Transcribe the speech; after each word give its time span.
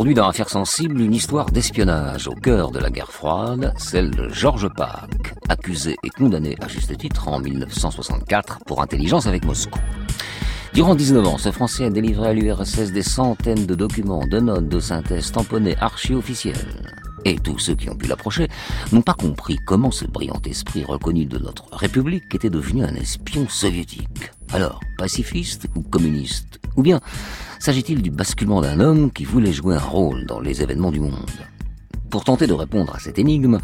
Aujourd'hui, 0.00 0.14
dans 0.14 0.28
Affaires 0.28 0.48
sensibles, 0.48 0.98
une 1.02 1.12
histoire 1.12 1.50
d'espionnage 1.50 2.26
au 2.26 2.34
cœur 2.34 2.70
de 2.70 2.78
la 2.78 2.88
guerre 2.88 3.12
froide, 3.12 3.74
celle 3.76 4.10
de 4.10 4.30
Georges 4.30 4.70
Pack, 4.74 5.34
accusé 5.50 5.94
et 6.02 6.08
condamné 6.08 6.56
à 6.62 6.68
juste 6.68 6.96
titre 6.96 7.28
en 7.28 7.38
1964 7.38 8.60
pour 8.64 8.80
intelligence 8.80 9.26
avec 9.26 9.44
Moscou. 9.44 9.78
Durant 10.72 10.94
19 10.94 11.26
ans, 11.26 11.36
ce 11.36 11.50
Français 11.50 11.84
a 11.84 11.90
délivré 11.90 12.28
à 12.28 12.32
l'URSS 12.32 12.92
des 12.92 13.02
centaines 13.02 13.66
de 13.66 13.74
documents, 13.74 14.26
de 14.26 14.40
notes, 14.40 14.70
de 14.70 14.80
synthèses 14.80 15.32
tamponnés, 15.32 15.76
archi-officiels. 15.78 16.56
Et 17.26 17.36
tous 17.38 17.58
ceux 17.58 17.74
qui 17.74 17.90
ont 17.90 17.96
pu 17.96 18.06
l'approcher 18.06 18.48
n'ont 18.92 19.02
pas 19.02 19.12
compris 19.12 19.58
comment 19.66 19.90
ce 19.90 20.06
brillant 20.06 20.40
esprit 20.46 20.82
reconnu 20.82 21.26
de 21.26 21.36
notre 21.36 21.66
République 21.76 22.34
était 22.34 22.48
devenu 22.48 22.84
un 22.84 22.94
espion 22.94 23.46
soviétique. 23.50 24.30
Alors, 24.52 24.80
pacifiste 24.98 25.68
ou 25.76 25.82
communiste 25.82 26.60
Ou 26.76 26.82
bien 26.82 27.00
s'agit-il 27.60 28.02
du 28.02 28.10
basculement 28.10 28.60
d'un 28.60 28.80
homme 28.80 29.12
qui 29.12 29.24
voulait 29.24 29.52
jouer 29.52 29.76
un 29.76 29.80
rôle 29.80 30.26
dans 30.26 30.40
les 30.40 30.62
événements 30.62 30.90
du 30.90 31.00
monde 31.00 31.30
pour 32.10 32.24
tenter 32.24 32.48
de 32.48 32.52
répondre 32.52 32.92
à 32.96 32.98
cette 32.98 33.20
énigme, 33.20 33.58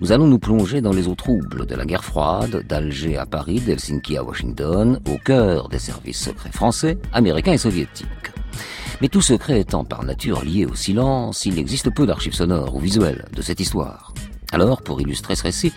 nous 0.00 0.10
allons 0.10 0.26
nous 0.26 0.40
plonger 0.40 0.80
dans 0.80 0.92
les 0.92 1.06
eaux 1.06 1.14
troubles 1.14 1.64
de 1.64 1.76
la 1.76 1.84
guerre 1.84 2.04
froide, 2.04 2.64
d'Alger 2.68 3.16
à 3.16 3.24
Paris, 3.24 3.60
d'Helsinki 3.60 4.16
à 4.16 4.24
Washington, 4.24 4.98
au 5.08 5.16
cœur 5.16 5.68
des 5.68 5.78
services 5.78 6.18
secrets 6.18 6.50
français, 6.50 6.98
américains 7.12 7.52
et 7.52 7.58
soviétiques. 7.58 8.08
Mais 9.00 9.08
tout 9.08 9.22
secret 9.22 9.60
étant 9.60 9.84
par 9.84 10.02
nature 10.02 10.44
lié 10.44 10.66
au 10.66 10.74
silence, 10.74 11.46
il 11.46 11.56
existe 11.56 11.94
peu 11.94 12.04
d'archives 12.04 12.34
sonores 12.34 12.74
ou 12.74 12.80
visuelles 12.80 13.26
de 13.32 13.42
cette 13.42 13.60
histoire. 13.60 14.12
Alors, 14.54 14.82
pour 14.82 15.00
illustrer 15.00 15.34
ce 15.34 15.42
récit, 15.42 15.72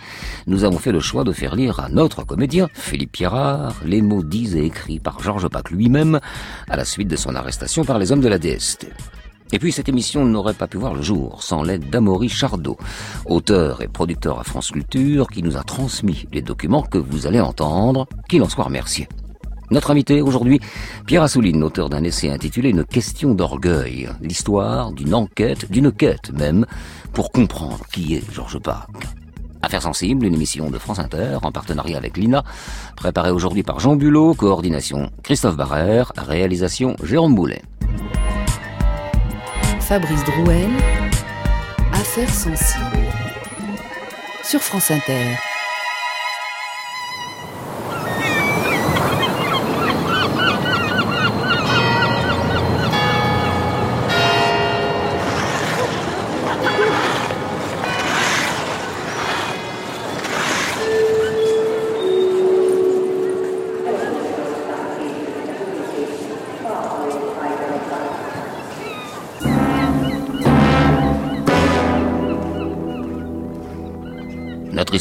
nous 0.46 0.62
avons 0.62 0.78
fait 0.78 0.92
le 0.92 1.00
choix 1.00 1.24
de 1.24 1.32
faire 1.32 1.56
lire 1.56 1.80
à 1.80 1.88
notre 1.88 2.22
comédien, 2.22 2.68
Philippe 2.74 3.10
Pierrard, 3.10 3.74
les 3.84 4.00
mots 4.02 4.22
dits 4.22 4.56
et 4.56 4.66
écrits 4.66 5.00
par 5.00 5.18
Georges 5.18 5.48
Pac 5.48 5.70
lui-même 5.70 6.20
à 6.68 6.76
la 6.76 6.84
suite 6.84 7.08
de 7.08 7.16
son 7.16 7.34
arrestation 7.34 7.84
par 7.84 7.98
les 7.98 8.12
hommes 8.12 8.20
de 8.20 8.28
la 8.28 8.38
DST. 8.38 8.86
Et 9.50 9.58
puis 9.58 9.72
cette 9.72 9.88
émission 9.88 10.24
n'aurait 10.24 10.54
pas 10.54 10.68
pu 10.68 10.76
voir 10.76 10.94
le 10.94 11.02
jour 11.02 11.42
sans 11.42 11.64
l'aide 11.64 11.90
d'Amaury 11.90 12.28
Chardot, 12.28 12.76
auteur 13.26 13.82
et 13.82 13.88
producteur 13.88 14.38
à 14.38 14.44
France 14.44 14.70
Culture, 14.70 15.26
qui 15.26 15.42
nous 15.42 15.56
a 15.56 15.64
transmis 15.64 16.26
les 16.32 16.42
documents 16.42 16.82
que 16.82 16.98
vous 16.98 17.26
allez 17.26 17.40
entendre, 17.40 18.06
qu'il 18.28 18.44
en 18.44 18.48
soit 18.48 18.66
remercié. 18.66 19.08
Notre 19.70 19.90
invité 19.90 20.22
aujourd'hui, 20.22 20.60
Pierre 21.04 21.24
Assouline, 21.24 21.62
auteur 21.62 21.90
d'un 21.90 22.02
essai 22.02 22.30
intitulé 22.30 22.70
Une 22.70 22.86
question 22.86 23.34
d'orgueil, 23.34 24.08
l'histoire 24.22 24.92
d'une 24.92 25.14
enquête, 25.14 25.70
d'une 25.70 25.92
quête 25.92 26.32
même, 26.32 26.64
pour 27.12 27.32
comprendre 27.32 27.80
qui 27.92 28.14
est 28.14 28.32
Georges 28.32 28.58
Pac. 28.58 28.88
Affaires 29.62 29.82
sensibles, 29.82 30.24
une 30.26 30.34
émission 30.34 30.70
de 30.70 30.78
France 30.78 30.98
Inter 30.98 31.38
en 31.42 31.50
partenariat 31.50 31.96
avec 31.96 32.16
l'INA, 32.16 32.44
préparée 32.96 33.30
aujourd'hui 33.30 33.62
par 33.62 33.80
Jean 33.80 33.96
Bulot, 33.96 34.34
coordination 34.34 35.10
Christophe 35.22 35.56
Barrère, 35.56 36.12
réalisation 36.16 36.96
Jérôme 37.02 37.34
Boulet. 37.34 37.62
Fabrice 39.80 40.24
Drouel, 40.24 40.70
Affaires 41.92 42.32
sensibles, 42.32 43.08
sur 44.44 44.60
France 44.60 44.90
Inter. 44.90 45.47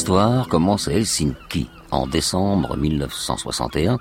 Histoire 0.08 0.48
commence 0.48 0.88
à 0.88 0.94
Helsinki 0.94 1.68
en 1.92 2.08
décembre 2.08 2.78
1961 2.78 4.00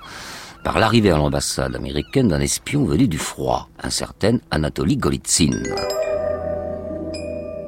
par 0.63 0.79
l'arrivée 0.79 1.11
à 1.11 1.17
l'ambassade 1.17 1.75
américaine 1.75 2.29
d'un 2.29 2.39
espion 2.39 2.85
venu 2.85 3.09
du 3.09 3.17
froid, 3.17 3.67
un 3.83 3.89
certain 3.89 4.37
Anatoly 4.49 4.95
Golitsyn. 4.95 5.51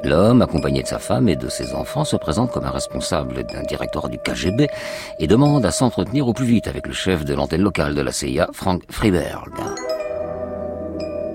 L'homme, 0.05 0.41
accompagné 0.41 0.83
de 0.83 0.87
sa 0.87 0.99
femme 0.99 1.27
et 1.27 1.35
de 1.35 1.49
ses 1.49 1.73
enfants, 1.73 2.05
se 2.05 2.15
présente 2.15 2.53
comme 2.53 2.63
un 2.63 2.71
responsable 2.71 3.43
d'un 3.43 3.63
directoire 3.63 4.07
du 4.07 4.17
KGB 4.17 4.69
et 5.19 5.27
demande 5.27 5.65
à 5.65 5.71
s'entretenir 5.71 6.25
au 6.25 6.31
plus 6.31 6.45
vite 6.45 6.69
avec 6.69 6.87
le 6.87 6.93
chef 6.93 7.25
de 7.25 7.33
l'antenne 7.33 7.63
locale 7.63 7.93
de 7.93 8.01
la 8.01 8.13
CIA, 8.13 8.47
Frank 8.53 8.83
Freiberg. 8.89 9.51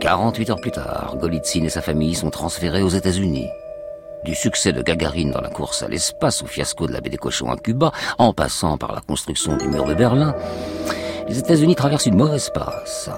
48 0.01 0.49
heures 0.49 0.61
plus 0.63 0.71
tard, 0.71 1.19
Golitsyn 1.21 1.65
et 1.65 1.69
sa 1.69 1.83
famille 1.83 2.15
sont 2.15 2.31
transférés 2.31 2.83
aux 2.83 2.89
États-Unis. 2.89 3.49
Du 4.25 4.35
succès 4.35 4.73
de 4.73 4.83
Gagarine 4.83 5.33
dans 5.33 5.43
la 5.43 5.51
course 5.51 5.83
à 5.83 5.89
l'espace 5.89 6.43
au 6.43 6.47
fiasco 6.47 6.87
de 6.87 6.93
la 6.93 7.01
baie 7.03 7.11
des 7.11 7.19
cochons 7.19 7.51
à 7.51 7.57
Cuba, 7.57 7.93
en 8.19 8.33
passant 8.33 8.79
par 8.79 8.95
la 8.95 9.03
construction 9.03 9.57
du 9.57 9.69
mur 9.69 9.85
de 9.85 9.93
Berlin, 9.93 10.35
les 11.29 11.39
États-Unis 11.39 11.75
traversent 11.75 12.07
une 12.07 12.17
mauvaise 12.17 12.51
passe. 12.55 13.11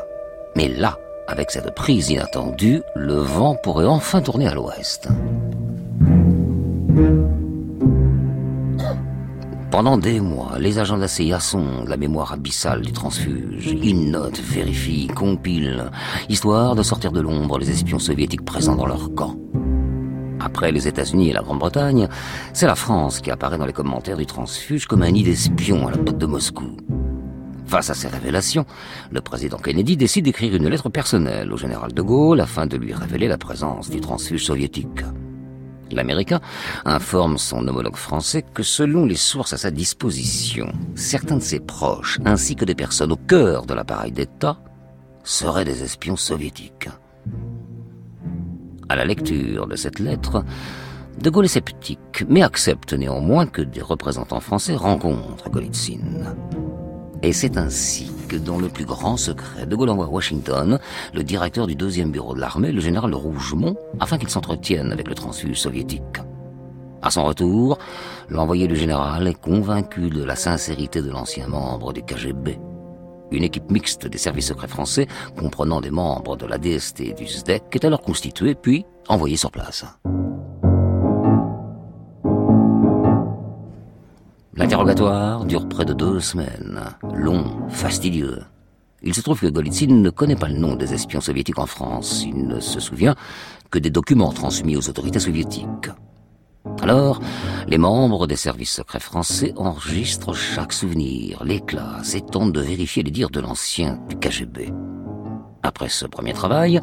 Mais 0.56 0.66
là, 0.66 0.98
avec 1.28 1.52
cette 1.52 1.72
prise 1.76 2.10
inattendue, 2.10 2.82
le 2.96 3.14
vent 3.14 3.54
pourrait 3.54 3.86
enfin 3.86 4.20
tourner 4.20 4.48
à 4.48 4.54
l'ouest. 4.54 5.08
Pendant 9.70 9.98
des 9.98 10.20
mois, 10.20 10.58
les 10.58 10.78
agents 10.78 10.96
de 10.96 11.02
la 11.02 11.08
CIA 11.08 11.38
sondent 11.38 11.88
la 11.88 11.96
mémoire 11.96 12.32
abyssale 12.32 12.80
du 12.80 12.92
transfuge. 12.92 13.76
Ils 13.82 14.10
notent, 14.10 14.40
vérifient, 14.40 15.08
compilent, 15.08 15.90
histoire 16.28 16.74
de 16.74 16.82
sortir 16.82 17.12
de 17.12 17.20
l'ombre 17.20 17.58
les 17.58 17.70
espions 17.70 17.98
soviétiques 17.98 18.44
présents 18.44 18.74
dans 18.74 18.86
leur 18.86 19.14
camp. 19.14 19.36
Après 20.40 20.72
les 20.72 20.86
États-Unis 20.88 21.30
et 21.30 21.32
la 21.32 21.42
Grande-Bretagne, 21.42 22.08
c'est 22.52 22.66
la 22.66 22.74
France 22.74 23.20
qui 23.20 23.30
apparaît 23.30 23.58
dans 23.58 23.66
les 23.66 23.72
commentaires 23.72 24.16
du 24.16 24.26
transfuge 24.26 24.86
comme 24.86 25.02
un 25.02 25.10
nid 25.10 25.22
d'espions 25.24 25.86
à 25.86 25.90
la 25.90 25.98
porte 25.98 26.18
de 26.18 26.26
Moscou. 26.26 26.76
Face 27.66 27.90
à 27.90 27.94
ces 27.94 28.08
révélations, 28.08 28.64
le 29.10 29.20
président 29.20 29.58
Kennedy 29.58 29.96
décide 29.96 30.24
d'écrire 30.24 30.54
une 30.54 30.68
lettre 30.68 30.88
personnelle 30.88 31.52
au 31.52 31.56
général 31.56 31.92
de 31.92 32.02
Gaulle 32.02 32.40
afin 32.40 32.66
de 32.66 32.76
lui 32.76 32.94
révéler 32.94 33.26
la 33.26 33.38
présence 33.38 33.90
du 33.90 34.00
transfuge 34.00 34.44
soviétique. 34.44 35.02
L'Américain 35.90 36.40
informe 36.84 37.38
son 37.38 37.66
homologue 37.66 37.96
français 37.96 38.44
que 38.54 38.62
selon 38.62 39.04
les 39.04 39.16
sources 39.16 39.52
à 39.52 39.56
sa 39.56 39.70
disposition, 39.70 40.72
certains 40.94 41.36
de 41.36 41.42
ses 41.42 41.60
proches, 41.60 42.18
ainsi 42.24 42.56
que 42.56 42.64
des 42.64 42.74
personnes 42.74 43.12
au 43.12 43.16
cœur 43.16 43.66
de 43.66 43.74
l'appareil 43.74 44.12
d'État, 44.12 44.58
seraient 45.24 45.64
des 45.64 45.82
espions 45.82 46.16
soviétiques. 46.16 46.88
À 48.88 48.94
la 48.94 49.04
lecture 49.04 49.66
de 49.66 49.74
cette 49.74 49.98
lettre, 49.98 50.44
De 51.20 51.28
Gaulle 51.28 51.46
est 51.46 51.48
sceptique, 51.48 52.24
mais 52.28 52.42
accepte 52.42 52.92
néanmoins 52.92 53.46
que 53.46 53.62
des 53.62 53.82
représentants 53.82 54.40
français 54.40 54.76
rencontrent 54.76 55.50
Golitsyn. 55.50 56.36
Et 57.22 57.32
c'est 57.32 57.56
ainsi 57.56 58.12
que, 58.28 58.36
dans 58.36 58.58
le 58.58 58.68
plus 58.68 58.84
grand 58.84 59.16
secret, 59.16 59.66
De 59.66 59.74
Gaulle 59.74 59.90
envoie 59.90 60.04
à 60.04 60.08
Washington 60.08 60.78
le 61.14 61.22
directeur 61.24 61.66
du 61.66 61.74
deuxième 61.74 62.12
bureau 62.12 62.34
de 62.34 62.40
l'armée, 62.40 62.70
le 62.70 62.80
général 62.80 63.12
Rougemont, 63.12 63.76
afin 63.98 64.18
qu'il 64.18 64.28
s'entretienne 64.28 64.92
avec 64.92 65.08
le 65.08 65.14
transfuge 65.14 65.58
soviétique. 65.58 66.20
À 67.02 67.10
son 67.10 67.24
retour, 67.24 67.78
l'envoyé 68.28 68.68
du 68.68 68.76
général 68.76 69.26
est 69.26 69.40
convaincu 69.40 70.10
de 70.10 70.22
la 70.22 70.36
sincérité 70.36 71.02
de 71.02 71.10
l'ancien 71.10 71.48
membre 71.48 71.92
du 71.92 72.02
KGB. 72.02 72.58
Une 73.32 73.42
équipe 73.42 73.70
mixte 73.70 74.06
des 74.06 74.18
services 74.18 74.48
secrets 74.48 74.68
français, 74.68 75.06
comprenant 75.38 75.80
des 75.80 75.90
membres 75.90 76.36
de 76.36 76.46
la 76.46 76.58
DST 76.58 77.00
et 77.00 77.12
du 77.14 77.26
SDEC, 77.26 77.64
est 77.72 77.84
alors 77.84 78.02
constituée 78.02 78.54
puis 78.54 78.84
envoyée 79.08 79.36
sur 79.36 79.50
place. 79.50 79.84
L'interrogatoire 84.54 85.44
dure 85.44 85.68
près 85.68 85.84
de 85.84 85.92
deux 85.92 86.20
semaines, 86.20 86.80
long, 87.14 87.68
fastidieux. 87.68 88.42
Il 89.02 89.14
se 89.14 89.20
trouve 89.20 89.40
que 89.40 89.46
Golitsyn 89.46 90.00
ne 90.00 90.10
connaît 90.10 90.36
pas 90.36 90.48
le 90.48 90.56
nom 90.56 90.74
des 90.74 90.94
espions 90.94 91.20
soviétiques 91.20 91.58
en 91.58 91.66
France. 91.66 92.24
Il 92.26 92.46
ne 92.46 92.58
se 92.58 92.80
souvient 92.80 93.14
que 93.70 93.78
des 93.78 93.90
documents 93.90 94.32
transmis 94.32 94.76
aux 94.76 94.88
autorités 94.88 95.18
soviétiques. 95.18 95.90
Alors, 96.82 97.20
les 97.66 97.78
membres 97.78 98.26
des 98.26 98.36
services 98.36 98.72
secrets 98.72 99.00
français 99.00 99.52
enregistrent 99.56 100.34
chaque 100.34 100.72
souvenir, 100.72 101.42
les 101.44 101.60
classes 101.60 102.14
et 102.14 102.20
tentent 102.20 102.52
de 102.52 102.60
vérifier 102.60 103.02
les 103.02 103.10
dires 103.10 103.30
de 103.30 103.40
l'ancien 103.40 103.98
du 104.08 104.16
KGB. 104.16 104.72
Après 105.62 105.88
ce 105.88 106.06
premier 106.06 106.32
travail, 106.32 106.80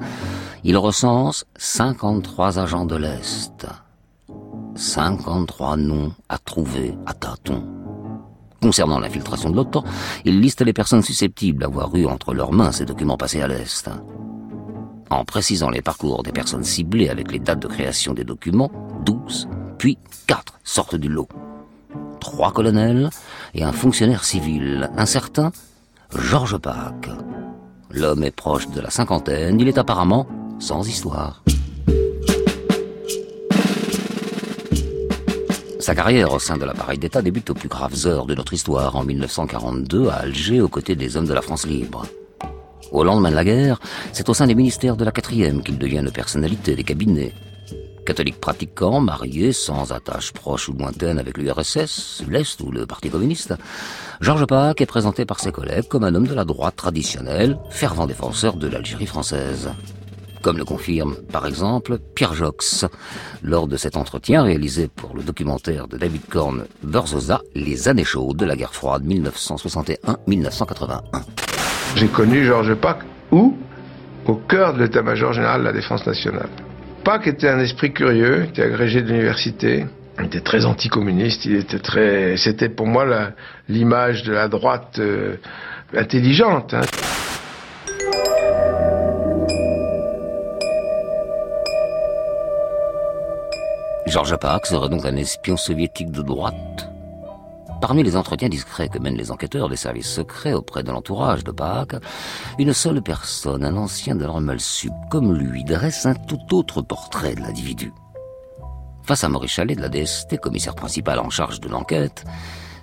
ils 0.66 0.78
recensent 0.78 1.46
53 1.56 2.60
agents 2.60 2.86
de 2.86 2.98
l'Est. 2.98 3.66
53 4.76 5.78
noms 5.78 6.12
à 6.28 6.38
trouver 6.38 6.96
à 7.06 7.14
tâtons. 7.14 7.64
Concernant 8.62 9.00
l'infiltration 9.00 9.50
de 9.50 9.56
l'OTAN, 9.56 9.84
ils 10.26 10.40
listent 10.40 10.66
les 10.66 10.74
personnes 10.74 11.02
susceptibles 11.02 11.60
d'avoir 11.60 11.96
eu 11.96 12.06
entre 12.06 12.34
leurs 12.34 12.52
mains 12.52 12.72
ces 12.72 12.86
documents 12.86 13.18
passés 13.18 13.42
à 13.42 13.48
l'Est. 13.48 13.90
En 15.10 15.26
précisant 15.26 15.70
les 15.70 15.82
parcours 15.82 16.24
des 16.24 16.32
personnes 16.32 16.64
ciblées 16.64 17.10
avec 17.10 17.32
les 17.32 17.40
dates 17.40 17.62
de 17.62 17.68
création 17.68 18.14
des 18.14 18.24
documents, 18.24 18.72
12, 19.06 19.48
puis 19.84 19.98
quatre 20.28 20.62
sortent 20.64 20.96
du 20.96 21.10
lot. 21.10 21.28
Trois 22.22 22.54
colonels 22.54 23.10
et 23.54 23.64
un 23.64 23.74
fonctionnaire 23.74 24.24
civil, 24.24 24.90
un 24.96 25.06
certain 25.06 25.52
Georges 26.16 26.58
Pâques. 26.58 27.10
L'homme 27.92 28.24
est 28.24 28.32
proche 28.32 28.70
de 28.70 28.80
la 28.80 28.90
cinquantaine, 28.90 29.60
il 29.60 29.68
est 29.68 29.78
apparemment 29.78 30.26
sans 30.58 30.88
histoire. 30.88 31.44
Sa 35.82 35.94
carrière 35.94 36.32
au 36.32 36.40
sein 36.40 36.56
de 36.56 36.64
l'appareil 36.64 36.98
d'État 36.98 37.22
débute 37.22 37.50
aux 37.50 37.54
plus 37.54 37.68
graves 37.68 38.08
heures 38.08 38.26
de 38.26 38.36
notre 38.36 38.54
histoire, 38.54 38.96
en 38.96 39.04
1942 39.04 40.08
à 40.08 40.14
Alger, 40.14 40.62
aux 40.62 40.70
côtés 40.70 40.96
des 40.96 41.18
hommes 41.18 41.28
de 41.28 41.34
la 41.34 41.42
France 41.42 41.68
libre. 41.68 42.06
Au 42.94 43.04
lendemain 43.04 43.32
de 43.32 43.36
la 43.36 43.44
guerre, 43.44 43.82
c'est 44.14 44.30
au 44.30 44.34
sein 44.34 44.48
des 44.48 44.56
ministères 44.56 44.96
de 44.96 45.04
la 45.04 45.12
quatrième 45.12 45.62
qu'il 45.62 45.78
devient 45.78 46.00
une 46.00 46.12
personnalité 46.12 46.74
des 46.78 46.86
cabinets. 46.86 47.34
Catholique 48.06 48.40
pratiquant, 48.40 49.00
marié, 49.00 49.54
sans 49.54 49.92
attache 49.92 50.34
proche 50.34 50.70
ou 50.70 50.74
lointaine 50.74 51.20
avec 51.20 51.38
l'URSS, 51.38 52.24
l'Est 52.30 52.60
ou 52.62 52.72
le 52.72 52.86
Parti 52.86 53.10
communiste, 53.10 53.54
Georges 54.22 54.46
Pâques 54.46 54.82
est 54.82 54.86
présenté 54.86 55.26
par 55.26 55.40
ses 55.40 55.52
collègues 55.52 55.88
comme 55.88 56.04
un 56.04 56.14
homme 56.16 56.28
de 56.28 56.34
la 56.34 56.46
droite 56.46 56.76
traditionnelle, 56.76 57.58
fervent 57.70 58.08
défenseur 58.08 58.56
de 58.56 58.68
l'Algérie 58.68 59.08
française 59.08 59.72
comme 60.44 60.58
le 60.58 60.66
confirme 60.66 61.16
par 61.32 61.48
exemple 61.48 61.98
Pierre 62.14 62.36
Jox 62.36 62.86
lors 63.42 63.68
de 63.68 63.78
cet 63.78 63.98
entretien 63.98 64.44
réalisé 64.44 64.90
pour 64.94 65.16
le 65.16 65.24
documentaire 65.24 65.88
de 65.88 65.98
David 65.98 66.22
Korn 66.30 66.66
Berzosa, 66.84 67.42
Les 67.56 67.88
années 67.88 68.04
chaudes 68.04 68.38
de 68.38 68.46
la 68.46 68.56
guerre 68.56 68.74
froide 68.74 69.06
1961-1981. 69.06 71.02
J'ai 71.96 72.08
connu 72.08 72.46
Georges 72.46 72.76
Pack 72.76 73.00
où 73.32 73.58
Au 74.28 74.36
cœur 74.36 74.74
de 74.74 74.80
l'état-major 74.80 75.34
général 75.34 75.62
de 75.62 75.66
la 75.66 75.74
défense 75.74 76.06
nationale. 76.06 76.50
Pack 77.04 77.28
était 77.28 77.50
un 77.50 77.60
esprit 77.60 77.92
curieux, 77.92 78.46
était 78.46 78.64
agrégé 78.64 79.02
de 79.02 79.10
l'université, 79.10 79.86
était 80.24 80.40
très 80.40 80.64
anticommuniste, 80.64 81.44
il 81.44 81.58
était 81.58 81.80
très, 81.80 82.38
c'était 82.38 82.70
pour 82.70 82.88
moi 82.88 83.06
l'image 83.68 84.24
de 84.24 84.32
la 84.32 84.48
droite 84.48 85.00
euh, 85.00 85.36
intelligente. 85.94 86.74
Hein. 86.74 86.82
Georges 94.08 94.38
Paak 94.38 94.66
serait 94.66 94.88
donc 94.88 95.06
un 95.06 95.18
espion 95.18 95.58
soviétique 95.58 96.12
de 96.12 96.22
droite. 96.22 96.93
Parmi 97.84 98.02
les 98.02 98.16
entretiens 98.16 98.48
discrets 98.48 98.88
que 98.88 98.98
mènent 98.98 99.18
les 99.18 99.30
enquêteurs 99.30 99.68
des 99.68 99.76
services 99.76 100.08
secrets 100.08 100.54
auprès 100.54 100.84
de 100.84 100.92
l'entourage 100.94 101.44
de 101.44 101.52
Paak, 101.52 101.98
une 102.58 102.72
seule 102.72 103.02
personne, 103.02 103.66
un 103.66 103.76
ancien 103.76 104.16
de 104.16 104.24
l'armel 104.24 104.62
sub, 104.62 104.94
comme 105.12 105.34
lui, 105.34 105.66
dresse 105.66 106.06
un 106.06 106.14
tout 106.14 106.56
autre 106.56 106.82
portrait 106.82 107.36
de 107.36 107.42
l'individu. 107.42 107.92
Face 109.02 109.26
à 109.26 109.28
Maurice 109.28 109.52
Chalet 109.52 109.76
de 109.76 109.82
la 109.82 109.90
DST, 109.90 110.38
commissaire 110.38 110.76
principal 110.76 111.20
en 111.20 111.30
charge 111.30 111.60
de 111.60 111.68
l'enquête, 111.68 112.24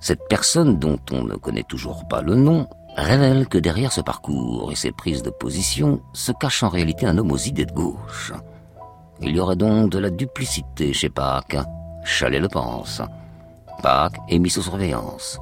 cette 0.03 0.29
personne 0.29 0.79
dont 0.79 1.01
on 1.13 1.25
ne 1.25 1.37
connaît 1.37 1.65
toujours 1.67 2.07
pas 2.07 2.21
le 2.21 2.35
nom 2.35 2.69
révèle 2.95 3.49
que 3.49 3.57
derrière 3.57 3.93
ce 3.93 4.03
parcours 4.03 4.71
et 4.71 4.77
ses 4.77 4.93
prises 4.93 5.23
de 5.23 5.31
position 5.31 6.03
se 6.13 6.33
cache 6.33 6.63
en 6.63 6.69
réalité 6.69 7.07
un 7.07 7.17
homme 7.17 7.33
aux 7.33 7.39
idées 7.39 7.65
de 7.65 7.73
gauche. 7.73 8.35
Il 9.23 9.35
y 9.35 9.41
aurait 9.41 9.57
donc 9.57 9.93
de 9.93 9.99
la 9.99 10.11
duplicité 10.11 10.93
chez 10.93 11.09
Pâques. 11.09 11.57
Chalet 12.05 12.43
le 12.43 12.49
pense. 12.49 13.01
Pâques 13.81 14.19
est 14.29 14.39
mis 14.39 14.51
sous 14.51 14.63
surveillance. 14.63 15.39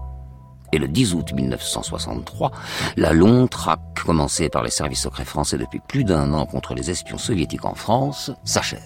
Et 0.73 0.79
le 0.79 0.88
10 0.88 1.14
août 1.14 1.32
1963, 1.32 2.50
la 2.96 3.12
longue 3.12 3.49
traque 3.49 3.81
commencée 4.05 4.49
par 4.49 4.62
les 4.62 4.70
services 4.70 5.02
secrets 5.02 5.25
français 5.25 5.56
depuis 5.56 5.81
plus 5.87 6.05
d'un 6.05 6.32
an 6.35 6.46
contre 6.46 6.75
les 6.75 6.90
espions 6.90 7.19
soviétiques 7.19 7.64
en 7.64 7.75
France 7.75 8.31
s'achève. 8.44 8.81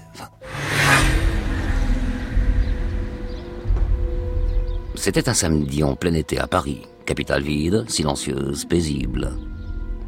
C'était 4.94 5.28
un 5.28 5.34
samedi 5.34 5.82
en 5.82 5.96
plein 5.96 6.14
été 6.14 6.38
à 6.38 6.46
Paris, 6.46 6.82
capitale 7.06 7.42
vide, 7.42 7.84
silencieuse, 7.88 8.64
paisible. 8.64 9.32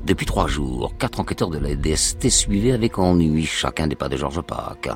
Depuis 0.05 0.27
trois 0.27 0.47
jours, 0.47 0.93
quatre 0.99 1.19
enquêteurs 1.19 1.51
de 1.51 1.59
la 1.59 1.75
DST 1.75 2.29
suivaient 2.29 2.73
avec 2.73 2.99
ennui 2.99 3.47
chacun 3.47 3.87
des 3.87 3.97
pas 3.97 4.09
de 4.09 4.17
Georges 4.17 4.43
Pâques. 4.43 4.91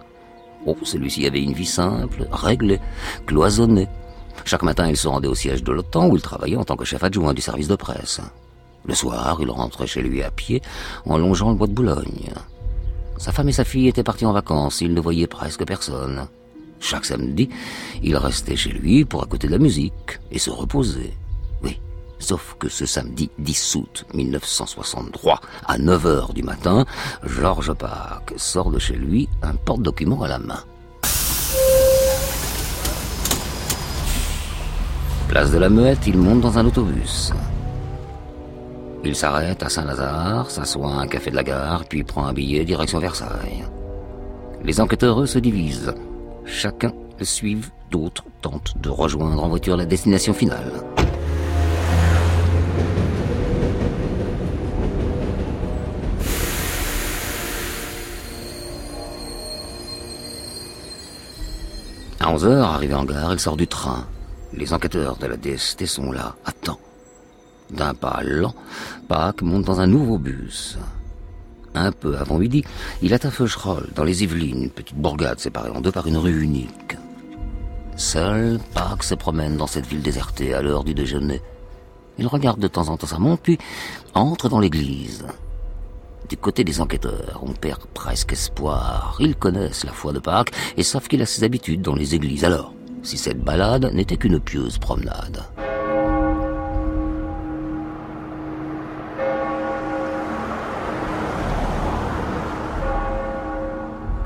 Oh, 0.66 0.76
celui-ci 0.82 1.26
avait 1.26 1.42
une 1.42 1.54
vie 1.54 1.66
simple, 1.66 2.28
réglée, 2.30 2.78
cloisonnée. 3.26 3.88
Chaque 4.48 4.62
matin, 4.62 4.88
il 4.88 4.96
se 4.96 5.06
rendait 5.06 5.28
au 5.28 5.34
siège 5.34 5.62
de 5.62 5.72
l'OTAN 5.72 6.08
où 6.08 6.16
il 6.16 6.22
travaillait 6.22 6.56
en 6.56 6.64
tant 6.64 6.74
que 6.74 6.86
chef 6.86 7.04
adjoint 7.04 7.34
du 7.34 7.42
service 7.42 7.68
de 7.68 7.76
presse. 7.76 8.22
Le 8.86 8.94
soir, 8.94 9.36
il 9.42 9.50
rentrait 9.50 9.86
chez 9.86 10.00
lui 10.00 10.22
à 10.22 10.30
pied 10.30 10.62
en 11.04 11.18
longeant 11.18 11.50
le 11.50 11.56
bois 11.56 11.66
de 11.66 11.74
Boulogne. 11.74 12.32
Sa 13.18 13.30
femme 13.30 13.50
et 13.50 13.52
sa 13.52 13.64
fille 13.64 13.88
étaient 13.88 14.02
partis 14.02 14.24
en 14.24 14.32
vacances, 14.32 14.80
il 14.80 14.94
ne 14.94 15.02
voyait 15.02 15.26
presque 15.26 15.66
personne. 15.66 16.26
Chaque 16.80 17.04
samedi, 17.04 17.50
il 18.02 18.16
restait 18.16 18.56
chez 18.56 18.70
lui 18.70 19.04
pour 19.04 19.22
écouter 19.22 19.48
de 19.48 19.52
la 19.52 19.58
musique 19.58 20.18
et 20.30 20.38
se 20.38 20.48
reposer. 20.48 21.12
Oui, 21.62 21.78
Sauf 22.18 22.56
que 22.58 22.70
ce 22.70 22.86
samedi 22.86 23.28
10 23.38 23.74
août 23.74 24.06
1963, 24.14 25.42
à 25.66 25.76
9h 25.76 26.32
du 26.32 26.42
matin, 26.42 26.86
Georges 27.22 27.74
Pâques 27.74 28.32
sort 28.38 28.70
de 28.70 28.78
chez 28.78 28.96
lui 28.96 29.28
un 29.42 29.56
porte-document 29.56 30.22
à 30.22 30.28
la 30.28 30.38
main. 30.38 30.64
Place 35.28 35.52
de 35.52 35.58
la 35.58 35.68
Muette, 35.68 36.06
il 36.06 36.16
monte 36.16 36.40
dans 36.40 36.56
un 36.56 36.64
autobus. 36.64 37.34
Il 39.04 39.14
s'arrête 39.14 39.62
à 39.62 39.68
Saint-Lazare, 39.68 40.50
s'assoit 40.50 40.90
à 40.90 41.00
un 41.00 41.06
café 41.06 41.30
de 41.30 41.36
la 41.36 41.44
gare, 41.44 41.84
puis 41.86 42.02
prend 42.02 42.26
un 42.26 42.32
billet 42.32 42.64
direction 42.64 42.98
Versailles. 42.98 43.64
Les 44.64 44.80
enquêteurs, 44.80 45.28
se 45.28 45.38
divisent. 45.38 45.94
Chacun 46.46 46.92
le 47.20 47.26
d'autres 47.90 48.24
tentent 48.40 48.74
de 48.80 48.88
rejoindre 48.88 49.44
en 49.44 49.48
voiture 49.48 49.76
la 49.76 49.84
destination 49.84 50.32
finale. 50.32 50.72
À 62.18 62.30
11 62.30 62.46
heures, 62.46 62.68
arrivé 62.72 62.94
en 62.94 63.04
gare, 63.04 63.34
il 63.34 63.38
sort 63.38 63.58
du 63.58 63.66
train. 63.66 64.06
Les 64.52 64.72
enquêteurs 64.72 65.16
de 65.16 65.26
la 65.26 65.36
DST 65.36 65.86
sont 65.86 66.10
là, 66.10 66.34
Attends. 66.44 66.78
D'un 67.70 67.92
pas 67.92 68.22
lent, 68.22 68.54
Pâques 69.08 69.42
monte 69.42 69.64
dans 69.64 69.80
un 69.80 69.86
nouveau 69.86 70.18
bus. 70.18 70.78
Un 71.74 71.92
peu 71.92 72.16
avant 72.16 72.38
midi, 72.38 72.64
il 73.02 73.12
atteint 73.12 73.30
Feucherolles, 73.30 73.90
dans 73.94 74.04
les 74.04 74.24
Yvelines, 74.24 74.64
une 74.64 74.70
petite 74.70 74.96
bourgade 74.96 75.38
séparée 75.38 75.70
en 75.70 75.82
deux 75.82 75.92
par 75.92 76.06
une 76.06 76.16
rue 76.16 76.42
unique. 76.42 76.96
Seul, 77.96 78.58
Pâques 78.74 79.02
se 79.02 79.14
promène 79.14 79.56
dans 79.56 79.66
cette 79.66 79.86
ville 79.86 80.02
désertée 80.02 80.54
à 80.54 80.62
l'heure 80.62 80.84
du 80.84 80.94
déjeuner. 80.94 81.42
Il 82.18 82.26
regarde 82.26 82.58
de 82.58 82.68
temps 82.68 82.88
en 82.88 82.96
temps 82.96 83.06
sa 83.06 83.18
montre, 83.18 83.42
puis 83.42 83.58
entre 84.14 84.48
dans 84.48 84.60
l'église. 84.60 85.26
Du 86.28 86.36
côté 86.36 86.64
des 86.64 86.80
enquêteurs, 86.80 87.40
on 87.42 87.52
perd 87.52 87.84
presque 87.94 88.32
espoir. 88.32 89.16
Ils 89.20 89.36
connaissent 89.36 89.84
la 89.84 89.92
foi 89.92 90.12
de 90.12 90.18
Pâques 90.18 90.52
et 90.76 90.82
savent 90.82 91.06
qu'il 91.06 91.22
a 91.22 91.26
ses 91.26 91.44
habitudes 91.44 91.82
dans 91.82 91.94
les 91.94 92.14
églises. 92.14 92.44
Alors, 92.44 92.72
si 93.08 93.16
cette 93.16 93.42
balade 93.42 93.90
n'était 93.94 94.18
qu'une 94.18 94.38
pieuse 94.38 94.76
promenade. 94.76 95.42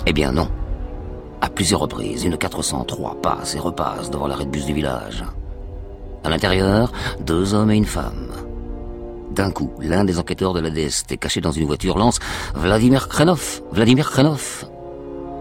Eh 0.05 0.12
bien 0.12 0.33
non. 0.33 0.49
À 1.41 1.49
plusieurs 1.49 1.79
reprises, 1.79 2.25
une 2.25 2.37
403 2.37 3.23
passe 3.23 3.55
et 3.55 3.61
repasse 3.61 4.11
devant 4.11 4.27
l'arrêt 4.27 4.47
de 4.47 4.51
bus 4.51 4.67
du 4.67 4.75
village. 4.75 5.23
À 6.25 6.31
l'intérieur, 6.31 6.91
deux 7.21 7.55
hommes 7.55 7.71
et 7.71 7.77
une 7.77 7.85
femme. 7.85 8.33
D'un 9.31 9.53
coup, 9.53 9.71
l'un 9.79 10.05
des 10.05 10.19
enquêteurs 10.19 10.55
de 10.55 10.61
la 10.61 10.71
DST 10.71 11.19
caché 11.19 11.41
dans 11.41 11.53
une 11.53 11.67
voiture 11.67 11.99
lance 11.99 12.19
Vladimir 12.57 13.09
Krenov 13.09 13.62
Vladimir 13.71 14.11
Krenov 14.11 14.72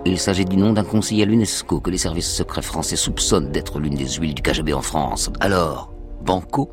Il 0.03 0.17
s'agit 0.20 0.46
du 0.46 0.58
nom 0.58 0.74
d'un 0.74 0.84
conseiller 0.84 1.24
à 1.24 1.25
l'UNESCO 1.27 1.79
que 1.79 1.91
les 1.91 2.00
services 2.00 2.34
secrets 2.34 2.63
français 2.63 2.96
soupçonnent 2.96 3.51
d'être 3.51 3.79
l'une 3.79 3.93
des 3.93 4.08
huiles 4.08 4.34
du 4.34 4.41
KGB 4.41 4.74
en 4.74 4.81
France. 4.81 5.29
Alors, 5.39 5.93
Banco 6.25 6.72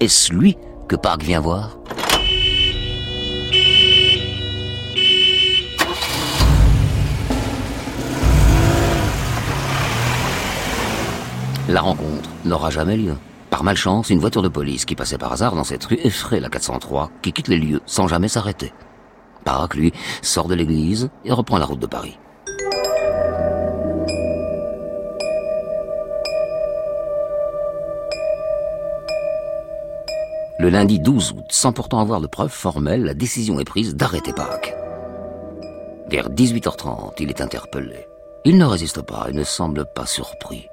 Est-ce 0.00 0.32
lui 0.32 0.56
que 0.88 0.96
Park 0.96 1.22
vient 1.22 1.40
voir? 1.40 1.78
La 11.68 11.82
rencontre 11.82 12.30
n'aura 12.46 12.70
jamais 12.70 12.96
lieu. 12.96 13.14
Par 13.50 13.62
malchance, 13.62 14.08
une 14.08 14.20
voiture 14.20 14.42
de 14.42 14.48
police 14.48 14.86
qui 14.86 14.96
passait 14.96 15.18
par 15.18 15.32
hasard 15.32 15.54
dans 15.54 15.64
cette 15.64 15.84
rue 15.84 15.98
effraie 16.02 16.40
la 16.40 16.48
403, 16.48 17.10
qui 17.20 17.34
quitte 17.34 17.48
les 17.48 17.58
lieux 17.58 17.82
sans 17.84 18.08
jamais 18.08 18.28
s'arrêter. 18.28 18.72
Park, 19.44 19.74
lui, 19.74 19.92
sort 20.22 20.48
de 20.48 20.54
l'église 20.54 21.10
et 21.26 21.32
reprend 21.32 21.58
la 21.58 21.66
route 21.66 21.78
de 21.78 21.86
Paris. 21.86 22.18
Le 30.60 30.68
lundi 30.68 30.98
12 30.98 31.32
août, 31.32 31.46
sans 31.48 31.72
pourtant 31.72 32.00
avoir 32.00 32.20
de 32.20 32.26
preuves 32.26 32.52
formelles, 32.52 33.02
la 33.02 33.14
décision 33.14 33.58
est 33.60 33.64
prise 33.64 33.96
d'arrêter 33.96 34.34
Park. 34.34 34.74
Vers 36.10 36.28
18h30, 36.28 37.14
il 37.18 37.30
est 37.30 37.40
interpellé. 37.40 38.06
Il 38.44 38.58
ne 38.58 38.66
résiste 38.66 39.00
pas 39.00 39.28
et 39.30 39.32
ne 39.32 39.42
semble 39.42 39.86
pas 39.94 40.04
surpris. 40.04 40.66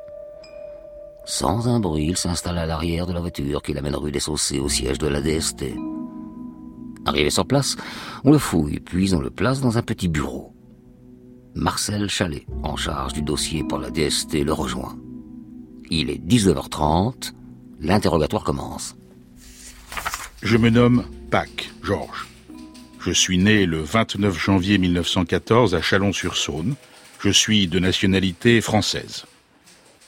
Sans 1.24 1.70
un 1.70 1.80
bruit, 1.80 2.08
il 2.10 2.18
s'installe 2.18 2.58
à 2.58 2.66
l'arrière 2.66 3.08
de 3.08 3.14
la 3.14 3.22
voiture 3.22 3.62
qui 3.62 3.72
l'amène 3.72 3.96
rue 3.96 4.12
des 4.12 4.20
Saussés 4.20 4.60
au 4.60 4.68
siège 4.68 4.98
de 4.98 5.08
la 5.08 5.22
DST. 5.22 5.64
Arrivé 7.06 7.30
sur 7.30 7.48
place, 7.48 7.78
on 8.26 8.34
le 8.34 8.40
fouille, 8.40 8.82
puis 8.82 9.16
on 9.16 9.22
le 9.22 9.30
place 9.30 9.62
dans 9.62 9.78
un 9.78 9.84
petit 9.84 10.10
bureau. 10.10 10.52
Marcel 11.56 12.10
Chalet, 12.10 12.46
en 12.62 12.76
charge 12.76 13.14
du 13.14 13.22
dossier 13.22 13.64
pour 13.64 13.80
la 13.80 13.90
DST, 13.90 14.44
le 14.44 14.52
rejoint. 14.52 14.98
Il 15.90 16.10
est 16.10 16.22
19h30. 16.22 17.32
L'interrogatoire 17.80 18.44
commence. 18.44 18.98
Je 20.44 20.56
me 20.56 20.70
nomme 20.70 21.04
Pâques, 21.32 21.72
Georges. 21.82 22.28
Je 23.00 23.12
suis 23.12 23.40
né 23.40 23.66
le 23.66 23.82
29 23.82 24.38
janvier 24.38 24.78
1914 24.78 25.74
à 25.74 25.82
Chalon-sur-Saône. 25.82 26.76
Je 27.20 27.32
suis 27.32 27.68
de 27.68 27.80
nationalité 27.80 28.62
française. 28.62 29.26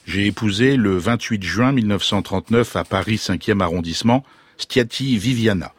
J'ai 0.05 0.27
épousé 0.27 0.77
le 0.77 0.97
28 0.97 1.43
juin 1.43 1.71
1939 1.71 2.75
à 2.75 2.83
Paris 2.83 3.15
5e 3.15 3.61
arrondissement 3.61 4.23
Stiati 4.59 5.17
Viviana. 5.17 5.73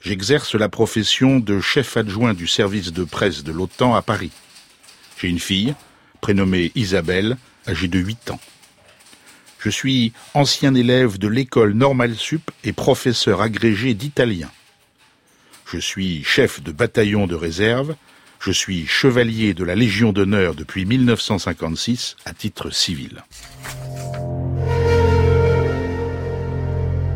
J'exerce 0.00 0.54
la 0.54 0.70
profession 0.70 1.38
de 1.38 1.60
chef 1.60 1.98
adjoint 1.98 2.32
du 2.32 2.46
service 2.46 2.92
de 2.92 3.04
presse 3.04 3.44
de 3.44 3.52
l'OTAN 3.52 3.94
à 3.94 4.00
Paris. 4.00 4.32
J'ai 5.18 5.28
une 5.28 5.38
fille, 5.38 5.74
prénommée 6.22 6.72
Isabelle, 6.74 7.36
âgée 7.68 7.88
de 7.88 7.98
8 7.98 8.30
ans. 8.30 8.40
Je 9.60 9.68
suis 9.68 10.14
ancien 10.32 10.74
élève 10.74 11.18
de 11.18 11.28
l'école 11.28 11.74
normale 11.74 12.14
sup 12.14 12.50
et 12.64 12.72
professeur 12.72 13.42
agrégé 13.42 13.92
d'italien. 13.92 14.48
Je 15.66 15.78
suis 15.78 16.24
chef 16.24 16.62
de 16.62 16.72
bataillon 16.72 17.26
de 17.26 17.34
réserve. 17.34 17.94
Je 18.40 18.52
suis 18.52 18.86
chevalier 18.86 19.52
de 19.52 19.62
la 19.62 19.74
Légion 19.74 20.12
d'honneur 20.12 20.54
depuis 20.54 20.86
1956 20.86 22.16
à 22.24 22.32
titre 22.32 22.70
civil. 22.70 23.22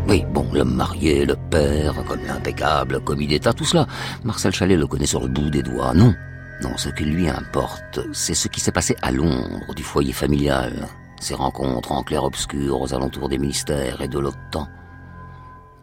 Oui, 0.07 0.23
bon, 0.29 0.47
l'homme 0.53 0.75
marié, 0.75 1.25
le 1.25 1.37
père, 1.51 1.95
comme 2.07 2.27
l'impeccable 2.27 3.01
commis 3.01 3.27
d'État, 3.27 3.55
tout 3.55 3.65
cela, 3.65 3.87
Marcel 4.23 4.53
Chalet 4.53 4.79
le 4.79 4.87
connaît 4.87 5.07
sur 5.07 5.23
le 5.23 5.29
bout 5.29 5.49
des 5.49 5.63
doigts. 5.63 5.95
Non, 5.95 6.15
non, 6.63 6.77
ce 6.77 6.91
qui 6.91 7.05
lui 7.05 7.27
importe, 7.27 8.01
c'est 8.13 8.35
ce 8.35 8.49
qui 8.49 8.61
s'est 8.61 8.71
passé 8.71 8.95
à 9.01 9.11
Londres, 9.11 9.75
du 9.75 9.83
foyer 9.83 10.13
familial, 10.13 10.89
ses 11.25 11.35
rencontres 11.35 11.93
en 11.93 12.03
clair-obscur 12.03 12.81
aux 12.83 12.93
alentours 12.93 13.31
des 13.31 13.39
ministères 13.39 14.03
et 14.03 14.09
de 14.09 14.19
l'OTAN. 14.19 14.69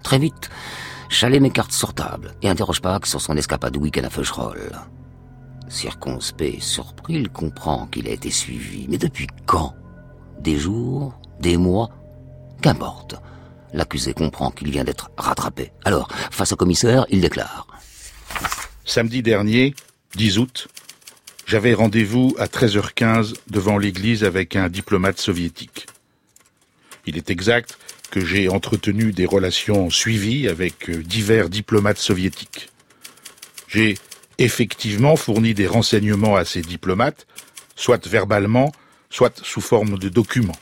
Très 0.03 0.19
vite, 0.19 0.49
Chalet 1.09 1.41
met 1.41 1.49
carte 1.49 1.71
sur 1.71 1.93
table 1.93 2.35
et 2.43 2.47
interroge 2.47 2.79
Pâques 2.79 3.07
sur 3.07 3.19
son 3.19 3.35
escapade 3.35 3.75
week-end 3.75 4.03
à 4.03 4.09
Feucherolles. 4.11 4.79
Circonspect, 5.67 6.61
surpris, 6.61 7.15
il 7.15 7.29
comprend 7.29 7.87
qu'il 7.87 8.07
a 8.07 8.11
été 8.11 8.29
suivi. 8.29 8.85
Mais 8.87 8.99
depuis 8.99 9.27
quand? 9.45 9.73
Des 10.39 10.57
jours 10.57 11.19
Des 11.39 11.57
mois? 11.57 11.89
Qu'importe. 12.61 13.15
L'accusé 13.73 14.13
comprend 14.13 14.51
qu'il 14.51 14.69
vient 14.69 14.83
d'être 14.83 15.09
rattrapé. 15.17 15.71
Alors, 15.85 16.07
face 16.29 16.51
au 16.51 16.55
commissaire, 16.55 17.05
il 17.09 17.19
déclare. 17.19 17.65
Samedi 18.85 19.23
dernier, 19.23 19.73
10 20.15 20.37
août, 20.37 20.67
j'avais 21.51 21.73
rendez-vous 21.73 22.33
à 22.39 22.45
13h15 22.45 23.33
devant 23.49 23.77
l'église 23.77 24.23
avec 24.23 24.55
un 24.55 24.69
diplomate 24.69 25.19
soviétique. 25.19 25.85
Il 27.05 27.17
est 27.17 27.29
exact 27.29 27.77
que 28.09 28.23
j'ai 28.23 28.47
entretenu 28.47 29.11
des 29.11 29.25
relations 29.25 29.89
suivies 29.89 30.47
avec 30.47 30.89
euh, 30.89 31.03
divers 31.03 31.49
diplomates 31.49 31.97
soviétiques. 31.97 32.69
J'ai 33.67 33.97
effectivement 34.37 35.17
fourni 35.17 35.53
des 35.53 35.67
renseignements 35.67 36.37
à 36.37 36.45
ces 36.45 36.61
diplomates, 36.61 37.27
soit 37.75 38.07
verbalement, 38.07 38.71
soit 39.09 39.37
sous 39.43 39.59
forme 39.59 39.99
de 39.99 40.07
documents. 40.07 40.61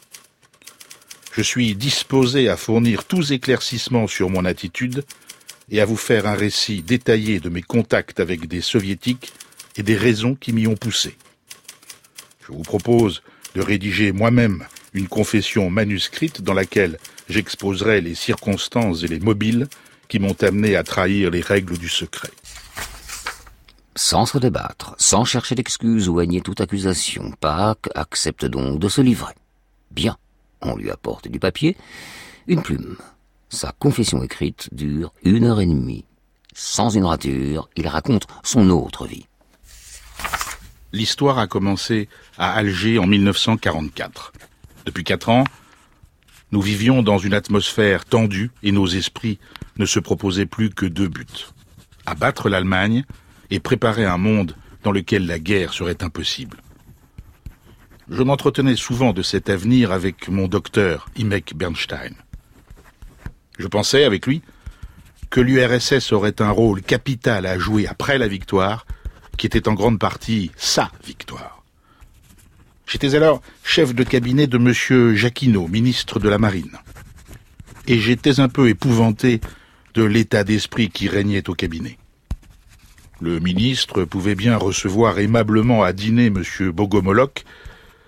Je 1.33 1.43
suis 1.43 1.75
disposé 1.75 2.49
à 2.49 2.57
fournir 2.57 3.03
tous 3.03 3.31
éclaircissements 3.31 4.07
sur 4.07 4.31
mon 4.31 4.43
attitude 4.43 5.05
et 5.69 5.81
à 5.81 5.85
vous 5.85 5.97
faire 5.97 6.25
un 6.25 6.33
récit 6.33 6.81
détaillé 6.81 7.39
de 7.39 7.49
mes 7.49 7.61
contacts 7.61 8.19
avec 8.19 8.47
des 8.47 8.61
soviétiques 8.61 9.31
et 9.79 9.83
des 9.83 9.95
raisons 9.95 10.35
qui 10.35 10.51
m'y 10.51 10.67
ont 10.67 10.75
poussé. 10.75 11.15
Je 12.45 12.51
vous 12.51 12.63
propose 12.63 13.23
de 13.55 13.61
rédiger 13.61 14.11
moi-même 14.11 14.65
une 14.93 15.07
confession 15.07 15.69
manuscrite 15.69 16.41
dans 16.41 16.53
laquelle 16.53 16.99
j'exposerai 17.29 18.01
les 18.01 18.13
circonstances 18.13 19.03
et 19.03 19.07
les 19.07 19.21
mobiles 19.21 19.67
qui 20.09 20.19
m'ont 20.19 20.35
amené 20.41 20.75
à 20.75 20.83
trahir 20.83 21.31
les 21.31 21.39
règles 21.39 21.77
du 21.77 21.87
secret. 21.87 22.29
Sans 23.95 24.25
se 24.25 24.37
débattre, 24.37 24.95
sans 24.97 25.23
chercher 25.23 25.55
d'excuses 25.55 26.09
ou 26.09 26.21
nier 26.23 26.41
toute 26.41 26.61
accusation, 26.61 27.31
Pâques 27.39 27.89
accepte 27.95 28.45
donc 28.45 28.79
de 28.79 28.89
se 28.89 29.01
livrer. 29.01 29.33
Bien, 29.91 30.17
on 30.61 30.75
lui 30.75 30.91
apporte 30.91 31.29
du 31.29 31.39
papier, 31.39 31.77
une 32.47 32.61
plume. 32.61 32.97
Sa 33.49 33.71
confession 33.71 34.23
écrite 34.23 34.67
dure 34.73 35.13
une 35.23 35.45
heure 35.45 35.61
et 35.61 35.65
demie. 35.65 36.05
Sans 36.53 36.89
une 36.89 37.05
rature, 37.05 37.69
il 37.77 37.87
raconte 37.87 38.27
son 38.43 38.69
autre 38.69 39.07
vie. 39.07 39.28
L'histoire 40.91 41.37
a 41.37 41.47
commencé 41.47 42.09
à 42.37 42.53
Alger 42.53 42.97
en 42.97 43.05
1944. 43.05 44.33
Depuis 44.85 45.03
quatre 45.03 45.29
ans, 45.29 45.43
nous 46.51 46.61
vivions 46.61 47.03
dans 47.03 47.19
une 47.19 47.35
atmosphère 47.35 48.05
tendue 48.05 48.49
et 48.63 48.71
nos 48.71 48.87
esprits 48.87 49.37
ne 49.77 49.85
se 49.85 49.99
proposaient 49.99 50.47
plus 50.47 50.71
que 50.71 50.87
deux 50.87 51.07
buts. 51.07 51.25
Abattre 52.07 52.49
l'Allemagne 52.49 53.03
et 53.51 53.59
préparer 53.59 54.05
un 54.05 54.17
monde 54.17 54.55
dans 54.83 54.91
lequel 54.91 55.27
la 55.27 55.37
guerre 55.37 55.73
serait 55.73 56.03
impossible. 56.03 56.57
Je 58.09 58.23
m'entretenais 58.23 58.75
souvent 58.75 59.13
de 59.13 59.21
cet 59.21 59.49
avenir 59.49 59.91
avec 59.91 60.27
mon 60.27 60.47
docteur, 60.47 61.07
Imek 61.15 61.55
Bernstein. 61.55 62.15
Je 63.59 63.67
pensais, 63.67 64.05
avec 64.05 64.25
lui, 64.25 64.41
que 65.29 65.41
l'URSS 65.41 66.11
aurait 66.13 66.41
un 66.41 66.49
rôle 66.49 66.81
capital 66.81 67.45
à 67.45 67.59
jouer 67.59 67.85
après 67.85 68.17
la 68.17 68.27
victoire 68.27 68.87
qui 69.39 69.47
était 69.47 69.69
en 69.69 69.73
grande 69.73 69.97
partie 69.97 70.51
sa 70.57 70.91
victoire. 71.03 71.63
J'étais 72.85 73.15
alors 73.15 73.41
chef 73.63 73.95
de 73.95 74.03
cabinet 74.03 74.47
de 74.47 74.57
M. 74.57 75.15
Jacquinot, 75.15 75.67
ministre 75.69 76.19
de 76.19 76.27
la 76.27 76.37
Marine. 76.37 76.77
Et 77.87 77.99
j'étais 77.99 78.41
un 78.41 78.49
peu 78.49 78.67
épouvanté 78.67 79.39
de 79.93 80.03
l'état 80.03 80.43
d'esprit 80.43 80.89
qui 80.89 81.07
régnait 81.07 81.49
au 81.49 81.53
cabinet. 81.53 81.97
Le 83.21 83.39
ministre 83.39 84.03
pouvait 84.03 84.35
bien 84.35 84.57
recevoir 84.57 85.19
aimablement 85.19 85.83
à 85.83 85.93
dîner 85.93 86.25
M. 86.25 86.43
Bogomolok. 86.71 87.45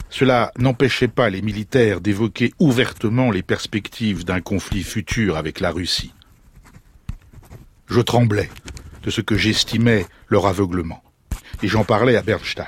Cela 0.10 0.52
n'empêchait 0.58 1.08
pas 1.08 1.30
les 1.30 1.42
militaires 1.42 2.02
d'évoquer 2.02 2.54
ouvertement 2.60 3.32
les 3.32 3.42
perspectives 3.42 4.26
d'un 4.26 4.42
conflit 4.42 4.84
futur 4.84 5.38
avec 5.38 5.62
la 5.62 5.72
Russie. 5.72 6.14
Je 7.88 8.02
tremblais 8.02 8.50
de 9.04 9.10
ce 9.10 9.22
que 9.22 9.38
j'estimais 9.38 10.06
leur 10.28 10.46
aveuglement 10.46 11.02
et 11.64 11.68
j'en 11.68 11.84
parlais 11.84 12.16
à 12.16 12.22
Bernstein. 12.22 12.66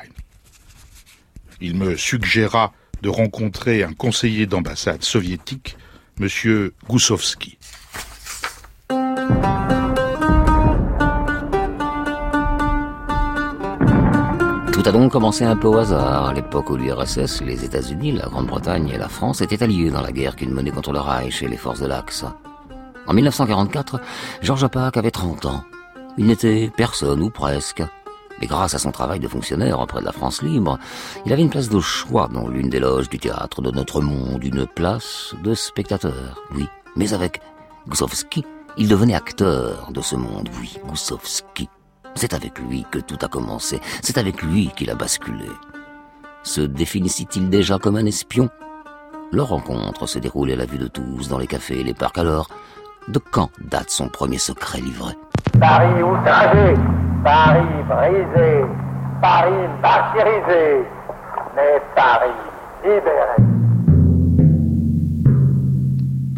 Il 1.61 1.75
me 1.75 1.95
suggéra 1.95 2.73
de 3.01 3.09
rencontrer 3.09 3.83
un 3.83 3.93
conseiller 3.93 4.45
d'ambassade 4.45 5.03
soviétique, 5.03 5.77
M. 6.19 6.71
Goussovski. 6.87 7.57
Tout 14.71 14.89
a 14.89 14.91
donc 14.91 15.11
commencé 15.11 15.43
un 15.43 15.55
peu 15.55 15.67
au 15.67 15.77
hasard, 15.77 16.27
à 16.27 16.33
l'époque 16.33 16.69
où 16.69 16.75
l'URSS, 16.75 17.41
les 17.41 17.63
États-Unis, 17.63 18.11
la 18.11 18.25
Grande-Bretagne 18.25 18.89
et 18.89 18.97
la 18.97 19.07
France 19.07 19.41
étaient 19.41 19.63
alliés 19.63 19.91
dans 19.91 20.01
la 20.01 20.11
guerre 20.11 20.35
qu'ils 20.35 20.49
menaient 20.49 20.71
contre 20.71 20.91
le 20.91 20.99
Reich 20.99 21.41
et 21.41 21.47
les 21.47 21.57
forces 21.57 21.79
de 21.79 21.87
l'Axe. 21.87 22.25
En 23.07 23.13
1944, 23.13 24.01
Georges 24.41 24.67
Pâques 24.67 24.97
avait 24.97 25.11
30 25.11 25.45
ans. 25.45 25.63
Il 26.17 26.25
n'était 26.25 26.71
personne 26.75 27.21
ou 27.21 27.29
presque. 27.29 27.83
Mais 28.43 28.47
grâce 28.47 28.73
à 28.73 28.77
son 28.77 28.91
travail 28.91 29.21
de 29.21 29.29
fonctionnaire 29.29 29.79
auprès 29.79 30.01
de 30.01 30.05
la 30.05 30.11
France 30.11 30.41
libre, 30.41 30.77
il 31.25 31.31
avait 31.31 31.43
une 31.43 31.49
place 31.49 31.69
de 31.69 31.79
choix 31.79 32.27
dans 32.27 32.49
l'une 32.49 32.67
des 32.67 32.81
loges 32.81 33.07
du 33.07 33.17
théâtre 33.17 33.61
de 33.61 33.71
notre 33.71 34.01
monde, 34.01 34.43
une 34.43 34.67
place 34.67 35.33
de 35.45 35.53
spectateur, 35.53 36.43
oui. 36.53 36.67
Mais 36.97 37.13
avec 37.13 37.39
Goussovski, 37.87 38.43
il 38.75 38.89
devenait 38.89 39.15
acteur 39.15 39.93
de 39.93 40.01
ce 40.01 40.17
monde, 40.17 40.49
oui, 40.59 40.77
Goussovski. 40.85 41.69
C'est 42.15 42.33
avec 42.33 42.59
lui 42.59 42.85
que 42.91 42.99
tout 42.99 43.17
a 43.21 43.29
commencé, 43.29 43.79
c'est 44.01 44.17
avec 44.17 44.41
lui 44.41 44.71
qu'il 44.75 44.89
a 44.89 44.95
basculé. 44.95 45.47
Se 46.43 46.59
définissait-il 46.59 47.49
déjà 47.49 47.79
comme 47.79 47.95
un 47.95 48.05
espion? 48.05 48.49
Leur 49.31 49.47
rencontre 49.47 50.05
se 50.05 50.19
déroulait 50.19 50.53
à 50.53 50.57
la 50.57 50.65
vue 50.65 50.79
de 50.79 50.87
tous, 50.87 51.29
dans 51.29 51.37
les 51.37 51.47
cafés 51.47 51.79
et 51.79 51.83
les 51.85 51.93
parcs. 51.93 52.17
Alors, 52.17 52.49
de 53.07 53.19
quand 53.19 53.49
date 53.69 53.89
son 53.89 54.07
premier 54.07 54.37
secret 54.37 54.79
livré? 54.79 55.13
Paris 55.59 56.03
outragé, 56.03 56.75
Paris 57.23 57.83
brisé, 57.87 58.65
Paris 59.21 59.67
martyrisé, 59.81 60.83
mais 61.55 61.81
Paris 61.95 62.31
libéré. 62.83 63.53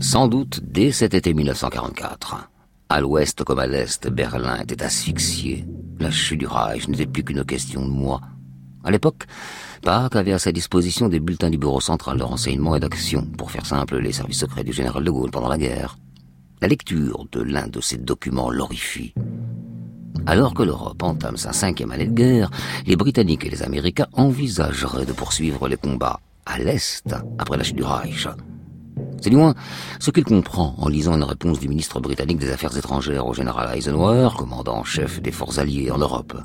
Sans 0.01 0.27
doute 0.27 0.59
dès 0.63 0.91
cet 0.91 1.13
été 1.13 1.33
1944. 1.33 2.49
À 2.89 3.01
l'ouest 3.01 3.43
comme 3.43 3.59
à 3.59 3.65
l'est, 3.65 4.07
Berlin 4.07 4.57
était 4.61 4.83
asphyxié. 4.83 5.65
La 5.99 6.11
chute 6.11 6.39
du 6.39 6.47
Reich 6.47 6.87
n'était 6.87 7.07
plus 7.07 7.23
qu'une 7.23 7.43
question 7.43 7.81
de 7.81 7.91
mois. 7.91 8.21
À 8.83 8.91
l'époque, 8.91 9.23
Pâques 9.81 10.15
avait 10.15 10.33
à 10.33 10.39
sa 10.39 10.51
disposition 10.51 11.09
des 11.09 11.19
bulletins 11.19 11.49
du 11.49 11.57
Bureau 11.57 11.79
central 11.79 12.17
de 12.17 12.23
renseignement 12.23 12.75
et 12.75 12.79
d'action, 12.79 13.25
pour 13.37 13.49
faire 13.49 13.65
simple, 13.65 13.97
les 13.97 14.11
services 14.11 14.39
secrets 14.39 14.63
du 14.63 14.73
général 14.73 15.03
de 15.03 15.09
Gaulle 15.09 15.31
pendant 15.31 15.49
la 15.49 15.57
guerre. 15.57 15.97
La 16.61 16.69
lecture 16.69 17.25
de 17.33 17.41
l'un 17.41 17.67
de 17.67 17.81
ces 17.81 17.97
documents 17.97 18.49
l'horrifie. 18.49 19.13
Alors 20.25 20.53
que 20.53 20.63
l'Europe 20.63 21.03
entame 21.03 21.35
sa 21.35 21.51
cinquième 21.51 21.91
année 21.91 22.07
de 22.07 22.13
guerre, 22.13 22.49
les 22.87 22.95
Britanniques 22.95 23.45
et 23.45 23.49
les 23.49 23.61
Américains 23.61 24.07
envisageraient 24.13 25.05
de 25.05 25.11
poursuivre 25.11 25.67
les 25.67 25.75
combats 25.75 26.21
à 26.45 26.57
l'Est, 26.57 27.13
après 27.37 27.57
la 27.57 27.63
chute 27.63 27.75
du 27.75 27.83
Reich. 27.83 28.27
C'est 29.21 29.29
du 29.29 29.35
moins 29.35 29.53
ce 29.99 30.11
qu'il 30.11 30.23
comprend 30.23 30.75
en 30.77 30.87
lisant 30.87 31.15
une 31.15 31.23
réponse 31.23 31.59
du 31.59 31.67
ministre 31.67 31.99
britannique 31.99 32.39
des 32.39 32.51
Affaires 32.51 32.75
étrangères 32.77 33.27
au 33.27 33.33
général 33.33 33.77
Eisenhower, 33.77 34.29
commandant 34.37 34.77
en 34.77 34.83
chef 34.85 35.21
des 35.21 35.33
forces 35.33 35.57
alliées 35.57 35.91
en 35.91 35.97
Europe. 35.97 36.37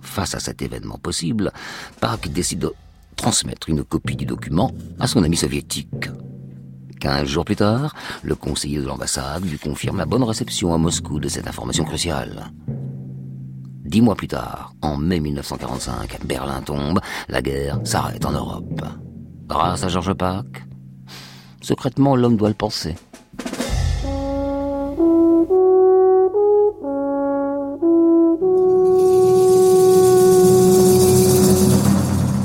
Face 0.00 0.34
à 0.34 0.40
cet 0.40 0.60
événement 0.60 0.98
possible, 0.98 1.52
Park 2.00 2.28
décide 2.32 2.58
de 2.58 2.72
transmettre 3.14 3.68
une 3.68 3.84
copie 3.84 4.16
du 4.16 4.26
document 4.26 4.72
à 4.98 5.06
son 5.06 5.22
ami 5.22 5.36
soviétique. 5.36 6.08
Quinze 7.02 7.26
jours 7.26 7.44
plus 7.44 7.56
tard, 7.56 7.96
le 8.22 8.36
conseiller 8.36 8.78
de 8.78 8.86
l'ambassade 8.86 9.44
lui 9.44 9.58
confirme 9.58 9.98
la 9.98 10.06
bonne 10.06 10.22
réception 10.22 10.72
à 10.72 10.78
Moscou 10.78 11.18
de 11.18 11.28
cette 11.28 11.48
information 11.48 11.82
cruciale. 11.82 12.52
Dix 13.84 14.00
mois 14.00 14.14
plus 14.14 14.28
tard, 14.28 14.72
en 14.82 14.98
mai 14.98 15.18
1945, 15.18 16.24
Berlin 16.24 16.62
tombe, 16.62 17.00
la 17.28 17.42
guerre 17.42 17.80
s'arrête 17.82 18.24
en 18.24 18.30
Europe. 18.30 18.82
Grâce 19.48 19.82
à 19.82 19.88
Georges 19.88 20.14
Pack 20.14 20.64
Secrètement, 21.60 22.14
l'homme 22.14 22.36
doit 22.36 22.50
le 22.50 22.54
penser. 22.54 22.94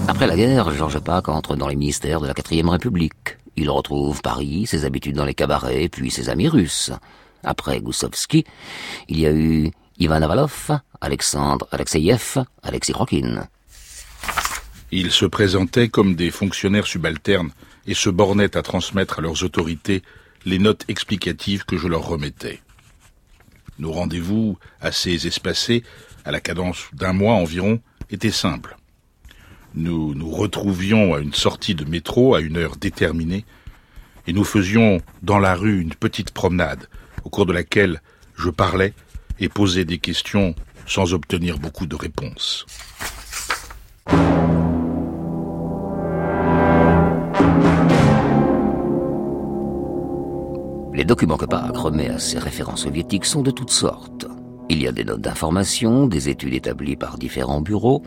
Après 0.08 0.26
la 0.26 0.36
guerre, 0.36 0.72
Georges 0.72 1.00
Pack 1.00 1.30
entre 1.30 1.56
dans 1.56 1.68
les 1.68 1.76
ministères 1.76 2.22
de 2.22 2.26
la 2.26 2.34
Quatrième 2.34 2.70
République. 2.70 3.38
Il 3.58 3.72
retrouve 3.72 4.22
Paris, 4.22 4.68
ses 4.68 4.86
habitudes 4.86 5.16
dans 5.16 5.26
les 5.26 5.34
cabarets, 5.34 5.90
puis 5.90 6.12
ses 6.12 6.30
amis 6.30 6.48
russes. 6.48 6.92
Après 7.44 7.82
Goussovski, 7.82 8.46
il 9.10 9.20
y 9.20 9.26
a 9.26 9.32
eu 9.32 9.72
Ivan 9.98 10.22
Avalov, 10.22 10.80
Alexandre 11.02 11.68
Alexeyev, 11.72 12.44
Alexis 12.62 12.94
Krokin. 12.94 13.48
Ils 14.92 15.12
se 15.12 15.26
présentaient 15.26 15.90
comme 15.90 16.16
des 16.16 16.30
fonctionnaires 16.30 16.86
subalternes 16.86 17.52
et 17.88 17.96
se 17.96 18.12
bornaient 18.12 18.56
à 18.56 18.62
transmettre 18.62 19.20
à 19.20 19.22
leurs 19.22 19.44
autorités 19.44 20.04
les 20.46 20.60
notes 20.60 20.86
explicatives 20.88 21.66
que 21.66 21.78
je 21.78 21.88
leur 21.88 22.06
remettais. 22.06 22.62
Nos 23.80 23.92
rendez-vous, 23.92 24.58
assez 24.82 25.26
espacés, 25.26 25.84
à 26.26 26.32
la 26.32 26.40
cadence 26.40 26.90
d'un 26.94 27.14
mois 27.14 27.34
environ, 27.34 27.80
étaient 28.12 28.32
simples. 28.32 28.77
Nous 29.76 30.16
nous 30.16 30.30
retrouvions 30.30 31.14
à 31.14 31.20
une 31.20 31.34
sortie 31.34 31.76
de 31.76 31.86
métro 31.86 32.36
à 32.36 32.42
une 32.42 32.58
heure 32.58 32.76
déterminée, 32.76 33.46
et 34.28 34.34
nous 34.34 34.44
faisions 34.44 35.02
dans 35.22 35.40
la 35.40 35.56
rue 35.56 35.80
une 35.80 35.94
petite 35.94 36.32
promenade, 36.32 36.88
au 37.24 37.30
cours 37.30 37.46
de 37.46 37.54
laquelle 37.54 38.02
je 38.36 38.50
parlais 38.50 38.94
et 39.40 39.50
posais 39.50 39.86
des 39.86 40.00
questions 40.00 40.56
sans 40.86 41.14
obtenir 41.14 41.60
beaucoup 41.60 41.86
de 41.86 41.96
réponses. 41.96 42.66
Les 50.94 51.06
documents 51.06 51.38
que 51.38 51.46
Park 51.46 51.78
remet 51.78 52.10
à 52.10 52.18
ses 52.18 52.40
référents 52.40 52.76
soviétiques 52.76 53.26
sont 53.26 53.44
de 53.44 53.52
toutes 53.52 53.70
sortes. 53.70 54.28
Il 54.70 54.82
y 54.82 54.88
a 54.88 54.92
des 54.92 55.06
notes 55.06 55.22
d'information, 55.22 56.08
des 56.08 56.28
études 56.28 56.54
établies 56.54 56.98
par 56.98 57.18
différents 57.18 57.62
bureaux, 57.62 58.04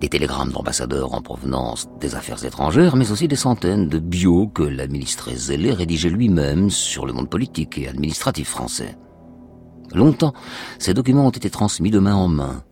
des 0.00 0.10
télégrammes 0.10 0.52
d'ambassadeurs 0.52 1.14
en 1.14 1.22
provenance 1.22 1.88
des 2.00 2.14
affaires 2.14 2.44
étrangères, 2.44 2.96
mais 2.96 3.10
aussi 3.10 3.28
des 3.28 3.36
centaines 3.36 3.88
de 3.88 3.98
bios 3.98 4.48
que 4.48 4.62
l'administré 4.62 5.34
zélé 5.36 5.72
rédigeait 5.72 6.10
lui-même 6.10 6.68
sur 6.68 7.06
le 7.06 7.14
monde 7.14 7.30
politique 7.30 7.78
et 7.78 7.88
administratif 7.88 8.48
français. 8.50 8.98
Longtemps, 9.94 10.34
ces 10.78 10.92
documents 10.92 11.26
ont 11.26 11.30
été 11.30 11.48
transmis 11.48 11.90
de 11.90 11.98
main 11.98 12.14
en 12.14 12.28
main. 12.28 12.62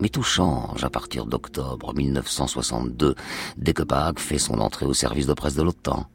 Mais 0.00 0.08
tout 0.10 0.22
change 0.22 0.84
à 0.84 0.90
partir 0.90 1.24
d'octobre 1.24 1.94
1962, 1.94 3.14
dès 3.56 3.72
que 3.72 3.82
Park 3.82 4.18
fait 4.18 4.38
son 4.38 4.60
entrée 4.60 4.86
au 4.86 4.92
service 4.92 5.26
de 5.26 5.34
presse 5.34 5.54
de 5.54 5.62
l'OTAN. 5.62 6.06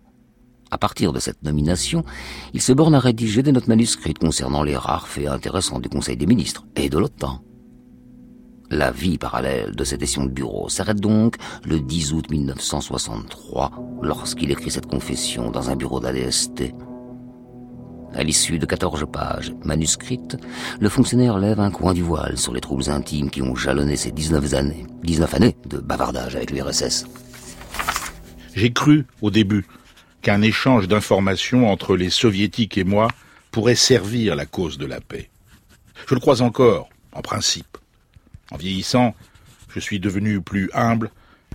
À 0.71 0.77
partir 0.77 1.13
de 1.13 1.19
cette 1.19 1.43
nomination, 1.43 2.03
il 2.53 2.61
se 2.61 2.73
borne 2.73 2.93
à 2.93 2.99
rédiger 2.99 3.41
des 3.41 3.51
notes 3.51 3.67
manuscrites 3.67 4.19
concernant 4.19 4.63
les 4.63 4.77
rares 4.77 5.07
faits 5.07 5.27
intéressants 5.27 5.79
du 5.79 5.89
Conseil 5.89 6.15
des 6.15 6.27
ministres 6.27 6.65
et 6.75 6.89
de 6.89 6.97
l'OTAN. 6.97 7.41
La 8.71 8.91
vie 8.91 9.17
parallèle 9.17 9.75
de 9.75 9.83
cette 9.83 10.01
session 10.01 10.25
de 10.25 10.29
bureau 10.29 10.69
s'arrête 10.69 10.99
donc 10.99 11.37
le 11.65 11.79
10 11.79 12.13
août 12.13 12.29
1963 12.29 13.71
lorsqu'il 14.03 14.51
écrit 14.51 14.69
cette 14.69 14.85
confession 14.85 15.49
dans 15.49 15.71
un 15.71 15.75
bureau 15.75 15.99
d'ADST. 15.99 16.75
À 18.13 18.23
l'issue 18.23 18.59
de 18.59 18.67
14 18.67 19.05
pages 19.11 19.53
manuscrites, 19.63 20.37
le 20.79 20.89
fonctionnaire 20.89 21.39
lève 21.39 21.59
un 21.59 21.71
coin 21.71 21.93
du 21.93 22.03
voile 22.03 22.37
sur 22.37 22.53
les 22.53 22.61
troubles 22.61 22.89
intimes 22.91 23.31
qui 23.31 23.41
ont 23.41 23.55
jalonné 23.55 23.95
ses 23.95 24.11
19 24.11 24.53
années, 24.53 24.85
19 25.03 25.33
années 25.33 25.57
de 25.67 25.79
bavardage 25.79 26.35
avec 26.35 26.51
l'URSS. 26.51 27.05
J'ai 28.53 28.73
cru, 28.73 29.05
au 29.21 29.31
début, 29.31 29.65
qu'un 30.21 30.41
échange 30.41 30.87
d'informations 30.87 31.71
entre 31.71 31.95
les 31.95 32.09
soviétiques 32.09 32.77
et 32.77 32.83
moi 32.83 33.07
pourrait 33.51 33.75
servir 33.75 34.35
la 34.35 34.45
cause 34.45 34.77
de 34.77 34.85
la 34.85 35.01
paix. 35.01 35.29
Je 36.07 36.13
le 36.13 36.19
crois 36.19 36.41
encore, 36.41 36.89
en 37.11 37.21
principe. 37.21 37.77
En 38.51 38.57
vieillissant, 38.57 39.15
je 39.73 39.79
suis 39.79 39.99
devenu 39.99 40.41
plus 40.41 40.69
humble 40.73 41.11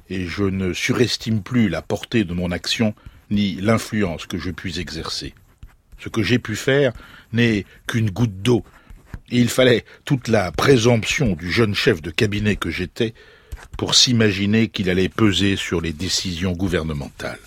et 0.09 0.27
je 0.27 0.44
ne 0.44 0.72
surestime 0.72 1.42
plus 1.42 1.68
la 1.68 1.83
portée 1.83 2.24
de 2.24 2.35
mon 2.35 2.50
action 2.50 2.94
ni 3.31 3.55
l'influence 3.55 4.27
que 4.27 4.38
je 4.38 4.50
puis 4.50 4.79
exercer. 4.81 5.35
Ce 5.98 6.09
que 6.09 6.22
j'ai 6.22 6.38
pu 6.38 6.57
faire 6.57 6.92
n'est 7.33 7.64
qu'une 7.87 8.11
goutte 8.11 8.42
d'eau, 8.42 8.64
et 9.31 9.38
il 9.38 9.48
fallait 9.48 9.85
toute 10.05 10.29
la 10.29 10.53
présomption 10.53 11.33
du 11.33 11.50
jeune 11.50 11.74
chef 11.74 12.03
de 12.03 12.11
cabinet 12.11 12.57
que 12.57 12.70
j'étais 12.70 13.14
pour 13.79 13.94
s'imaginer 13.94 14.68
qu'il 14.68 14.90
allait 14.90 15.09
peser 15.09 15.57
sur 15.57 15.81
les 15.81 15.92
décisions 15.92 16.53
gouvernementales. 16.53 17.40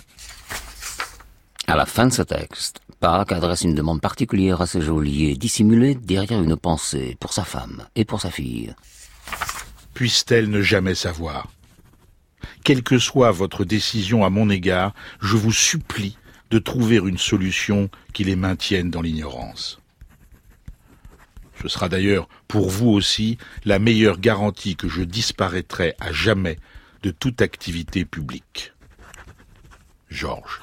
À 1.69 1.75
la 1.75 1.85
fin 1.85 2.07
de 2.07 2.13
ce 2.13 2.21
texte, 2.21 2.79
Park 3.01 3.33
adresse 3.33 3.63
une 3.63 3.75
demande 3.75 3.99
particulière 3.99 4.61
à 4.61 4.67
ses 4.67 4.79
geôliers, 4.79 5.35
dissimulée 5.35 5.95
derrière 5.95 6.41
une 6.41 6.55
pensée 6.55 7.17
pour 7.19 7.33
sa 7.33 7.43
femme 7.43 7.85
et 7.97 8.05
pour 8.05 8.21
sa 8.21 8.31
fille. 8.31 8.73
Puisse-t-elle 9.93 10.49
ne 10.49 10.61
jamais 10.61 10.95
savoir? 10.95 11.51
Quelle 12.63 12.83
que 12.83 12.97
soit 12.99 13.31
votre 13.31 13.65
décision 13.65 14.23
à 14.23 14.29
mon 14.29 14.49
égard, 14.49 14.93
je 15.19 15.35
vous 15.35 15.51
supplie 15.51 16.17
de 16.51 16.57
trouver 16.57 16.95
une 16.97 17.17
solution 17.17 17.89
qui 18.13 18.23
les 18.23 18.37
maintienne 18.37 18.89
dans 18.89 19.01
l'ignorance. 19.01 19.81
Ce 21.61 21.67
sera 21.67 21.89
d'ailleurs 21.89 22.29
pour 22.47 22.69
vous 22.69 22.91
aussi 22.91 23.37
la 23.65 23.77
meilleure 23.77 24.19
garantie 24.19 24.77
que 24.77 24.87
je 24.87 25.01
disparaîtrai 25.01 25.95
à 25.99 26.13
jamais 26.13 26.59
de 27.03 27.11
toute 27.11 27.41
activité 27.41 28.05
publique. 28.05 28.71
Georges. 30.09 30.61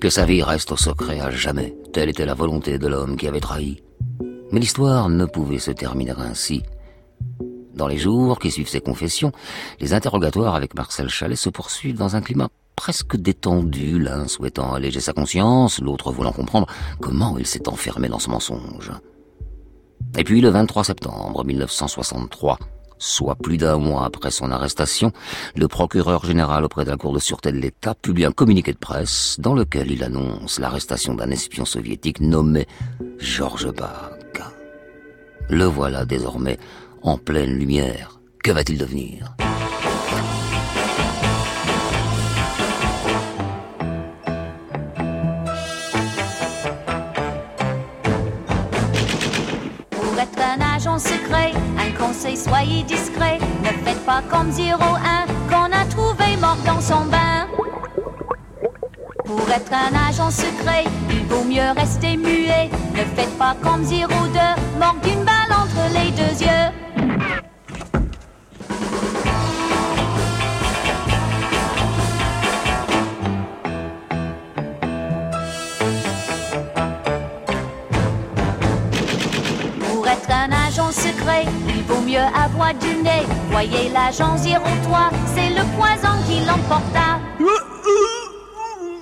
Que 0.00 0.08
sa 0.08 0.24
vie 0.24 0.42
reste 0.42 0.72
au 0.72 0.76
secret 0.76 1.20
à 1.20 1.30
jamais, 1.30 1.76
telle 1.92 2.08
était 2.08 2.24
la 2.24 2.34
volonté 2.34 2.78
de 2.78 2.86
l'homme 2.86 3.16
qui 3.16 3.28
avait 3.28 3.40
trahi. 3.40 3.82
Mais 4.50 4.58
l'histoire 4.58 5.08
ne 5.08 5.26
pouvait 5.26 5.58
se 5.58 5.70
terminer 5.70 6.14
ainsi. 6.16 6.62
Dans 7.74 7.86
les 7.86 7.98
jours 7.98 8.38
qui 8.38 8.50
suivent 8.50 8.68
ces 8.68 8.80
confessions, 8.80 9.32
les 9.78 9.92
interrogatoires 9.92 10.54
avec 10.54 10.74
Marcel 10.74 11.08
Chalet 11.08 11.36
se 11.36 11.50
poursuivent 11.50 11.98
dans 11.98 12.16
un 12.16 12.22
climat 12.22 12.48
presque 12.76 13.16
détendu, 13.16 13.98
l'un 13.98 14.26
souhaitant 14.26 14.72
alléger 14.72 15.00
sa 15.00 15.12
conscience, 15.12 15.80
l'autre 15.80 16.12
voulant 16.12 16.32
comprendre 16.32 16.66
comment 17.00 17.36
il 17.36 17.46
s'est 17.46 17.68
enfermé 17.68 18.08
dans 18.08 18.18
ce 18.18 18.30
mensonge. 18.30 18.92
Et 20.16 20.24
puis 20.24 20.40
le 20.40 20.48
23 20.48 20.84
septembre 20.84 21.44
1963, 21.44 22.58
soit 23.00 23.34
plus 23.34 23.56
d'un 23.56 23.78
mois 23.78 24.04
après 24.04 24.30
son 24.30 24.52
arrestation, 24.52 25.10
le 25.56 25.66
procureur 25.66 26.24
général 26.24 26.64
auprès 26.64 26.84
de 26.84 26.90
la 26.90 26.96
Cour 26.96 27.12
de 27.12 27.18
sûreté 27.18 27.50
de 27.50 27.58
l'État 27.58 27.96
publie 27.96 28.24
un 28.24 28.30
communiqué 28.30 28.72
de 28.72 28.78
presse 28.78 29.36
dans 29.40 29.54
lequel 29.54 29.90
il 29.90 30.04
annonce 30.04 30.60
l'arrestation 30.60 31.14
d'un 31.14 31.30
espion 31.30 31.64
soviétique 31.64 32.20
nommé 32.20 32.68
Georges 33.18 33.72
Bach. 33.72 34.20
Le 35.48 35.64
voilà 35.64 36.04
désormais 36.04 36.58
en 37.02 37.18
pleine 37.18 37.58
lumière. 37.58 38.20
Que 38.44 38.52
va-t-il 38.52 38.78
devenir? 38.78 39.34
Pas 54.06 54.22
comme 54.30 54.50
01 54.50 55.26
qu'on 55.48 55.70
a 55.72 55.84
trouvé 55.84 56.36
mort 56.40 56.56
dans 56.64 56.80
son 56.80 57.04
bain. 57.04 57.46
Pour 59.24 59.48
être 59.50 59.72
un 59.72 60.08
agent 60.08 60.30
secret, 60.30 60.84
il 61.10 61.26
vaut 61.26 61.44
mieux 61.44 61.70
rester 61.76 62.16
muet. 62.16 62.70
Ne 62.94 63.04
faites 63.14 63.36
pas 63.38 63.54
comme 63.62 63.84
02, 63.84 63.98
mort 64.78 64.96
d'une 65.02 65.22
balle 65.24 65.52
entre 65.52 65.82
les 65.92 66.10
deux 66.12 66.42
yeux. 66.42 66.70
Pour 79.88 80.08
être 80.08 80.30
un 80.30 80.50
agent 80.66 80.90
secret, 80.90 81.44
il 81.80 81.86
vaut 81.86 82.00
mieux 82.02 82.18
à 82.18 82.48
voix 82.48 82.72
du 82.72 83.02
nez. 83.02 83.24
Voyez 83.50 83.88
l'agent 83.90 84.36
03, 84.36 85.10
c'est 85.34 85.50
le 85.50 85.64
poison 85.76 86.14
qui 86.26 86.44
l'emporta. 86.44 87.20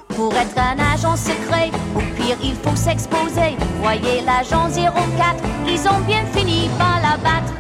Pour 0.09 0.33
être 0.35 0.59
un 0.59 0.79
agent 0.95 1.17
secret, 1.17 1.71
au 1.95 2.01
pire 2.17 2.37
il 2.43 2.55
faut 2.55 2.77
s'exposer. 2.77 3.57
Voyez 3.83 4.21
l'agent 4.23 4.69
04, 4.69 5.45
ils 5.67 5.89
ont 5.89 6.01
bien 6.07 6.25
fini 6.27 6.69
par 6.79 7.01
l'abattre. 7.01 7.53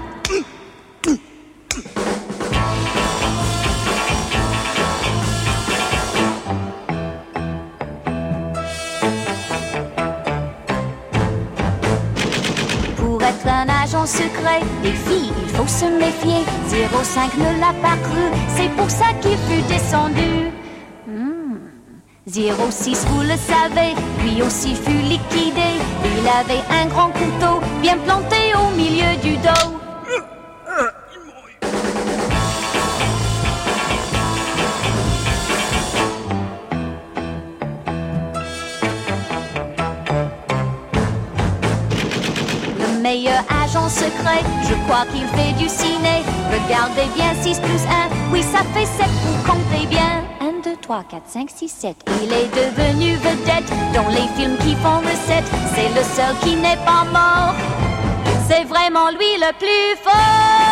Secret, 14.06 14.60
les 14.82 14.92
filles, 14.92 15.32
il 15.42 15.48
faut 15.50 15.66
se 15.66 15.84
méfier. 15.86 16.44
05 16.68 17.36
ne 17.38 17.60
l'a 17.60 17.72
pas 17.82 17.96
cru, 18.02 18.24
c'est 18.56 18.70
pour 18.76 18.90
ça 18.90 19.06
qu'il 19.20 19.36
fut 19.48 19.62
descendu. 19.68 20.50
Hmm. 21.06 21.58
06, 22.26 23.06
vous 23.10 23.22
le 23.22 23.36
savez, 23.36 23.94
lui 24.22 24.42
aussi 24.42 24.74
fut 24.74 25.02
liquidé. 25.12 25.70
Il 26.04 26.28
avait 26.28 26.62
un 26.70 26.86
grand 26.86 27.10
couteau 27.10 27.60
bien 27.80 27.96
planté 27.98 28.36
au 28.54 28.76
milieu 28.76 29.16
du 29.22 29.36
dos. 29.36 29.77
Le 43.18 43.24
meilleur 43.24 43.44
agent 43.50 43.88
secret, 43.88 44.44
je 44.62 44.74
crois 44.86 45.04
qu'il 45.12 45.26
fait 45.36 45.52
du 45.54 45.68
ciné. 45.68 46.22
Regardez 46.52 47.08
bien 47.16 47.34
6 47.42 47.58
plus 47.58 47.82
1, 47.84 48.32
oui 48.32 48.42
ça 48.44 48.58
fait 48.72 48.86
7, 48.86 49.06
vous 49.08 49.42
comptez 49.42 49.86
bien. 49.88 50.22
1, 50.40 50.62
2, 50.62 50.76
3, 50.80 51.02
4, 51.10 51.22
5, 51.26 51.50
6, 51.50 51.68
7. 51.68 51.96
Il 52.22 52.32
est 52.32 52.46
devenu 52.46 53.16
vedette 53.16 53.72
dans 53.92 54.08
les 54.10 54.28
films 54.36 54.56
qui 54.58 54.76
font 54.76 54.98
recette. 54.98 55.50
C'est 55.74 55.88
le 55.88 56.04
seul 56.04 56.36
qui 56.44 56.54
n'est 56.54 56.76
pas 56.86 57.04
mort. 57.12 57.54
C'est 58.48 58.64
vraiment 58.64 59.10
lui 59.10 59.34
le 59.40 59.52
plus 59.58 60.00
fort. 60.04 60.67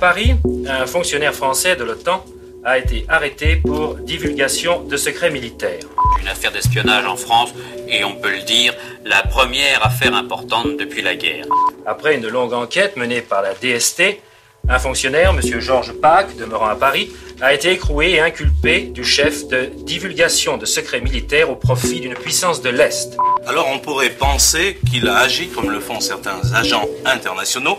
Paris, 0.00 0.34
un 0.66 0.86
fonctionnaire 0.86 1.34
français 1.34 1.76
de 1.76 1.84
l'OTAN 1.84 2.24
a 2.64 2.78
été 2.78 3.04
arrêté 3.10 3.56
pour 3.56 3.96
divulgation 3.96 4.82
de 4.82 4.96
secrets 4.96 5.30
militaires. 5.30 5.84
Une 6.22 6.28
affaire 6.28 6.52
d'espionnage 6.52 7.04
en 7.04 7.16
France, 7.16 7.50
et 7.86 8.02
on 8.02 8.14
peut 8.14 8.30
le 8.30 8.40
dire, 8.42 8.74
la 9.04 9.22
première 9.22 9.84
affaire 9.84 10.14
importante 10.14 10.78
depuis 10.78 11.02
la 11.02 11.16
guerre. 11.16 11.44
Après 11.84 12.16
une 12.16 12.26
longue 12.28 12.54
enquête 12.54 12.96
menée 12.96 13.20
par 13.20 13.42
la 13.42 13.52
DST, 13.52 14.22
un 14.70 14.78
fonctionnaire, 14.78 15.30
M. 15.30 15.60
Georges 15.60 15.92
Pack, 15.92 16.34
demeurant 16.36 16.68
à 16.68 16.76
Paris, 16.76 17.12
a 17.42 17.52
été 17.52 17.70
écroué 17.70 18.12
et 18.12 18.20
inculpé 18.20 18.82
du 18.82 19.04
chef 19.04 19.48
de 19.48 19.70
divulgation 19.84 20.56
de 20.56 20.64
secrets 20.64 21.02
militaires 21.02 21.50
au 21.50 21.56
profit 21.56 22.00
d'une 22.00 22.14
puissance 22.14 22.62
de 22.62 22.70
l'Est. 22.70 23.18
Alors 23.46 23.68
on 23.70 23.78
pourrait 23.78 24.10
penser 24.10 24.78
qu'il 24.90 25.08
a 25.08 25.18
agi 25.18 25.48
comme 25.48 25.70
le 25.70 25.80
font 25.80 26.00
certains 26.00 26.40
agents 26.54 26.86
internationaux 27.04 27.78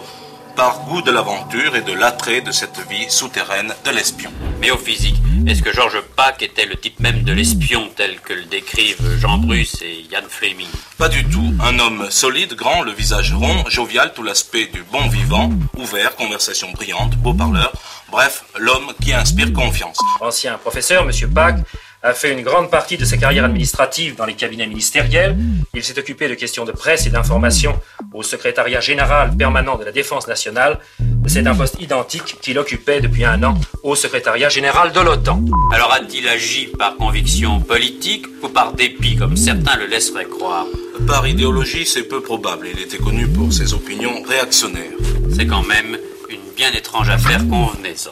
par 0.56 0.82
goût 0.86 1.02
de 1.02 1.12
l'aventure 1.12 1.76
et 1.76 1.82
de 1.82 1.94
l'attrait 1.94 2.42
de 2.42 2.52
cette 2.52 2.80
vie 2.90 3.10
souterraine 3.10 3.74
de 3.86 3.92
l'espion. 3.92 4.32
Mais 4.60 4.72
au 4.72 4.78
physique, 4.78 5.16
est-ce 5.48 5.62
que 5.62 5.74
Georges 5.74 6.02
Pack 6.16 6.42
était 6.42 6.66
le 6.66 6.76
type 6.76 7.00
même 7.00 7.24
de 7.24 7.34
l'espion 7.34 7.90
tel 7.96 8.20
que 8.20 8.34
le 8.34 8.44
décrivent 8.44 9.18
Jean 9.20 9.38
Bruce 9.38 9.82
et 9.82 10.06
Ian 10.12 10.22
Fleming? 10.28 10.68
Pas 10.98 11.10
du 11.10 11.24
tout. 11.26 11.54
Un 11.62 11.80
homme 11.80 12.08
solide, 12.10 12.54
grand, 12.54 12.84
le 12.84 12.92
visage 12.92 13.34
rond, 13.34 13.64
jovial, 13.68 14.14
tout 14.14 14.24
l'aspect 14.24 14.68
du 14.68 14.84
bon 14.92 15.08
vivant, 15.08 15.52
ouvert, 15.78 16.16
conversation 16.16 16.72
brillante, 16.72 17.16
beau 17.18 17.34
parleur. 17.34 17.72
Bref, 18.12 18.44
l'homme 18.58 18.94
qui 19.02 19.14
inspire 19.14 19.52
confiance. 19.54 19.98
Ancien 20.20 20.58
professeur, 20.58 21.04
M. 21.04 21.34
Pack 21.34 21.58
a 22.04 22.14
fait 22.14 22.32
une 22.32 22.42
grande 22.42 22.72
partie 22.72 22.98
de 22.98 23.06
sa 23.06 23.18
carrière 23.18 23.46
administrative 23.46 24.16
dans 24.16 24.26
les 24.26 24.34
cabinets 24.34 24.68
ministériels. 24.68 25.38
Il 25.74 25.84
s'est 25.84 25.98
occupé 26.00 26.28
de 26.28 26.34
questions 26.34 26.66
de 26.66 26.72
presse 26.72 27.06
et 27.06 27.10
d'information 27.10 27.80
au 28.14 28.24
secrétariat 28.24 28.82
général 28.82 29.36
permanent 29.38 29.78
de 29.78 29.86
la 29.86 29.92
Défense 29.92 30.28
nationale. 30.28 30.80
C'est 31.28 31.46
un 31.46 31.56
poste 31.56 31.80
identique 31.80 32.38
qu'il 32.42 32.58
occupait 32.58 33.02
depuis 33.02 33.24
un 33.24 33.42
an 33.44 33.56
au 33.84 33.96
secrétariat 33.96 34.50
général 34.50 34.92
de 34.92 35.00
l'OTAN. 35.00 35.44
Alors 35.74 35.94
a-t-il 35.94 36.28
agi 36.28 36.68
par 36.78 36.98
conviction 36.98 37.60
politique 37.60 38.26
ou 38.42 38.50
par 38.50 38.74
dépit, 38.74 39.16
comme 39.16 39.38
certains 39.38 39.78
le 39.78 39.86
laisseraient 39.86 40.26
croire? 40.26 40.66
Par 41.08 41.28
idéologie, 41.28 41.86
c'est 41.86 42.04
peu 42.04 42.22
probable. 42.22 42.68
Il 42.74 42.82
était 42.82 42.98
connu 42.98 43.28
pour 43.28 43.54
ses 43.54 43.74
opinions 43.74 44.22
réactionnaires. 44.28 44.92
C'est 45.36 45.48
quand 45.48 45.64
même 45.64 45.98
une 46.30 46.56
bien 46.56 46.72
étrange 46.72 47.10
affaire 47.10 47.42
convenaison. 47.48 48.12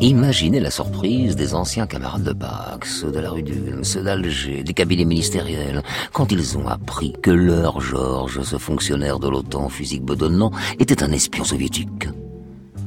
Imaginez 0.00 0.60
la 0.60 0.70
surprise 0.70 1.34
des 1.34 1.54
anciens 1.54 1.88
camarades 1.88 2.22
de 2.22 2.32
Pâques, 2.32 2.86
ceux 2.86 3.10
de 3.10 3.18
la 3.18 3.30
rue 3.30 3.42
d'Ulm, 3.42 3.82
ceux 3.82 4.04
d'Alger, 4.04 4.62
des 4.62 4.72
cabinets 4.72 5.04
ministériels, 5.04 5.82
quand 6.12 6.30
ils 6.30 6.56
ont 6.56 6.68
appris 6.68 7.14
que 7.20 7.32
leur 7.32 7.80
Georges, 7.80 8.42
ce 8.42 8.58
fonctionnaire 8.58 9.18
de 9.18 9.28
l'OTAN 9.28 9.68
physique 9.68 10.04
bedonnant, 10.04 10.52
était 10.78 11.02
un 11.02 11.10
espion 11.10 11.42
soviétique. 11.42 12.08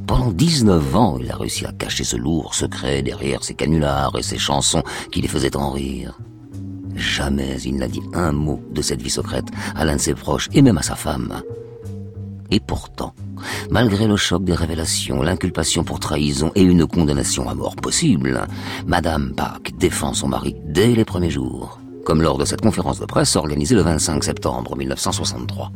Pendant 0.07 0.31
19 0.31 0.95
ans, 0.95 1.17
il 1.19 1.29
a 1.29 1.35
réussi 1.35 1.65
à 1.65 1.73
cacher 1.73 2.05
ce 2.05 2.15
lourd 2.15 2.55
secret 2.55 3.01
derrière 3.01 3.43
ses 3.43 3.55
canulars 3.55 4.17
et 4.17 4.23
ses 4.23 4.37
chansons 4.37 4.83
qui 5.11 5.19
les 5.19 5.27
faisaient 5.27 5.57
en 5.57 5.71
rire. 5.71 6.17
Jamais 6.95 7.61
il 7.65 7.75
n'a 7.75 7.89
dit 7.89 8.01
un 8.13 8.31
mot 8.31 8.63
de 8.71 8.81
cette 8.81 9.01
vie 9.01 9.09
secrète 9.09 9.47
à 9.75 9.83
l'un 9.83 9.97
de 9.97 10.01
ses 10.01 10.13
proches 10.13 10.47
et 10.53 10.61
même 10.61 10.77
à 10.77 10.81
sa 10.81 10.95
femme. 10.95 11.41
Et 12.51 12.59
pourtant, 12.59 13.13
malgré 13.69 14.07
le 14.07 14.17
choc 14.17 14.43
des 14.43 14.53
révélations, 14.53 15.21
l'inculpation 15.21 15.83
pour 15.83 15.99
trahison 15.99 16.51
et 16.55 16.61
une 16.61 16.85
condamnation 16.85 17.49
à 17.49 17.53
mort 17.53 17.75
possible, 17.77 18.45
Madame 18.85 19.31
Bach 19.31 19.61
défend 19.77 20.13
son 20.13 20.27
mari 20.27 20.55
dès 20.65 20.87
les 20.93 21.05
premiers 21.05 21.29
jours, 21.29 21.79
comme 22.05 22.21
lors 22.21 22.37
de 22.37 22.43
cette 22.45 22.61
conférence 22.61 22.99
de 22.99 23.05
presse 23.05 23.35
organisée 23.37 23.75
le 23.75 23.81
25 23.83 24.23
septembre 24.23 24.75
1963. 24.75 25.71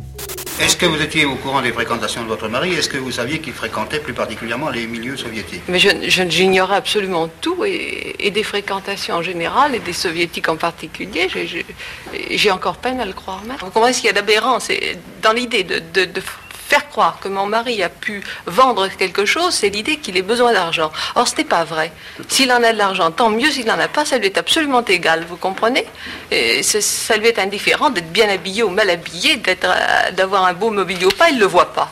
Est-ce 0.61 0.77
que 0.77 0.85
vous 0.85 1.01
étiez 1.01 1.25
au 1.25 1.35
courant 1.35 1.61
des 1.61 1.73
fréquentations 1.73 2.23
de 2.23 2.27
votre 2.29 2.47
mari? 2.47 2.73
Est-ce 2.73 2.87
que 2.87 2.97
vous 2.97 3.11
saviez 3.11 3.39
qu'il 3.39 3.51
fréquentait 3.51 3.99
plus 3.99 4.13
particulièrement 4.13 4.69
les 4.69 4.87
milieux 4.87 5.17
soviétiques? 5.17 5.61
Mais 5.67 5.79
je, 5.79 5.89
je- 6.07 6.29
j'ignorais 6.29 6.77
absolument 6.77 7.29
tout 7.41 7.65
et, 7.65 8.15
et 8.19 8.31
des 8.31 8.43
fréquentations 8.43 9.15
en 9.15 9.21
général 9.21 9.75
et 9.75 9.79
des 9.79 9.91
soviétiques 9.91 10.47
en 10.47 10.55
particulier. 10.55 11.27
J'ai- 11.29 12.51
encore 12.51 12.77
peine 12.77 13.01
à 13.01 13.05
le 13.05 13.11
croire 13.11 13.41
même. 13.45 13.57
Vous 13.59 13.65
comprenez 13.69 13.91
ce 13.91 13.99
qu'il 13.99 14.07
y 14.07 14.11
a 14.11 14.13
d'aberrant? 14.13 14.61
C'est 14.61 14.97
dans 15.21 15.33
l'idée 15.33 15.63
de, 15.65 15.81
de- 15.93 16.05
de 16.05 16.21
faire 16.67 16.89
croire 16.89 17.19
que 17.21 17.27
mon 17.27 17.45
mari 17.45 17.83
a 17.83 17.89
pu 17.89 18.23
vendre 18.45 18.87
quelque 18.87 19.25
chose, 19.25 19.53
c'est 19.53 19.69
l'idée 19.69 19.97
qu'il 19.97 20.17
ait 20.17 20.21
besoin 20.21 20.53
d'argent. 20.53 20.91
Or, 21.15 21.27
ce 21.27 21.35
n'est 21.37 21.43
pas 21.43 21.63
vrai. 21.63 21.91
S'il 22.27 22.51
en 22.51 22.63
a 22.63 22.73
de 22.73 22.77
l'argent, 22.77 23.11
tant 23.11 23.29
mieux. 23.29 23.51
S'il 23.51 23.65
n'en 23.65 23.79
a 23.79 23.87
pas, 23.87 24.05
ça 24.05 24.17
lui 24.17 24.25
est 24.25 24.37
absolument 24.37 24.83
égal. 24.83 25.25
Vous 25.29 25.37
comprenez? 25.37 25.85
Et 26.31 26.63
Ça 26.63 27.17
lui 27.17 27.27
est 27.27 27.39
indifférent 27.39 27.89
d'être 27.89 28.11
bien 28.11 28.29
habillé 28.29 28.63
ou 28.63 28.69
mal 28.69 28.89
habillé, 28.89 29.41
euh, 29.47 30.11
d'avoir 30.11 30.45
un 30.45 30.53
beau 30.53 30.71
mobilier 30.71 31.05
ou 31.05 31.09
pas. 31.09 31.29
Il 31.29 31.35
ne 31.35 31.41
le 31.41 31.47
voit 31.47 31.73
pas. 31.73 31.91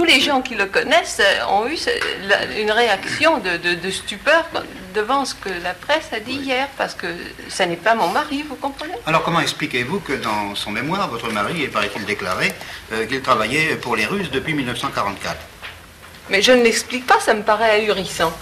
Tous 0.00 0.06
les 0.06 0.20
gens 0.22 0.40
qui 0.40 0.54
le 0.54 0.64
connaissent 0.64 1.20
euh, 1.20 1.44
ont 1.50 1.66
eu 1.68 1.76
une 2.58 2.70
réaction 2.70 3.36
de, 3.36 3.58
de- 3.58 3.74
de 3.74 3.90
stupeur 3.90 4.46
devant 4.94 5.26
ce 5.26 5.34
que 5.34 5.50
la 5.62 5.74
presse 5.74 6.08
a 6.14 6.20
dit 6.20 6.36
hier, 6.36 6.68
parce 6.78 6.94
que 6.94 7.06
ça 7.50 7.66
n'est 7.66 7.76
pas 7.76 7.94
mon 7.94 8.08
mari, 8.08 8.42
vous 8.48 8.54
comprenez? 8.54 8.94
Alors 9.04 9.22
comment 9.22 9.40
expliquez-vous 9.40 10.00
que 10.00 10.14
dans 10.14 10.54
son 10.54 10.70
mémoire, 10.70 11.10
votre 11.10 11.30
mari 11.30 11.64
ait, 11.64 11.68
paraît-il, 11.68 12.06
déclaré 12.06 12.54
euh, 12.94 13.04
qu'il 13.04 13.20
travaillait 13.20 13.76
pour 13.76 13.94
les 13.94 14.06
Russes 14.06 14.30
depuis 14.30 14.54
1944 14.54 15.36
Mais 16.30 16.40
je 16.40 16.52
ne 16.52 16.62
l'explique 16.62 17.06
pas, 17.06 17.20
ça 17.20 17.34
me 17.34 17.42
paraît 17.42 17.72
ahurissant. 17.82 18.32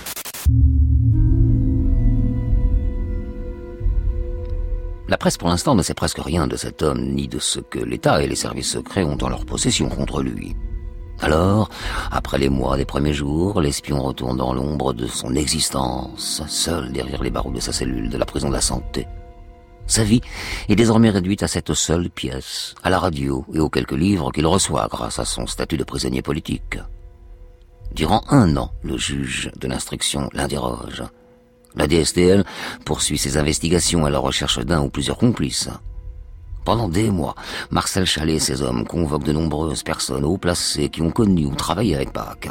La 5.08 5.16
presse 5.18 5.38
pour 5.38 5.48
l'instant 5.48 5.74
ne 5.74 5.82
sait 5.82 5.94
presque 5.94 6.20
rien 6.20 6.46
de 6.46 6.56
cet 6.56 6.82
homme, 6.82 7.00
ni 7.00 7.26
de 7.26 7.40
ce 7.40 7.58
que 7.58 7.80
l'État 7.80 8.22
et 8.22 8.28
les 8.28 8.36
services 8.36 8.70
secrets 8.70 9.02
ont 9.02 9.18
en 9.22 9.28
leur 9.28 9.44
possession 9.44 9.88
contre 9.88 10.22
lui. 10.22 10.54
Alors, 11.20 11.68
après 12.12 12.38
les 12.38 12.48
mois 12.48 12.76
des 12.76 12.84
premiers 12.84 13.12
jours, 13.12 13.60
l'espion 13.60 14.00
retourne 14.02 14.36
dans 14.36 14.54
l'ombre 14.54 14.92
de 14.92 15.06
son 15.06 15.34
existence, 15.34 16.42
seul 16.46 16.92
derrière 16.92 17.22
les 17.22 17.30
barreaux 17.30 17.50
de 17.50 17.60
sa 17.60 17.72
cellule 17.72 18.08
de 18.08 18.18
la 18.18 18.24
prison 18.24 18.48
de 18.48 18.54
la 18.54 18.60
santé. 18.60 19.06
Sa 19.88 20.04
vie 20.04 20.20
est 20.68 20.76
désormais 20.76 21.10
réduite 21.10 21.42
à 21.42 21.48
cette 21.48 21.74
seule 21.74 22.10
pièce, 22.10 22.74
à 22.84 22.90
la 22.90 22.98
radio 22.98 23.44
et 23.52 23.58
aux 23.58 23.70
quelques 23.70 23.92
livres 23.92 24.30
qu'il 24.30 24.46
reçoit 24.46 24.86
grâce 24.88 25.18
à 25.18 25.24
son 25.24 25.46
statut 25.46 25.78
de 25.78 25.84
prisonnier 25.84 26.22
politique. 26.22 26.78
Durant 27.94 28.22
un 28.28 28.56
an, 28.56 28.70
le 28.82 28.96
juge 28.96 29.50
de 29.58 29.66
l'instruction 29.66 30.28
l'interroge. 30.34 31.02
La 31.74 31.88
DSTL 31.88 32.44
poursuit 32.84 33.18
ses 33.18 33.38
investigations 33.38 34.04
à 34.04 34.10
la 34.10 34.18
recherche 34.18 34.58
d'un 34.60 34.82
ou 34.82 34.90
plusieurs 34.90 35.16
complices. 35.16 35.70
Pendant 36.68 36.90
des 36.90 37.10
mois, 37.10 37.34
Marcel 37.70 38.04
Chalet 38.04 38.36
et 38.36 38.40
ses 38.40 38.60
hommes 38.60 38.86
convoquent 38.86 39.24
de 39.24 39.32
nombreuses 39.32 39.82
personnes 39.82 40.26
haut 40.26 40.36
placées 40.36 40.90
qui 40.90 41.00
ont 41.00 41.10
connu 41.10 41.46
ou 41.46 41.54
travaillé 41.54 41.94
avec 41.94 42.12
Pâques. 42.12 42.50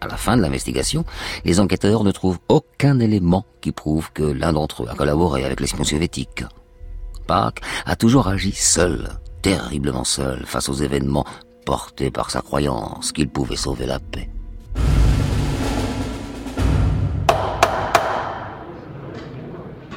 À 0.00 0.08
la 0.08 0.16
fin 0.16 0.36
de 0.36 0.42
l'investigation, 0.42 1.04
les 1.44 1.60
enquêteurs 1.60 2.02
ne 2.02 2.10
trouvent 2.10 2.40
aucun 2.48 2.98
élément 2.98 3.46
qui 3.60 3.70
prouve 3.70 4.10
que 4.10 4.24
l'un 4.24 4.52
d'entre 4.52 4.82
eux 4.82 4.88
a 4.90 4.96
collaboré 4.96 5.44
avec 5.44 5.60
l'espion 5.60 5.84
soviétique. 5.84 6.42
Pâques 7.28 7.60
a 7.86 7.94
toujours 7.94 8.26
agi 8.26 8.50
seul, 8.50 9.08
terriblement 9.42 10.02
seul, 10.02 10.44
face 10.44 10.68
aux 10.68 10.74
événements 10.74 11.24
portés 11.64 12.10
par 12.10 12.32
sa 12.32 12.40
croyance 12.40 13.12
qu'il 13.12 13.28
pouvait 13.28 13.54
sauver 13.54 13.86
la 13.86 14.00
paix. 14.00 14.28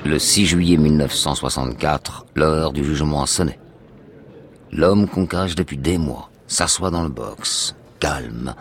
Le 0.03 0.17
6 0.17 0.47
juillet 0.47 0.77
1964, 0.77 2.25
l'heure 2.33 2.73
du 2.73 2.83
jugement 2.83 3.21
a 3.21 3.27
sonné. 3.27 3.59
L'homme 4.71 5.07
qu'on 5.07 5.27
cache 5.27 5.53
depuis 5.53 5.77
des 5.77 5.99
mois 5.99 6.31
s'assoit 6.47 6.89
dans 6.89 7.03
le 7.03 7.09
box, 7.09 7.75
calme, 7.99 8.55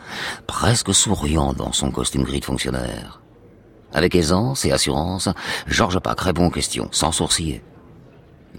presque 0.46 0.92
souriant 0.92 1.54
dans 1.54 1.72
son 1.72 1.90
costume 1.90 2.24
gris 2.24 2.40
de 2.40 2.44
fonctionnaire. 2.44 3.22
Avec 3.94 4.14
aisance 4.16 4.66
et 4.66 4.72
assurance, 4.72 5.30
Georges 5.66 6.00
Pack 6.00 6.20
répond 6.20 6.46
aux 6.46 6.50
questions, 6.50 6.88
sans 6.92 7.10
sourciller. 7.10 7.62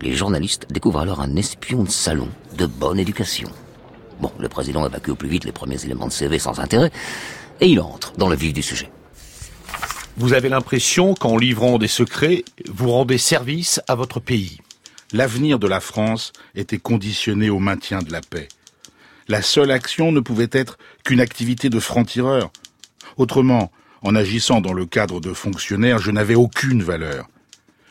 Les 0.02 0.16
journalistes 0.16 0.66
découvrent 0.72 1.02
alors 1.02 1.22
un 1.22 1.36
espion 1.36 1.84
de 1.84 1.90
salon 1.90 2.30
de 2.58 2.66
bonne 2.66 3.00
éducation. 3.00 3.50
Bon, 4.20 4.32
le 4.40 4.50
président 4.50 4.88
évacue 4.88 5.12
au 5.12 5.16
plus 5.16 5.30
vite 5.30 5.46
les 5.46 5.52
premiers 5.52 5.86
éléments 5.86 6.08
de 6.08 6.12
CV 6.12 6.40
sans 6.40 6.60
intérêt, 6.60 6.92
et 7.60 7.68
il 7.68 7.80
entre 7.80 8.14
dans 8.18 8.28
le 8.28 8.36
vif 8.36 8.54
du 8.54 8.64
sujet. 8.64 8.90
Vous 10.18 10.34
avez 10.34 10.50
l'impression 10.50 11.14
qu'en 11.14 11.38
livrant 11.38 11.78
des 11.78 11.88
secrets, 11.88 12.44
vous 12.68 12.92
rendez 12.92 13.18
service 13.18 13.80
à 13.88 13.96
votre 13.96 14.20
pays. 14.20 14.60
L'avenir 15.14 15.58
de 15.58 15.68
la 15.68 15.80
France 15.80 16.34
était 16.54 16.80
conditionné 16.80 17.50
au 17.50 17.60
maintien 17.60 18.00
de 18.00 18.12
la 18.12 18.22
paix. 18.22 18.50
La 19.30 19.42
seule 19.42 19.72
action 19.72 20.12
ne 20.12 20.20
pouvait 20.20 20.50
être 20.52 20.78
qu'une 21.06 21.22
activité 21.22 21.70
de 21.70 21.80
franc-tireur. 21.80 22.52
Autrement, 23.16 23.72
en 24.02 24.16
agissant 24.16 24.60
dans 24.60 24.74
le 24.74 24.86
cadre 24.86 25.22
de 25.22 25.34
fonctionnaire, 25.34 26.00
je 26.00 26.12
n'avais 26.12 26.36
aucune 26.36 26.84
valeur. 26.84 27.28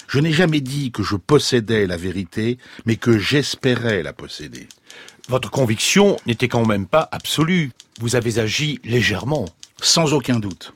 Je 0.07 0.19
n'ai 0.19 0.33
jamais 0.33 0.61
dit 0.61 0.93
que 0.93 1.03
je 1.03 1.17
possédais 1.17 1.87
la 1.87 1.97
vérité, 1.97 2.59
mais 2.85 2.97
que 2.97 3.19
j'espérais 3.19 4.03
la 4.03 4.13
posséder. 4.13 4.69
Votre 5.29 5.51
conviction 5.51 6.17
n'était 6.27 6.49
quand 6.49 6.67
même 6.67 6.87
pas 6.87 7.09
absolue. 7.13 7.71
Vous 7.99 8.17
avez 8.17 8.39
agi 8.39 8.79
légèrement. 8.85 9.47
Sans 9.81 10.13
aucun 10.13 10.39
doute 10.39 10.75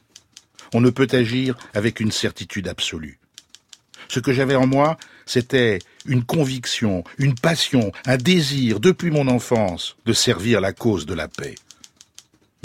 on 0.75 0.81
ne 0.81 0.91
peut 0.91 1.09
agir 1.13 1.57
avec 1.73 2.01
une 2.01 2.13
certitude 2.13 2.69
absolue. 2.69 3.19
Ce 4.09 4.21
que 4.21 4.33
j'avais 4.33 4.57
en 4.57 4.67
moi, 4.67 4.99
c'était 5.25 5.79
une 6.05 6.25
conviction, 6.25 7.05
une 7.17 7.35
passion, 7.35 7.93
un 8.05 8.19
désir, 8.19 8.81
depuis 8.81 9.11
mon 9.11 9.29
enfance, 9.29 9.97
de 10.05 10.13
servir 10.13 10.61
la 10.61 10.73
cause 10.73 11.07
de 11.07 11.15
la 11.15 11.29
paix. 11.29 11.55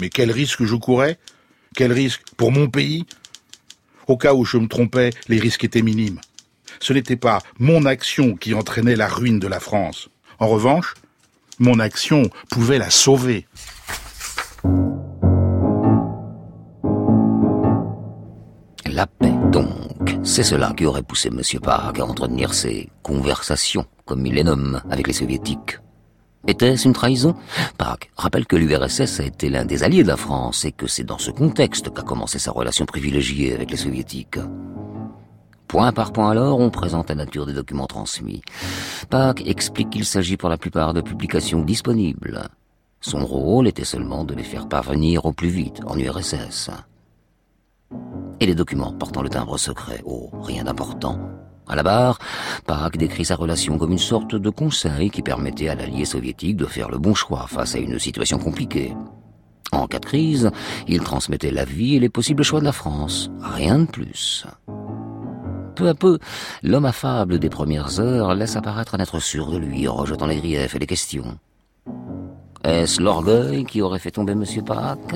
Mais 0.00 0.10
quel 0.10 0.30
risque 0.30 0.64
je 0.64 0.74
courais? 0.74 1.18
Quel 1.74 1.92
risque 1.92 2.22
pour 2.36 2.52
mon 2.52 2.68
pays? 2.68 3.06
Au 4.06 4.16
cas 4.16 4.34
où 4.34 4.44
je 4.44 4.58
me 4.58 4.66
trompais, 4.66 5.10
les 5.28 5.38
risques 5.38 5.64
étaient 5.64 5.82
minimes. 5.82 6.20
Ce 6.80 6.92
n'était 6.92 7.16
pas 7.16 7.40
mon 7.58 7.86
action 7.86 8.36
qui 8.36 8.54
entraînait 8.54 8.96
la 8.96 9.08
ruine 9.08 9.38
de 9.38 9.48
la 9.48 9.60
France. 9.60 10.08
En 10.38 10.48
revanche, 10.48 10.94
mon 11.58 11.78
action 11.78 12.28
pouvait 12.50 12.78
la 12.78 12.90
sauver. 12.90 13.46
Donc. 19.50 20.18
C'est 20.22 20.42
cela 20.42 20.72
qui 20.76 20.86
aurait 20.86 21.02
poussé 21.02 21.28
M. 21.28 21.40
Park 21.60 21.98
à 21.98 22.04
entretenir 22.04 22.54
ces 22.54 22.88
conversations, 23.02 23.84
comme 24.04 24.24
il 24.26 24.34
les 24.34 24.44
nomme, 24.44 24.80
avec 24.90 25.06
les 25.06 25.12
soviétiques. 25.12 25.78
Était-ce 26.46 26.86
une 26.86 26.94
trahison? 26.94 27.34
Park 27.76 28.10
rappelle 28.16 28.46
que 28.46 28.56
l'URSS 28.56 29.20
a 29.20 29.24
été 29.24 29.50
l'un 29.50 29.64
des 29.64 29.82
alliés 29.82 30.02
de 30.02 30.08
la 30.08 30.16
France 30.16 30.64
et 30.64 30.72
que 30.72 30.86
c'est 30.86 31.04
dans 31.04 31.18
ce 31.18 31.30
contexte 31.30 31.92
qu'a 31.92 32.02
commencé 32.02 32.38
sa 32.38 32.50
relation 32.50 32.86
privilégiée 32.86 33.54
avec 33.54 33.70
les 33.70 33.76
soviétiques. 33.76 34.38
Point 35.68 35.92
par 35.92 36.12
point 36.12 36.30
alors, 36.30 36.58
on 36.58 36.70
présente 36.70 37.10
la 37.10 37.14
nature 37.14 37.46
des 37.46 37.52
documents 37.52 37.86
transmis. 37.86 38.42
Park 39.10 39.42
explique 39.46 39.90
qu'il 39.90 40.04
s'agit 40.04 40.36
pour 40.36 40.48
la 40.48 40.58
plupart 40.58 40.94
de 40.94 41.00
publications 41.00 41.60
disponibles. 41.60 42.48
Son 43.00 43.24
rôle 43.24 43.68
était 43.68 43.84
seulement 43.84 44.24
de 44.24 44.34
les 44.34 44.42
faire 44.42 44.68
parvenir 44.68 45.26
au 45.26 45.32
plus 45.32 45.48
vite 45.48 45.80
en 45.86 45.98
URSS 45.98 46.70
et 48.40 48.46
les 48.46 48.54
documents 48.54 48.92
portant 48.92 49.22
le 49.22 49.28
timbre 49.28 49.58
secret. 49.58 50.00
Oh, 50.04 50.30
rien 50.42 50.64
d'important. 50.64 51.18
À 51.68 51.76
la 51.76 51.82
barre, 51.82 52.18
Park 52.66 52.96
décrit 52.96 53.24
sa 53.24 53.36
relation 53.36 53.78
comme 53.78 53.92
une 53.92 53.98
sorte 53.98 54.34
de 54.34 54.50
conseil 54.50 55.10
qui 55.10 55.22
permettait 55.22 55.68
à 55.68 55.76
l'allié 55.76 56.04
soviétique 56.04 56.56
de 56.56 56.66
faire 56.66 56.90
le 56.90 56.98
bon 56.98 57.14
choix 57.14 57.46
face 57.46 57.76
à 57.76 57.78
une 57.78 57.98
situation 57.98 58.38
compliquée. 58.38 58.92
En 59.72 59.86
cas 59.86 60.00
de 60.00 60.06
crise, 60.06 60.50
il 60.88 61.00
transmettait 61.00 61.52
l'avis 61.52 61.94
et 61.94 62.00
les 62.00 62.08
possibles 62.08 62.42
choix 62.42 62.58
de 62.58 62.64
la 62.64 62.72
France. 62.72 63.30
Rien 63.40 63.78
de 63.80 63.84
plus. 63.86 64.46
Peu 65.76 65.88
à 65.88 65.94
peu, 65.94 66.18
l'homme 66.64 66.86
affable 66.86 67.38
des 67.38 67.50
premières 67.50 68.00
heures 68.00 68.34
laisse 68.34 68.56
apparaître 68.56 68.96
un 68.96 68.98
être 68.98 69.20
sûr 69.20 69.50
de 69.52 69.58
lui, 69.58 69.86
rejetant 69.86 70.26
les 70.26 70.38
griefs 70.38 70.74
et 70.74 70.78
les 70.80 70.86
questions. 70.86 71.38
Est-ce 72.64 73.00
l'orgueil 73.00 73.64
qui 73.64 73.80
aurait 73.80 74.00
fait 74.00 74.10
tomber 74.10 74.32
M. 74.32 74.44
Park? 74.66 75.14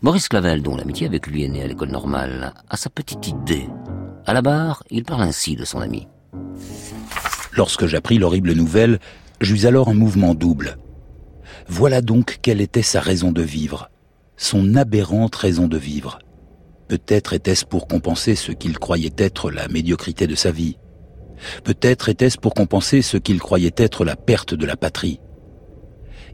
Maurice 0.00 0.28
Clavel, 0.28 0.62
dont 0.62 0.76
l'amitié 0.76 1.08
avec 1.08 1.26
lui 1.26 1.42
est 1.42 1.48
née 1.48 1.62
à 1.62 1.66
l'école 1.66 1.90
normale, 1.90 2.54
a 2.70 2.76
sa 2.76 2.88
petite 2.88 3.26
idée. 3.26 3.66
À 4.26 4.32
la 4.32 4.42
barre, 4.42 4.84
il 4.90 5.02
parle 5.02 5.22
ainsi 5.22 5.56
de 5.56 5.64
son 5.64 5.80
ami. 5.80 6.06
Lorsque 7.52 7.86
j'appris 7.86 8.18
l'horrible 8.18 8.52
nouvelle, 8.52 9.00
j'eus 9.40 9.66
alors 9.66 9.88
un 9.88 9.94
mouvement 9.94 10.34
double. 10.34 10.76
Voilà 11.66 12.00
donc 12.00 12.38
quelle 12.42 12.60
était 12.60 12.82
sa 12.82 13.00
raison 13.00 13.32
de 13.32 13.42
vivre, 13.42 13.90
son 14.36 14.76
aberrante 14.76 15.34
raison 15.34 15.66
de 15.66 15.76
vivre. 15.76 16.20
Peut-être 16.86 17.32
était-ce 17.32 17.64
pour 17.64 17.88
compenser 17.88 18.36
ce 18.36 18.52
qu'il 18.52 18.78
croyait 18.78 19.14
être 19.18 19.50
la 19.50 19.66
médiocrité 19.66 20.28
de 20.28 20.36
sa 20.36 20.52
vie. 20.52 20.78
Peut-être 21.64 22.08
était-ce 22.08 22.38
pour 22.38 22.54
compenser 22.54 23.02
ce 23.02 23.16
qu'il 23.16 23.40
croyait 23.40 23.74
être 23.76 24.04
la 24.04 24.14
perte 24.14 24.54
de 24.54 24.64
la 24.64 24.76
patrie. 24.76 25.18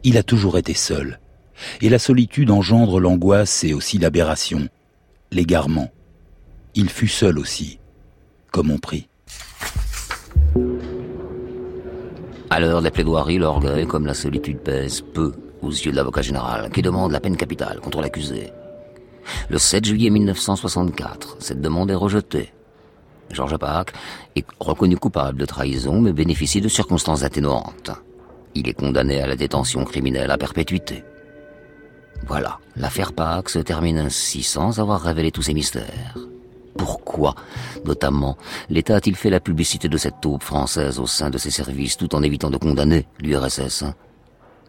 Il 0.03 0.17
a 0.17 0.23
toujours 0.23 0.59
été 0.59 0.75
seul, 0.75 1.19
et 1.81 1.89
la 1.89 1.99
solitude 1.99 2.51
engendre 2.51 2.99
l'angoisse 2.99 3.63
et 3.63 3.73
aussi 3.73 3.97
l'aberration, 3.97 4.67
l'égarement. 5.31 5.91
Il 6.73 6.89
fut 6.89 7.07
seul 7.07 7.39
aussi, 7.39 7.79
comme 8.51 8.71
on 8.71 8.77
prie. 8.77 9.07
À 12.49 12.59
l'heure 12.59 12.81
des 12.81 12.91
plaidoiries, 12.91 13.37
l'orgueil, 13.37 13.87
comme 13.87 14.05
la 14.05 14.13
solitude, 14.13 14.59
pèse 14.59 15.01
peu 15.01 15.33
aux 15.61 15.71
yeux 15.71 15.91
de 15.91 15.95
l'avocat 15.95 16.21
général, 16.21 16.69
qui 16.69 16.81
demande 16.81 17.11
la 17.11 17.19
peine 17.19 17.37
capitale 17.37 17.79
contre 17.79 18.01
l'accusé. 18.01 18.51
Le 19.49 19.57
7 19.57 19.85
juillet 19.85 20.09
1964, 20.09 21.37
cette 21.39 21.61
demande 21.61 21.89
est 21.89 21.95
rejetée. 21.95 22.53
Georges 23.31 23.57
Pack 23.57 23.93
est 24.35 24.45
reconnu 24.59 24.97
coupable 24.97 25.39
de 25.39 25.45
trahison, 25.45 25.99
mais 25.99 26.13
bénéficie 26.13 26.61
de 26.61 26.67
circonstances 26.67 27.23
atténuantes. 27.23 27.91
Il 28.53 28.69
est 28.69 28.73
condamné 28.73 29.19
à 29.21 29.27
la 29.27 29.35
détention 29.35 29.83
criminelle 29.83 30.31
à 30.31 30.37
perpétuité. 30.37 31.03
Voilà, 32.27 32.59
l'affaire 32.75 33.13
Pâques 33.13 33.49
se 33.49 33.59
termine 33.59 33.97
ainsi 33.97 34.43
sans 34.43 34.79
avoir 34.79 35.01
révélé 35.01 35.31
tous 35.31 35.43
ses 35.43 35.53
mystères. 35.53 36.17
Pourquoi, 36.77 37.35
notamment, 37.85 38.37
l'État 38.69 38.95
a-t-il 38.95 39.15
fait 39.15 39.29
la 39.29 39.39
publicité 39.39 39.87
de 39.87 39.97
cette 39.97 40.19
taupe 40.21 40.43
française 40.43 40.99
au 40.99 41.07
sein 41.07 41.29
de 41.29 41.37
ses 41.37 41.51
services 41.51 41.97
tout 41.97 42.13
en 42.15 42.23
évitant 42.23 42.49
de 42.49 42.57
condamner 42.57 43.07
l'URSS 43.19 43.85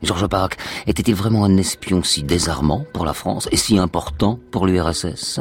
Georges 0.03 0.29
Pâques 0.29 0.59
était-il 0.87 1.15
vraiment 1.15 1.45
un 1.45 1.57
espion 1.57 2.03
si 2.03 2.23
désarmant 2.23 2.85
pour 2.93 3.05
la 3.05 3.15
France 3.15 3.49
et 3.51 3.57
si 3.57 3.79
important 3.79 4.39
pour 4.51 4.67
l'URSS 4.67 5.41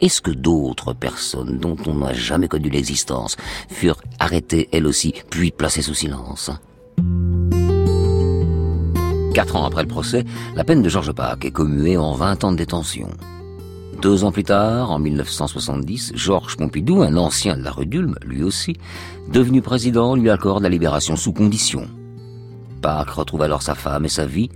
Est-ce 0.00 0.20
que 0.20 0.32
d'autres 0.32 0.92
personnes 0.92 1.58
dont 1.58 1.76
on 1.86 1.94
n'a 1.94 2.12
jamais 2.12 2.48
connu 2.48 2.68
l'existence 2.68 3.36
furent 3.70 4.02
arrêtées 4.18 4.68
elles 4.72 4.86
aussi, 4.86 5.14
puis 5.30 5.52
placées 5.52 5.82
sous 5.82 5.94
silence? 5.94 6.50
Quatre 9.34 9.56
ans 9.56 9.64
après 9.64 9.82
le 9.82 9.88
procès, 9.88 10.24
la 10.54 10.62
peine 10.62 10.80
de 10.80 10.88
Georges 10.88 11.12
Pack 11.12 11.44
est 11.44 11.50
commuée 11.50 11.96
en 11.96 12.12
20 12.12 12.44
ans 12.44 12.52
de 12.52 12.56
détention. 12.56 13.08
Deux 14.00 14.22
ans 14.22 14.30
plus 14.30 14.44
tard, 14.44 14.92
en 14.92 15.00
1970, 15.00 16.12
Georges 16.14 16.56
Pompidou, 16.56 17.02
un 17.02 17.16
ancien 17.16 17.56
de 17.56 17.64
la 17.64 17.72
rue 17.72 17.86
d'Ulm, 17.86 18.14
lui 18.24 18.44
aussi, 18.44 18.76
devenu 19.32 19.60
président, 19.60 20.14
lui 20.14 20.30
accorde 20.30 20.62
la 20.62 20.68
libération 20.68 21.16
sous 21.16 21.32
condition. 21.32 21.88
Pack 22.80 23.10
retrouve 23.10 23.42
alors 23.42 23.62
sa 23.62 23.74
femme 23.74 24.04
et 24.04 24.08
sa 24.08 24.24
vie. 24.24 24.50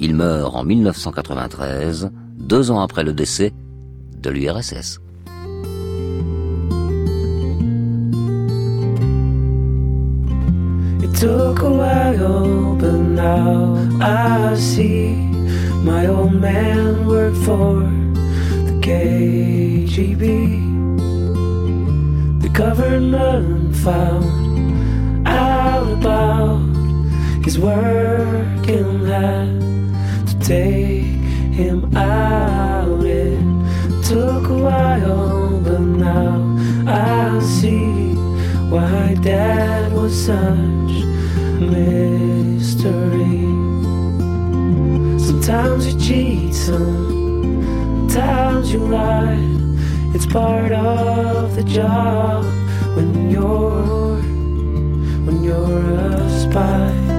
Il 0.00 0.16
meurt 0.16 0.52
en 0.56 0.64
1993, 0.64 2.10
deux 2.38 2.72
ans 2.72 2.80
après 2.80 3.04
le 3.04 3.12
décès 3.12 3.52
de 4.20 4.30
l'URSS. 4.30 4.98
Took 11.14 11.60
a 11.62 11.70
while, 11.70 12.74
but 12.74 12.92
now 12.92 13.76
I 14.00 14.54
see 14.54 15.14
my 15.82 16.06
old 16.06 16.34
man 16.34 17.06
work 17.06 17.34
for 17.34 17.80
the 18.68 18.74
KGB. 18.80 20.22
The 22.42 22.48
government 22.48 23.76
found 23.76 25.26
out 25.26 25.88
is 27.48 27.58
working 27.58 29.06
hard 29.06 29.60
to 30.28 30.38
take 30.40 31.02
him 31.60 31.96
out. 31.96 33.02
It 33.02 33.40
took 34.04 34.50
a 34.50 34.58
while, 34.68 35.58
but 35.60 35.80
now 35.80 36.34
I 36.86 37.40
see 37.40 38.07
why 38.70 39.14
Dad 39.14 39.92
was 39.92 40.14
such 40.26 40.36
a 40.36 41.60
mystery. 41.72 43.46
Sometimes 45.18 45.86
you 45.86 45.98
cheat, 46.00 46.54
sometimes 46.54 48.02
you 48.72 48.80
lie. 48.80 49.38
It's 50.14 50.26
part 50.26 50.72
of 50.72 51.56
the 51.56 51.64
job 51.64 52.44
when 52.94 53.30
you're 53.30 54.18
when 55.24 55.42
you're 55.42 55.94
a 55.94 56.28
spy. 56.30 57.17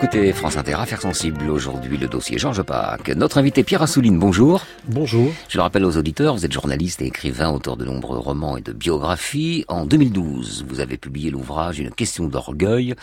Écoutez 0.00 0.32
France 0.32 0.56
Inter, 0.56 0.74
Affaires 0.74 1.00
sensibles. 1.02 1.50
Aujourd'hui, 1.50 1.98
le 1.98 2.06
dossier 2.06 2.38
Georges 2.38 2.62
Pâques. 2.62 3.08
Notre 3.16 3.38
invité 3.38 3.64
Pierre 3.64 3.82
Assouline, 3.82 4.16
bonjour. 4.16 4.64
Bonjour. 4.86 5.32
Je 5.48 5.58
le 5.58 5.62
rappelle 5.62 5.84
aux 5.84 5.96
auditeurs, 5.96 6.36
vous 6.36 6.44
êtes 6.44 6.52
journaliste 6.52 7.02
et 7.02 7.06
écrivain, 7.06 7.50
auteur 7.50 7.76
de 7.76 7.84
nombreux 7.84 8.16
romans 8.16 8.56
et 8.56 8.60
de 8.60 8.72
biographies. 8.72 9.64
En 9.66 9.86
2012, 9.86 10.66
vous 10.68 10.78
avez 10.78 10.98
publié 10.98 11.32
l'ouvrage 11.32 11.80
Une 11.80 11.90
question 11.90 12.28
d'orgueil, 12.28 12.94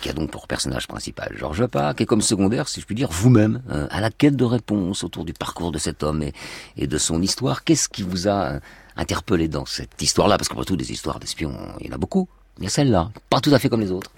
qui 0.00 0.08
a 0.08 0.12
donc 0.12 0.30
pour 0.30 0.46
personnage 0.46 0.86
principal 0.86 1.34
Georges 1.36 1.66
Pâques, 1.66 2.00
et 2.00 2.06
comme 2.06 2.22
secondaire, 2.22 2.68
si 2.68 2.80
je 2.80 2.86
puis 2.86 2.94
dire, 2.94 3.08
vous-même, 3.10 3.60
euh, 3.72 3.88
à 3.90 4.00
la 4.00 4.10
quête 4.10 4.36
de 4.36 4.44
réponses 4.44 5.02
autour 5.02 5.24
du 5.24 5.32
parcours 5.32 5.72
de 5.72 5.78
cet 5.78 6.04
homme 6.04 6.22
et, 6.22 6.32
et 6.76 6.86
de 6.86 6.96
son 6.96 7.22
histoire. 7.22 7.64
Qu'est-ce 7.64 7.88
qui 7.88 8.04
vous 8.04 8.28
a 8.28 8.52
euh, 8.52 8.60
interpellé 8.96 9.48
dans 9.48 9.66
cette 9.66 10.00
histoire-là? 10.00 10.38
Parce 10.38 10.48
qu'après 10.48 10.64
tout, 10.64 10.76
des 10.76 10.92
histoires 10.92 11.18
d'espions, 11.18 11.56
il 11.80 11.88
y 11.88 11.90
en 11.90 11.94
a 11.96 11.98
beaucoup. 11.98 12.28
Mais 12.60 12.68
celle-là, 12.68 13.10
pas 13.30 13.40
tout 13.40 13.52
à 13.52 13.58
fait 13.58 13.68
comme 13.68 13.80
les 13.80 13.90
autres. 13.90 14.12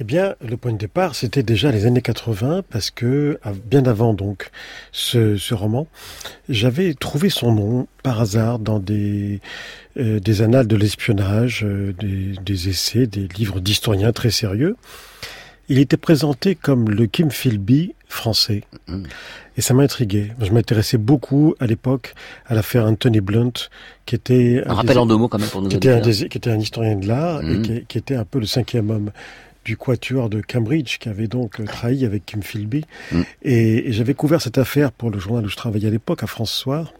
Eh 0.00 0.04
bien, 0.04 0.34
le 0.44 0.56
point 0.56 0.72
de 0.72 0.78
départ, 0.78 1.14
c'était 1.14 1.44
déjà 1.44 1.70
les 1.70 1.86
années 1.86 2.02
80, 2.02 2.62
parce 2.68 2.90
que 2.90 3.38
bien 3.70 3.84
avant 3.86 4.12
donc 4.12 4.50
ce, 4.90 5.36
ce 5.36 5.54
roman, 5.54 5.86
j'avais 6.48 6.94
trouvé 6.94 7.30
son 7.30 7.52
nom 7.54 7.86
par 8.02 8.20
hasard 8.20 8.58
dans 8.58 8.80
des 8.80 9.40
euh, 9.96 10.18
des 10.18 10.42
annales 10.42 10.66
de 10.66 10.74
l'espionnage, 10.74 11.62
euh, 11.64 11.92
des, 12.00 12.32
des 12.44 12.68
essais, 12.68 13.06
des 13.06 13.28
livres 13.38 13.60
d'historiens 13.60 14.10
très 14.12 14.32
sérieux. 14.32 14.74
Il 15.68 15.78
était 15.78 15.96
présenté 15.96 16.56
comme 16.56 16.90
le 16.90 17.06
Kim 17.06 17.30
Philby 17.30 17.94
français. 18.08 18.64
Et 19.56 19.60
ça 19.62 19.72
m'a 19.72 19.84
intrigué. 19.84 20.32
Je 20.40 20.50
m'intéressais 20.52 20.98
beaucoup 20.98 21.54
à 21.58 21.66
l'époque 21.66 22.12
à 22.46 22.54
l'affaire 22.54 22.84
Anthony 22.84 23.20
Blunt, 23.20 23.52
qui 24.04 24.14
était 24.16 24.62
Un 24.66 24.74
rappel 24.74 24.98
en 24.98 25.06
deux 25.06 25.16
mots 25.16 25.28
quand 25.28 25.38
même 25.38 25.48
pour 25.48 25.62
nos 25.62 25.68
qui 25.70 25.76
était, 25.76 25.90
un 25.90 25.98
auditeurs. 26.00 26.22
des- 26.24 26.28
qui 26.28 26.36
était 26.38 26.50
un 26.50 26.58
historien 26.60 26.96
de 26.96 27.06
l'art 27.06 27.40
et 27.42 27.46
Mhm. 27.54 27.62
qui, 27.62 27.84
qui 27.86 27.98
était 27.98 28.14
un 28.16 28.24
peu 28.26 28.40
le 28.40 28.46
cinquième 28.46 28.90
homme 28.90 29.10
du 29.64 29.76
quatuor 29.76 30.28
de 30.28 30.40
Cambridge, 30.40 30.98
qui 30.98 31.08
avait 31.08 31.28
donc 31.28 31.60
euh, 31.60 31.64
trahi 31.64 32.04
avec 32.04 32.26
Kim 32.26 32.42
Philby. 32.42 32.84
Mhm. 33.12 33.24
Et, 33.42 33.88
et 33.88 33.92
j'avais 33.92 34.14
couvert 34.14 34.40
cette 34.40 34.58
affaire 34.58 34.92
pour 34.92 35.10
le 35.10 35.18
journal 35.18 35.44
où 35.44 35.48
je 35.48 35.56
travaillais 35.56 35.88
à 35.88 35.90
l'époque, 35.90 36.22
à 36.22 36.26
France 36.26 36.52
Soir. 36.52 36.92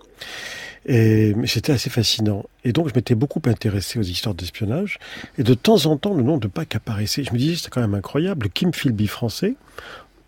Et 0.86 1.34
c'était 1.46 1.72
assez 1.72 1.88
fascinant. 1.88 2.44
Et 2.62 2.72
donc, 2.72 2.88
je 2.88 2.94
m'étais 2.94 3.14
beaucoup 3.14 3.40
intéressé 3.46 3.98
aux 3.98 4.02
histoires 4.02 4.34
d'espionnage. 4.34 4.98
Et 5.38 5.42
de 5.42 5.54
temps 5.54 5.86
en 5.86 5.96
temps, 5.96 6.12
le 6.14 6.22
nom 6.22 6.36
de 6.36 6.46
Pâques 6.46 6.76
apparaissait. 6.76 7.24
Je 7.24 7.32
me 7.32 7.38
disais, 7.38 7.56
c'est 7.56 7.70
quand 7.70 7.80
même 7.80 7.94
incroyable. 7.94 8.50
Kim 8.50 8.72
Philby 8.74 9.06
français. 9.06 9.54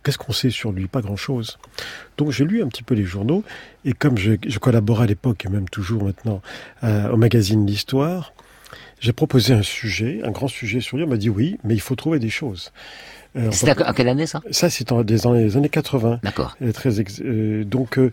Qu'est-ce 0.03 0.18
qu'on 0.18 0.33
sait 0.33 0.51
sur 0.51 0.70
lui? 0.70 0.87
Pas 0.87 1.01
grand-chose. 1.01 1.59
Donc 2.16 2.31
j'ai 2.31 2.44
lu 2.44 2.62
un 2.62 2.68
petit 2.68 2.85
peu 2.85 2.94
les 2.94 3.03
journaux 3.03 3.42
et 3.85 3.92
comme 3.92 4.16
je, 4.16 4.35
je 4.46 4.59
collaborais 4.61 5.03
à 5.03 5.07
l'époque 5.09 5.44
et 5.44 5.49
même 5.49 5.68
toujours 5.68 6.05
maintenant 6.05 6.42
euh, 6.85 7.11
au 7.11 7.16
magazine 7.16 7.66
L'Histoire, 7.66 8.33
j'ai 9.00 9.12
proposé 9.12 9.52
un 9.54 9.62
sujet, 9.62 10.20
un 10.24 10.30
grand 10.30 10.48
sujet 10.48 10.80
sur 10.80 10.96
lui. 10.96 11.04
On 11.04 11.09
m'a 11.09 11.16
dit 11.16 11.28
oui, 11.28 11.59
mais 11.64 11.74
il 11.74 11.80
faut 11.80 11.96
trouver 11.96 12.18
des 12.18 12.30
choses. 12.30 12.72
Euh, 13.37 13.50
peut- 13.50 13.85
à, 13.85 13.92
quelle 13.92 14.09
année 14.09 14.26
ça? 14.26 14.40
Ça, 14.50 14.70
c'est 14.70 14.88
dans, 14.88 15.02
les 15.32 15.56
années 15.56 15.68
80. 15.68 16.20
D'accord. 16.22 16.56
Euh, 16.62 16.72
Très 16.72 17.00
ex- 17.00 17.20
euh, 17.22 17.64
donc, 17.64 17.98
euh, 17.98 18.11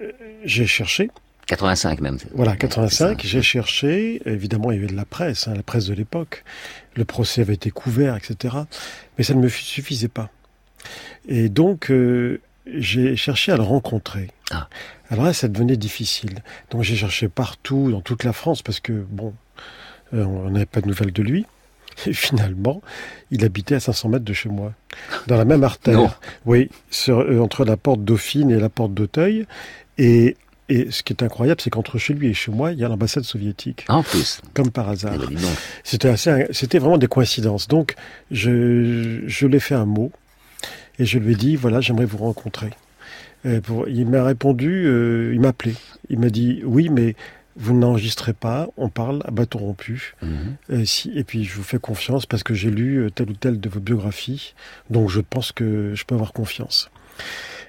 euh, 0.00 0.10
j'ai 0.44 0.66
cherché. 0.66 1.10
85 1.46 2.00
même. 2.00 2.18
Voilà, 2.34 2.56
85. 2.56 3.22
J'ai 3.24 3.40
cherché. 3.42 4.20
Évidemment, 4.26 4.70
il 4.70 4.74
y 4.74 4.78
avait 4.78 4.88
de 4.92 4.96
la 4.96 5.04
presse, 5.06 5.48
hein, 5.48 5.54
la 5.56 5.62
presse 5.62 5.86
de 5.86 5.94
l'époque. 5.94 6.44
Le 6.94 7.04
procès 7.04 7.40
avait 7.40 7.54
été 7.54 7.70
couvert, 7.70 8.16
etc. 8.16 8.54
Mais 9.16 9.24
ça 9.24 9.32
ne 9.34 9.40
me 9.40 9.48
suffisait 9.48 10.08
pas. 10.08 10.30
Et 11.28 11.48
donc, 11.48 11.90
euh, 11.90 12.40
j'ai 12.66 13.16
cherché 13.16 13.52
à 13.52 13.56
le 13.56 13.62
rencontrer. 13.62 14.28
Ah. 14.50 14.68
Alors 15.10 15.24
là, 15.24 15.32
ça 15.32 15.48
devenait 15.48 15.76
difficile. 15.78 16.42
Donc, 16.70 16.82
j'ai 16.82 16.96
cherché 16.96 17.28
partout, 17.28 17.90
dans 17.90 18.00
toute 18.02 18.24
la 18.24 18.32
France, 18.34 18.60
parce 18.60 18.80
que, 18.80 18.92
bon, 18.92 19.32
euh, 20.14 20.24
on 20.24 20.50
n'avait 20.50 20.66
pas 20.66 20.80
de 20.80 20.86
nouvelles 20.88 21.12
de 21.12 21.22
lui. 21.22 21.46
Et 22.06 22.12
finalement, 22.12 22.80
il 23.32 23.44
habitait 23.44 23.74
à 23.74 23.80
500 23.80 24.08
mètres 24.10 24.24
de 24.24 24.32
chez 24.32 24.48
moi, 24.48 24.72
dans 25.26 25.36
la 25.36 25.44
même 25.44 25.64
artère. 25.64 25.96
Non. 25.98 26.10
Oui, 26.46 26.70
sur- 26.90 27.18
euh, 27.20 27.40
entre 27.40 27.64
la 27.64 27.76
porte 27.76 28.04
Dauphine 28.04 28.50
et 28.50 28.58
la 28.60 28.68
porte 28.68 28.94
d'Auteuil. 28.94 29.46
Et, 29.98 30.36
et 30.68 30.90
ce 30.92 31.02
qui 31.02 31.12
est 31.12 31.22
incroyable, 31.24 31.60
c'est 31.60 31.70
qu'entre 31.70 31.98
chez 31.98 32.14
lui 32.14 32.28
et 32.28 32.34
chez 32.34 32.52
moi, 32.52 32.70
il 32.72 32.78
y 32.78 32.84
a 32.84 32.88
l'ambassade 32.88 33.24
soviétique. 33.24 33.84
En 33.88 34.04
plus. 34.04 34.40
Comme 34.54 34.70
par 34.70 34.88
hasard. 34.88 35.14
Eh 35.28 35.34
ben. 35.34 35.40
C'était 35.82 36.08
assez, 36.08 36.46
c'était 36.52 36.78
vraiment 36.78 36.98
des 36.98 37.08
coïncidences. 37.08 37.66
Donc, 37.66 37.94
je, 38.30 39.22
je 39.26 39.46
lui 39.46 39.56
ai 39.56 39.60
fait 39.60 39.74
un 39.74 39.86
mot 39.86 40.12
et 41.00 41.04
je 41.04 41.18
lui 41.18 41.32
ai 41.32 41.36
dit, 41.36 41.56
voilà, 41.56 41.80
j'aimerais 41.80 42.04
vous 42.04 42.18
rencontrer. 42.18 42.70
Euh, 43.46 43.60
pour, 43.60 43.88
il 43.88 44.06
m'a 44.06 44.22
répondu, 44.24 44.84
euh, 44.86 45.32
il 45.34 45.40
m'a 45.40 45.48
appelé. 45.48 45.74
Il 46.10 46.18
m'a 46.20 46.28
dit, 46.30 46.60
oui, 46.64 46.88
mais 46.90 47.14
vous 47.58 47.74
n'enregistrez 47.74 48.32
pas, 48.32 48.68
on 48.76 48.88
parle 48.88 49.20
à 49.26 49.30
bâton 49.30 49.58
rompu. 49.58 50.14
Mhm. 50.22 50.56
Euh, 50.70 50.84
si, 50.84 51.10
et 51.14 51.24
puis, 51.24 51.44
je 51.44 51.54
vous 51.54 51.64
fais 51.64 51.78
confiance 51.78 52.24
parce 52.24 52.42
que 52.42 52.54
j'ai 52.54 52.70
lu 52.70 52.98
euh, 52.98 53.10
telle 53.10 53.30
ou 53.30 53.34
telle 53.34 53.60
de 53.60 53.68
vos 53.68 53.80
biographies. 53.80 54.54
Donc, 54.90 55.10
je 55.10 55.20
pense 55.20 55.50
que 55.52 55.92
je 55.94 56.04
peux 56.04 56.14
avoir 56.14 56.32
confiance. 56.32 56.90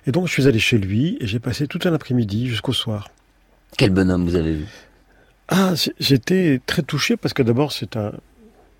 Et 0.05 0.11
donc, 0.11 0.27
je 0.27 0.31
suis 0.31 0.47
allé 0.47 0.59
chez 0.59 0.77
lui 0.77 1.17
et 1.19 1.27
j'ai 1.27 1.39
passé 1.39 1.67
tout 1.67 1.79
un 1.85 1.93
après-midi 1.93 2.47
jusqu'au 2.47 2.73
soir. 2.73 3.09
Quel 3.77 3.89
bonhomme 3.89 4.25
vous 4.25 4.35
avez 4.35 4.53
vu? 4.53 4.65
Ah, 5.47 5.73
j'étais 5.99 6.61
très 6.65 6.83
touché 6.83 7.17
parce 7.17 7.33
que 7.33 7.41
d'abord, 7.41 7.71
c'est 7.71 7.97
un, 7.97 8.13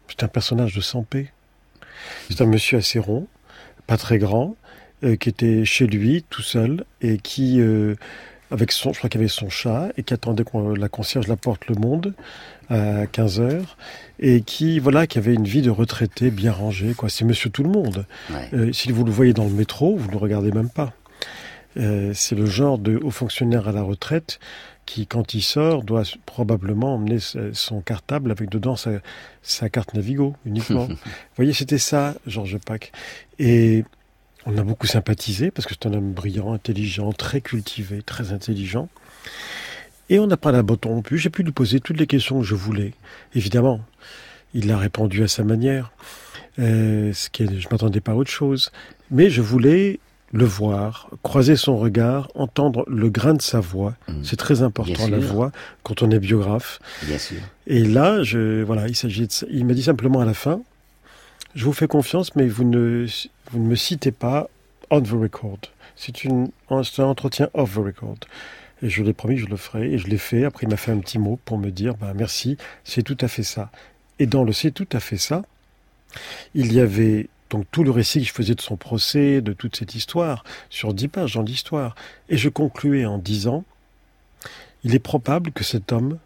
c'est 0.08 0.24
un 0.24 0.28
personnage 0.28 0.76
de 0.76 0.82
100 0.82 1.04
p. 1.04 1.32
C'est 2.30 2.42
un 2.42 2.46
monsieur 2.46 2.78
assez 2.78 3.00
rond, 3.00 3.28
pas 3.88 3.98
très 3.98 4.20
grand, 4.20 4.56
euh, 5.04 5.16
qui 5.16 5.30
était 5.30 5.66
chez 5.66 5.88
lui 5.88 6.24
tout 6.30 6.42
seul 6.42 6.86
et 7.02 7.18
qui, 7.18 7.60
euh, 7.60 7.96
avec 8.52 8.72
son, 8.72 8.94
je 8.94 8.98
crois 8.98 9.10
qu'il 9.10 9.20
avait 9.22 9.28
son 9.28 9.50
chat, 9.50 9.90
et 9.98 10.04
qui 10.04 10.14
attendait 10.14 10.44
que 10.44 10.58
la 10.76 10.90
concierge 10.90 11.28
la 11.28 11.36
porte 11.36 11.68
le 11.68 11.76
monde 11.76 12.14
à 12.70 13.08
15 13.08 13.40
heures, 13.40 13.78
et 14.20 14.42
qui, 14.42 14.80
voilà, 14.80 15.08
qui 15.08 15.18
avait 15.18 15.34
une 15.34 15.46
vie 15.46 15.62
de 15.62 15.70
retraité 15.70 16.32
bien 16.32 16.52
rangée, 16.52 16.94
quoi. 16.94 17.10
C'est 17.10 17.26
monsieur 17.26 17.50
tout 17.50 17.64
le 17.64 17.70
monde. 17.70 18.06
Euh, 18.54 18.72
si 18.74 18.92
vous 18.92 19.04
le 19.04 19.12
voyez 19.12 19.34
dans 19.34 19.46
le 19.46 19.52
métro, 19.52 19.96
vous 19.96 20.08
ne 20.08 20.12
le 20.12 20.18
regardez 20.18 20.52
même 20.52 20.70
pas. 20.70 20.94
Euh, 21.78 22.12
c'est 22.14 22.36
le 22.36 22.46
genre 22.46 22.78
de 22.78 22.98
haut 22.98 23.12
fonctionnaire 23.12 23.68
à 23.68 23.72
la 23.72 23.84
retraite 23.84 24.40
qui, 24.86 25.06
quand 25.06 25.36
il 25.36 25.42
sort, 25.42 25.84
doit 25.84 26.04
probablement 26.26 26.96
emmener 26.96 27.20
son 27.54 27.82
cartable 27.82 28.32
avec 28.32 28.50
dedans 28.50 28.76
sa, 28.76 28.92
sa 29.44 29.70
carte 29.70 29.94
Navigo 29.94 30.36
uniquement. 30.46 30.86
Vous 30.88 30.96
voyez, 31.36 31.54
c'était 31.54 31.78
ça, 31.78 32.16
Georges 32.26 32.58
Pack. 32.58 32.92
Et 33.38 33.84
on 34.50 34.58
a 34.58 34.64
beaucoup 34.64 34.88
sympathisé 34.88 35.52
parce 35.52 35.68
que 35.68 35.74
c'est 35.74 35.88
un 35.88 35.94
homme 35.94 36.12
brillant, 36.12 36.54
intelligent, 36.54 37.12
très 37.12 37.42
cultivé, 37.42 38.02
très 38.02 38.32
intelligent. 38.32 38.90
Et 40.10 40.20
on 40.20 40.28
n'a 40.28 40.38
pas 40.38 40.52
la 40.52 40.64
botte 40.64 40.86
rompue. 40.86 41.18
J'ai 41.18 41.30
pu 41.30 41.44
lui 41.44 41.52
poser 41.52 41.80
toutes 41.80 42.00
les 42.00 42.08
questions 42.08 42.40
que 42.40 42.46
je 42.46 42.56
voulais. 42.56 42.94
Évidemment, 43.36 43.82
il 44.54 44.72
a 44.72 44.78
répondu 44.78 45.24
à 45.24 45.28
sa 45.28 45.44
manière. 45.44 45.92
Euh, 46.58 47.14
ce 47.14 47.30
qui 47.30 47.44
est, 47.44 47.60
je 47.60 47.68
m'attendais 47.70 48.02
pas 48.02 48.14
à 48.14 48.16
autre 48.16 48.32
chose. 48.32 48.72
Mais 49.12 49.30
je 49.30 49.42
voulais 49.42 50.00
le 50.32 50.46
voir, 50.46 51.10
croiser 51.24 51.56
son 51.56 51.78
regard, 51.78 52.30
entendre 52.36 52.86
le 52.88 53.10
grain 53.10 53.34
de 53.34 53.42
sa 53.42 53.60
voix. 53.60 53.96
Mmh. 54.08 54.24
C'est 54.24 54.36
très 54.36 54.62
important 54.62 55.08
la 55.08 55.20
voix 55.20 55.52
quand 55.84 56.04
on 56.04 56.12
est 56.12 56.20
biographe. 56.20 56.80
Bien 57.04 57.18
sûr. 57.18 57.40
Et 57.68 57.84
là, 57.84 58.24
je, 58.24 58.64
voilà, 58.64 58.88
il 58.88 58.96
s'agit 58.96 59.28
de, 59.28 59.34
il 59.50 59.66
m'a 59.66 59.74
dit 59.74 59.84
simplement 59.84 60.22
à 60.22 60.26
la 60.26 60.34
fin, 60.34 60.62
je 61.56 61.66
vous 61.66 61.74
fais 61.74 61.88
confiance, 61.88 62.36
mais 62.36 62.48
vous 62.48 62.64
ne, 62.64 63.06
vous 63.52 63.60
ne 63.60 63.68
me 63.68 63.76
citez 63.76 64.12
pas 64.12 64.50
on 64.90 65.02
the 65.02 65.12
record. 65.12 65.60
C'est 65.96 66.26
un 66.26 66.50
entretien 66.70 67.50
off 67.54 67.74
the 67.76 67.78
record. 67.78 68.18
Et 68.82 68.90
je 68.90 69.04
l'ai 69.04 69.14
promis, 69.14 69.38
je 69.38 69.48
le 69.48 69.58
ferai, 69.58 69.92
et 69.92 69.98
je 69.98 70.08
l'ai 70.08 70.18
fait. 70.18 70.46
Après, 70.46 70.66
il 70.66 70.70
m'a 70.70 70.78
fait 70.78 70.92
un 70.92 71.00
petit 71.00 71.20
mot 71.20 71.38
pour 71.46 71.58
me 71.58 71.70
dire, 71.70 71.96
ben, 71.96 72.14
merci, 72.14 72.58
c'est 72.84 73.04
tout 73.04 73.18
à 73.20 73.28
fait 73.28 73.44
ça. 73.44 73.72
Et 74.20 74.26
dans 74.26 74.44
le 74.44 74.54
c'est 74.54 74.72
tout 74.72 74.88
à 74.94 75.00
fait 75.00 75.18
ça, 75.18 75.44
il 76.54 76.74
y 76.74 76.80
avait 76.80 77.28
donc 77.50 77.66
tout 77.72 77.84
le 77.84 77.92
récit 77.92 78.22
que 78.22 78.28
je 78.28 78.34
faisais 78.34 78.56
de 78.56 78.62
son 78.62 78.78
procès, 78.78 79.42
de 79.42 79.54
toute 79.54 79.76
cette 79.76 79.96
histoire, 79.96 80.44
sur 80.70 80.94
dix 80.94 81.08
pages 81.08 81.34
dans 81.34 81.42
l'histoire. 81.42 81.96
Et 82.30 82.38
je 82.38 82.50
concluais 82.50 83.06
en 83.06 83.18
disant, 83.18 83.64
il 84.84 84.96
est 84.96 85.00
probable 85.00 85.52
que 85.52 85.64
cet 85.64 85.92
homme 85.92 86.20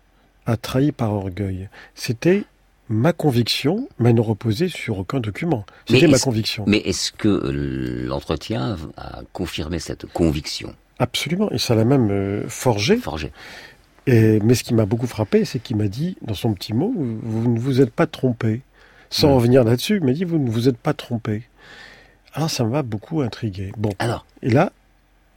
a 0.46 0.58
trahi 0.58 0.92
par 0.92 1.14
orgueil. 1.14 1.70
C'était 1.96 2.44
ma 2.90 3.14
conviction, 3.14 3.88
mais 4.00 4.14
ne 4.14 4.22
reposait 4.22 4.68
sur 4.70 5.00
aucun 5.00 5.20
document. 5.20 5.66
C'était 5.88 6.08
ma 6.08 6.20
conviction. 6.20 6.66
Mais 6.68 6.78
est-ce 6.80 7.12
que 7.12 7.28
euh, 7.28 8.06
l'entretien 8.08 8.78
a 8.98 9.22
confirmé 9.34 9.80
cette 9.80 10.06
conviction? 10.08 10.74
Absolument, 11.00 11.50
et 11.52 11.58
ça 11.58 11.76
l'a 11.76 11.86
même 11.86 12.10
euh, 12.12 12.48
forgé. 12.48 12.98
Forgé. 12.98 13.32
Et, 14.06 14.40
mais 14.42 14.54
ce 14.54 14.64
qui 14.64 14.74
m'a 14.74 14.86
beaucoup 14.86 15.08
frappé, 15.08 15.46
c'est 15.46 15.60
qu'il 15.60 15.78
m'a 15.78 15.88
dit, 15.88 16.18
dans 16.22 16.34
son 16.34 16.54
petit 16.54 16.74
mot, 16.74 16.94
vous 16.96 17.50
ne 17.52 17.58
vous 17.60 17.82
êtes 17.82 17.92
pas 17.92 18.06
trompé. 18.06 18.62
Sans 19.10 19.30
Ouais. 19.30 19.36
revenir 19.36 19.64
là-dessus, 19.64 19.98
il 19.98 20.04
m'a 20.04 20.12
dit, 20.14 20.24
vous 20.26 20.38
ne 20.40 20.50
vous 20.50 20.68
êtes 20.68 20.78
pas 20.78 20.94
trompé. 20.94 21.44
Alors 22.34 22.50
ça 22.50 22.64
m'a 22.64 22.82
beaucoup 22.82 23.22
intrigué. 23.22 23.72
Bon. 23.78 23.92
Alors. 24.00 24.26
Et 24.42 24.50
là, 24.50 24.72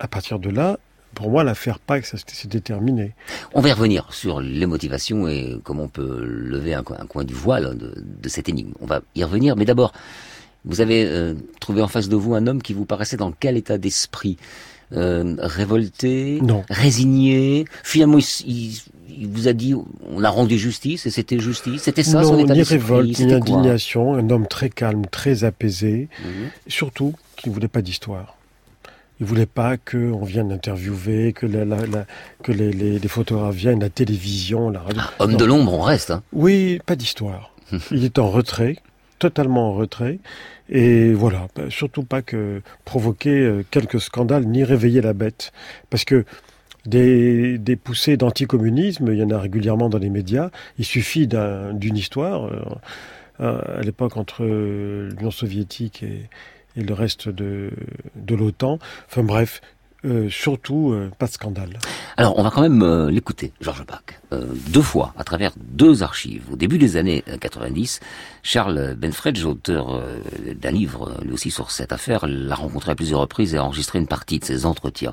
à 0.01 0.09
partir 0.09 0.39
de 0.39 0.51
là, 0.51 0.79
pour 1.17 1.31
moi, 1.31 1.43
l'affaire 1.43 1.81
Pâques, 1.81 2.07
ça, 2.07 2.17
c'était- 2.27 2.61
terminé. 2.61 3.13
On 3.55 3.61
va 3.61 3.71
y 3.71 3.73
revenir 3.73 4.07
sur 4.13 4.41
les 4.41 4.67
motivations 4.67 5.27
et 5.27 5.57
comment 5.65 5.85
on 5.85 5.89
peut 5.89 6.23
lever 6.25 6.75
un, 6.75 6.83
coin- 6.85 6.99
un 7.01 7.07
coin 7.07 7.25
du 7.25 7.35
voile 7.35 7.77
de, 7.77 7.93
de 7.97 8.29
cette 8.29 8.49
énigme. 8.49 8.73
On 8.81 8.87
va 8.87 9.01
y 9.17 9.25
revenir, 9.25 9.57
mais 9.57 9.65
d'abord, 9.65 9.93
vous 10.65 10.81
avez 10.81 11.05
euh, 11.07 11.35
trouvé 11.61 11.83
en 11.83 11.89
face 11.89 12.09
de 12.09 12.17
vous 12.17 12.35
un 12.35 12.47
homme 12.47 12.63
qui 12.63 12.73
vous 12.75 12.85
paraissait 12.85 13.17
dans 13.17 13.33
quel 13.33 13.57
état 13.57 13.79
d'esprit? 13.79 14.37
Euh, 14.93 15.35
Révolté? 15.39 16.39
Non. 16.43 16.65
Résigné? 16.71 17.65
Finalement, 17.83 18.19
il, 18.19 18.25
il- 18.47 18.81
il 19.19 19.29
vous 19.29 19.49
a 19.49 19.55
dit 19.55 19.75
on 20.15 20.23
a 20.25 20.29
rendu 20.29 20.59
justice 20.59 21.07
et 21.07 21.11
c'était 21.11 21.39
justice 21.39 21.83
C'était 21.83 22.03
ça 22.03 22.23
son 22.23 22.35
non, 22.35 22.39
état 22.45 22.53
ni 22.53 22.59
d'esprit 22.59 22.77
révolte, 22.77 23.19
ni 23.21 23.33
indignation, 23.33 24.15
un 24.15 24.29
homme 24.29 24.47
très 24.47 24.69
calme, 24.69 25.07
très 25.11 25.43
apaisé, 25.45 26.09
Mhm. 26.23 26.49
surtout 26.69 27.15
qui 27.37 27.49
ne 27.49 27.55
voulait 27.55 27.69
pas 27.69 27.81
d'histoire. 27.81 28.37
Il 29.21 29.27
voulait 29.27 29.47
pas 29.47 29.77
qu'on 29.79 30.25
vienne 30.25 30.51
l'interviewer, 30.51 31.33
que, 31.33 31.47
la, 31.47 31.65
la- 31.65 31.87
la- 31.87 32.07
que 32.43 32.53
les, 32.53 32.71
les- 32.73 32.99
les 32.99 33.09
photographes 33.09 33.55
viennent, 33.55 33.81
la 33.81 33.89
télévision, 33.91 34.69
la 34.71 34.81
radio. 34.81 35.03
Homme 35.19 35.33
Non. 35.33 35.37
de 35.39 35.45
l'ombre, 35.45 35.73
on 35.73 35.81
reste. 35.83 36.11
Hein. 36.11 36.23
Oui, 36.33 36.81
pas 36.85 36.97
d'histoire. 36.97 37.53
Il 37.91 38.05
est 38.05 38.19
en 38.19 38.31
retrait, 38.31 38.77
totalement 39.19 39.71
en 39.71 39.73
retrait. 39.75 40.19
Et 40.69 41.13
voilà, 41.15 41.49
bah, 41.57 41.63
surtout 41.71 42.03
pas 42.03 42.21
que 42.23 42.61
provoquer 42.85 43.39
euh, 43.41 43.65
quelques 43.71 44.01
scandales 44.01 44.45
ni 44.45 44.65
réveiller 44.65 45.01
la 45.01 45.13
bête. 45.15 45.53
Parce 45.91 46.05
que 46.05 46.25
des, 46.85 47.57
des 47.59 47.77
poussées 47.77 48.17
d'anticommunisme, 48.17 49.09
il 49.13 49.19
y 49.19 49.23
en 49.23 49.31
a 49.31 49.39
régulièrement 49.39 49.89
dans 49.89 49.99
les 49.99 50.11
médias. 50.11 50.51
Il 50.79 50.85
suffit 50.85 51.27
d'un- 51.27 51.73
d'une 51.73 51.97
histoire. 51.97 52.47
euh, 52.47 52.61
à 53.41 53.83
l'époque, 53.83 54.17
entre 54.17 54.45
euh, 54.45 55.11
l'Union 55.11 55.31
soviétique 55.31 56.03
et, 56.03 56.23
et 56.77 56.83
le 56.83 56.95
reste 56.95 57.29
de, 57.29 57.71
de 58.15 58.35
l'OTAN. 58.35 58.79
Enfin 59.09 59.23
bref, 59.23 59.61
euh, 60.07 60.31
surtout 60.31 60.93
euh, 60.93 61.11
pas 61.19 61.27
de 61.27 61.33
scandale. 61.33 61.79
Alors, 62.17 62.39
on 62.39 62.43
va 62.43 62.51
quand 62.51 62.63
même 62.63 62.83
euh, 62.83 63.11
l'écouter, 63.11 63.53
Georges 63.61 63.85
Bach, 63.85 64.03
euh, 64.33 64.45
deux 64.69 64.83
fois, 64.83 65.13
à 65.19 65.25
travers 65.25 65.53
deux 65.57 66.03
archives. 66.03 66.45
Au 66.53 66.57
début 66.57 66.79
des 66.79 66.97
années 66.97 67.25
euh, 67.29 67.37
90, 67.37 68.01
Charles 68.43 68.95
Benfredge, 68.97 69.45
auteur 69.45 69.95
euh, 69.95 70.17
d'un 70.55 70.71
livre, 70.71 71.11
euh, 71.11 71.25
lui 71.25 71.33
aussi 71.33 71.51
sur 71.51 71.71
cette 71.71 71.93
affaire, 71.93 72.27
l'a 72.27 72.55
rencontré 72.55 72.93
à 72.93 72.95
plusieurs 72.95 73.21
reprises 73.21 73.55
et 73.55 73.59
a 73.59 73.65
enregistré 73.65 73.99
une 73.99 74.07
partie 74.07 74.39
de 74.39 74.45
ses 74.45 74.65
entretiens. 74.65 75.13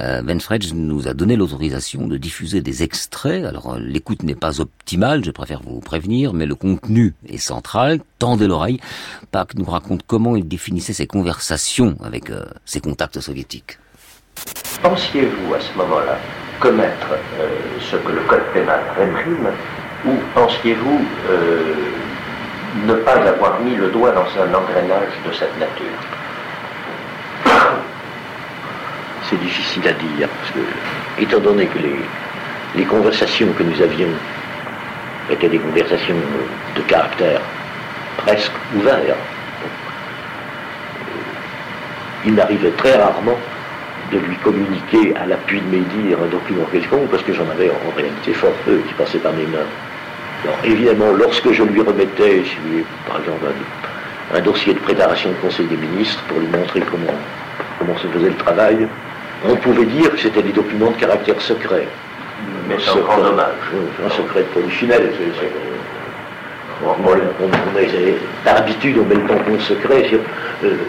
Euh, 0.00 0.22
Benfredge 0.22 0.72
nous 0.72 1.06
a 1.06 1.14
donné 1.14 1.36
l'autorisation 1.36 2.08
de 2.08 2.16
diffuser 2.16 2.60
des 2.60 2.82
extraits. 2.82 3.44
Alors, 3.44 3.74
euh, 3.74 3.78
l'écoute 3.78 4.22
n'est 4.22 4.34
pas 4.34 4.60
optimale, 4.60 5.24
je 5.24 5.30
préfère 5.30 5.62
vous 5.62 5.80
prévenir, 5.80 6.32
mais 6.32 6.46
le 6.46 6.54
contenu 6.54 7.14
est 7.28 7.38
central. 7.38 8.00
Tendez 8.18 8.46
l'oreille. 8.46 8.80
Bach 9.32 9.48
nous 9.54 9.64
raconte 9.64 10.02
comment 10.06 10.36
il 10.36 10.48
définissait 10.48 10.92
ses 10.92 11.06
conversations 11.06 11.96
avec 12.02 12.30
euh, 12.30 12.44
ses 12.64 12.80
contacts 12.80 13.20
soviétiques. 13.20 13.78
Pensiez-vous 14.82 15.54
à 15.54 15.60
ce 15.60 15.78
moment-là 15.78 16.18
commettre 16.58 17.06
euh, 17.40 17.48
ce 17.80 17.94
que 17.96 18.10
le 18.10 18.20
code 18.22 18.42
pénal 18.52 18.80
réprime 18.98 19.48
ou 20.04 20.10
pensiez-vous 20.34 21.06
euh, 21.30 21.74
ne 22.86 22.94
pas 22.94 23.12
avoir 23.12 23.60
mis 23.60 23.76
le 23.76 23.90
doigt 23.90 24.10
dans 24.10 24.26
un 24.42 24.52
engrenage 24.52 25.12
de 25.24 25.32
cette 25.32 25.56
nature? 25.60 25.86
C'est 29.30 29.38
difficile 29.38 29.86
à 29.86 29.92
dire, 29.92 30.28
parce 30.28 30.50
que, 30.50 31.22
étant 31.22 31.38
donné 31.38 31.66
que 31.66 31.78
les, 31.78 32.00
les 32.74 32.84
conversations 32.84 33.52
que 33.52 33.62
nous 33.62 33.80
avions 33.80 34.10
étaient 35.30 35.48
des 35.48 35.60
conversations 35.60 36.16
de 36.74 36.80
caractère 36.82 37.40
presque 38.16 38.52
ouvert, 38.74 38.98
euh, 38.98 39.14
il 42.24 42.34
m'arrivait 42.34 42.72
très 42.72 42.96
rarement 42.96 43.38
de 44.12 44.18
lui 44.18 44.36
communiquer 44.36 45.14
à 45.16 45.26
l'appui 45.26 45.60
de 45.60 45.66
mes 45.76 45.82
dires 45.96 46.18
un 46.22 46.26
document 46.28 46.64
quelconque, 46.70 47.08
parce 47.10 47.22
que 47.22 47.32
j'en 47.32 47.48
avais 47.50 47.70
en 47.70 47.96
réalité 47.96 48.32
fort 48.32 48.52
peu 48.64 48.76
qui 48.86 48.94
passaient 48.94 49.18
par 49.18 49.32
mes 49.32 49.46
mains. 49.46 49.68
Alors 50.44 50.56
évidemment, 50.64 51.12
lorsque 51.12 51.50
je 51.52 51.62
lui 51.62 51.80
remettais, 51.80 52.42
si 52.44 52.56
vous 52.56 52.70
voulez, 52.70 52.84
par 53.08 53.18
exemple, 53.20 53.46
un, 53.46 54.36
un 54.36 54.40
dossier 54.40 54.74
de 54.74 54.78
préparation 54.80 55.30
de 55.30 55.34
Conseil 55.36 55.66
des 55.66 55.76
ministres 55.76 56.22
pour 56.28 56.38
lui 56.40 56.48
montrer 56.48 56.80
comment, 56.80 57.14
comment 57.78 57.96
se 57.98 58.06
faisait 58.08 58.28
le 58.30 58.36
travail, 58.36 58.86
on 59.48 59.56
pouvait 59.56 59.86
dire 59.86 60.10
que 60.12 60.18
c'était 60.18 60.42
des 60.42 60.52
documents 60.52 60.90
de 60.90 60.96
caractère 60.96 61.40
secret. 61.40 61.86
Mais 62.68 62.76
c'est 62.78 62.90
un 62.90 63.02
grand 63.02 63.18
dommage. 63.22 63.54
Un 64.04 64.10
secret 64.10 64.40
de 64.40 64.46
polichinelle. 64.60 65.10
on, 66.84 66.88
on- 66.90 67.50
par 68.44 68.56
habitude, 68.56 68.98
on 68.98 69.04
met 69.04 69.14
le 69.14 69.22
tampon 69.26 69.58
secret 69.60 70.10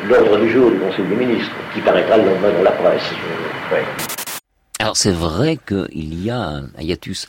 l'ordre 0.07 0.39
du 0.39 0.51
jour 0.51 0.71
du 0.71 0.77
Conseil 0.77 1.05
des 1.05 1.15
ministres, 1.15 1.51
qui 1.73 1.81
paraîtra 1.81 2.17
le 2.17 2.25
lendemain 2.25 2.51
dans 2.57 2.63
la 2.63 2.71
presse. 2.71 3.11
Alors 4.83 4.97
c'est 4.97 5.13
vrai 5.13 5.57
qu'il 5.65 6.25
y 6.25 6.29
a 6.29 6.41
un, 6.41 6.69
hiatus 6.77 7.27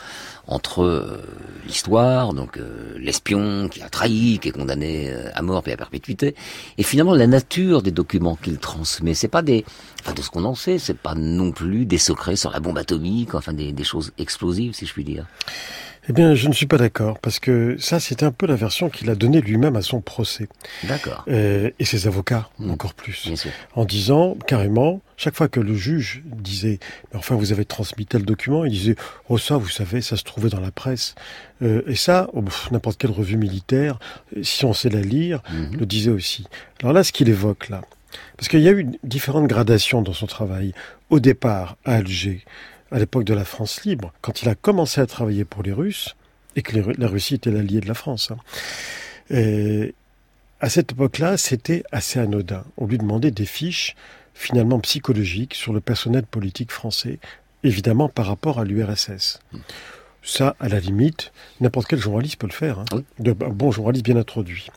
entre 0.48 0.82
euh, 0.82 1.22
l'histoire, 1.66 2.34
donc 2.34 2.56
euh, 2.56 2.96
l'espion 2.98 3.68
qui 3.68 3.80
a 3.80 3.88
trahi, 3.88 4.40
qui 4.40 4.48
est 4.48 4.50
condamné 4.50 5.12
euh, 5.12 5.30
à 5.34 5.42
mort 5.42 5.62
puis 5.62 5.70
à 5.70 5.76
perpétuité, 5.76 6.34
et 6.78 6.82
finalement 6.82 7.14
la 7.14 7.28
nature 7.28 7.80
des 7.80 7.92
documents 7.92 8.34
qu'il 8.34 8.58
transmet. 8.58 9.14
C'est 9.14 9.28
pas 9.28 9.42
des, 9.42 9.64
enfin 10.00 10.14
de 10.14 10.20
ce 10.20 10.30
qu'on 10.30 10.44
en 10.44 10.56
sait, 10.56 10.78
c'est 10.78 10.98
pas 10.98 11.14
non 11.14 11.52
plus 11.52 11.86
des 11.86 11.98
secrets 11.98 12.34
sur 12.34 12.50
la 12.50 12.58
bombe 12.58 12.76
atomique, 12.76 13.36
enfin 13.36 13.52
des, 13.52 13.70
des 13.70 13.84
choses 13.84 14.10
explosives 14.18 14.74
si 14.74 14.84
je 14.84 14.92
puis 14.92 15.04
dire. 15.04 15.26
Eh 16.08 16.12
bien, 16.12 16.34
je 16.34 16.48
ne 16.48 16.52
suis 16.52 16.66
pas 16.66 16.76
d'accord, 16.76 17.18
parce 17.18 17.38
que 17.38 17.76
ça, 17.78 17.98
c'est 17.98 18.22
un 18.22 18.30
peu 18.30 18.46
la 18.46 18.56
version 18.56 18.90
qu'il 18.90 19.08
a 19.08 19.14
donnée 19.14 19.40
lui-même 19.40 19.74
à 19.74 19.82
son 19.82 20.02
procès. 20.02 20.48
D'accord. 20.84 21.24
Euh, 21.28 21.70
et 21.78 21.84
ses 21.84 22.06
avocats, 22.06 22.50
encore 22.68 22.92
plus. 22.92 23.26
En 23.74 23.86
disant, 23.86 24.36
carrément, 24.46 25.00
chaque 25.16 25.34
fois 25.34 25.48
que 25.48 25.60
le 25.60 25.74
juge 25.74 26.22
disait, 26.26 26.78
mais 27.12 27.18
enfin, 27.18 27.36
vous 27.36 27.52
avez 27.52 27.64
transmis 27.64 28.04
tel 28.04 28.22
document, 28.22 28.66
il 28.66 28.72
disait, 28.72 28.96
oh 29.30 29.38
ça, 29.38 29.56
vous 29.56 29.68
savez, 29.68 30.02
ça 30.02 30.16
se 30.16 30.24
trouvait 30.24 30.50
dans 30.50 30.60
la 30.60 30.70
presse. 30.70 31.14
Euh, 31.62 31.82
et 31.86 31.94
ça, 31.94 32.28
oh, 32.34 32.44
n'importe 32.70 32.98
quelle 32.98 33.12
revue 33.12 33.38
militaire, 33.38 33.98
si 34.42 34.66
on 34.66 34.74
sait 34.74 34.90
la 34.90 35.00
lire, 35.00 35.40
le 35.72 35.86
disait 35.86 36.10
aussi. 36.10 36.46
Alors 36.82 36.92
là, 36.92 37.02
ce 37.02 37.12
qu'il 37.12 37.30
évoque 37.30 37.70
là, 37.70 37.82
parce 38.36 38.48
qu'il 38.48 38.60
y 38.60 38.68
a 38.68 38.72
eu 38.72 38.86
différentes 39.02 39.46
gradations 39.46 40.02
dans 40.02 40.12
son 40.12 40.26
travail. 40.26 40.72
Au 41.10 41.20
départ, 41.20 41.76
à 41.84 41.94
Alger, 41.94 42.44
à 42.94 42.98
l'époque 43.00 43.24
de 43.24 43.34
la 43.34 43.44
France 43.44 43.84
libre, 43.84 44.12
quand 44.20 44.42
il 44.42 44.48
a 44.48 44.54
commencé 44.54 45.00
à 45.00 45.06
travailler 45.06 45.44
pour 45.44 45.64
les 45.64 45.72
Russes, 45.72 46.14
et 46.54 46.62
que 46.62 46.78
la 46.96 47.08
Russie 47.08 47.34
était 47.34 47.50
l'allié 47.50 47.80
de 47.80 47.88
la 47.88 47.94
France. 47.94 48.30
hein. 48.30 49.88
À 50.60 50.68
cette 50.68 50.92
époque-là, 50.92 51.36
c'était 51.36 51.82
assez 51.90 52.20
anodin. 52.20 52.64
On 52.76 52.86
lui 52.86 52.96
demandait 52.96 53.32
des 53.32 53.46
fiches 53.46 53.96
finalement 54.32 54.78
psychologiques 54.78 55.54
sur 55.54 55.72
le 55.72 55.80
personnel 55.80 56.22
politique 56.24 56.70
français, 56.70 57.18
évidemment 57.64 58.08
par 58.08 58.26
rapport 58.26 58.60
à 58.60 58.64
l'URSS. 58.64 59.40
Ça, 60.26 60.56
à 60.58 60.68
la 60.68 60.80
limite, 60.80 61.32
n'importe 61.60 61.86
quel 61.86 61.98
journaliste 62.00 62.36
peut 62.38 62.46
le 62.46 62.52
faire. 62.52 62.78
hein. 62.78 62.84
De, 63.18 63.32
un 63.32 63.50
bon 63.50 63.70
journaliste 63.70 64.04
bien 64.04 64.16
introduit. 64.16 64.68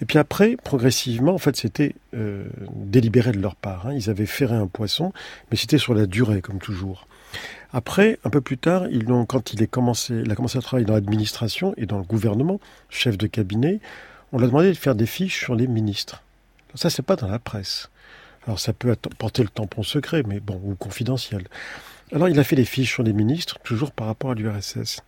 Et 0.00 0.06
puis 0.06 0.18
après, 0.18 0.56
progressivement, 0.56 1.34
en 1.34 1.38
fait, 1.38 1.54
c'était 1.54 1.94
euh, 2.14 2.46
délibéré 2.72 3.32
de 3.32 3.38
leur 3.38 3.56
part. 3.56 3.86
hein. 3.88 3.92
Ils 3.92 4.08
avaient 4.08 4.24
ferré 4.24 4.54
un 4.56 4.66
poisson, 4.66 5.12
mais 5.50 5.58
c'était 5.58 5.76
sur 5.76 5.92
la 5.92 6.06
durée, 6.06 6.40
comme 6.40 6.58
toujours. 6.58 7.06
Après, 7.74 8.18
un 8.24 8.30
peu 8.30 8.40
plus 8.40 8.56
tard, 8.56 8.86
ils 8.90 9.04
l'ont, 9.04 9.26
quand 9.26 9.52
il, 9.52 9.62
est 9.62 9.66
commencé, 9.66 10.14
il 10.24 10.32
a 10.32 10.34
commencé 10.34 10.56
à 10.56 10.62
travailler 10.62 10.86
dans 10.86 10.94
l'administration 10.94 11.74
et 11.76 11.84
dans 11.84 11.98
le 11.98 12.04
gouvernement, 12.04 12.58
chef 12.88 13.18
de 13.18 13.26
cabinet, 13.26 13.80
on 14.32 14.38
lui 14.38 14.44
a 14.44 14.48
demandé 14.48 14.68
de 14.68 14.74
faire 14.78 14.94
des 14.94 15.04
fiches 15.06 15.38
sur 15.38 15.54
les 15.54 15.66
ministres. 15.66 16.22
Ça, 16.74 16.88
c'est 16.88 17.02
pas 17.02 17.16
dans 17.16 17.28
la 17.28 17.38
presse. 17.38 17.90
Alors, 18.46 18.60
ça 18.60 18.72
peut 18.72 18.96
porter 19.18 19.42
le 19.42 19.48
tampon 19.50 19.82
secret, 19.82 20.22
mais 20.26 20.40
bon, 20.40 20.58
ou 20.64 20.74
confidentiel. 20.74 21.44
Alors, 22.12 22.28
il 22.28 22.38
a 22.38 22.44
fait 22.44 22.56
des 22.56 22.64
fiches 22.64 22.92
sur 22.92 23.02
les 23.02 23.12
ministres, 23.12 23.58
toujours 23.64 23.90
par 23.92 24.06
rapport 24.06 24.30
à 24.30 24.34
l'URSS. 24.34 25.00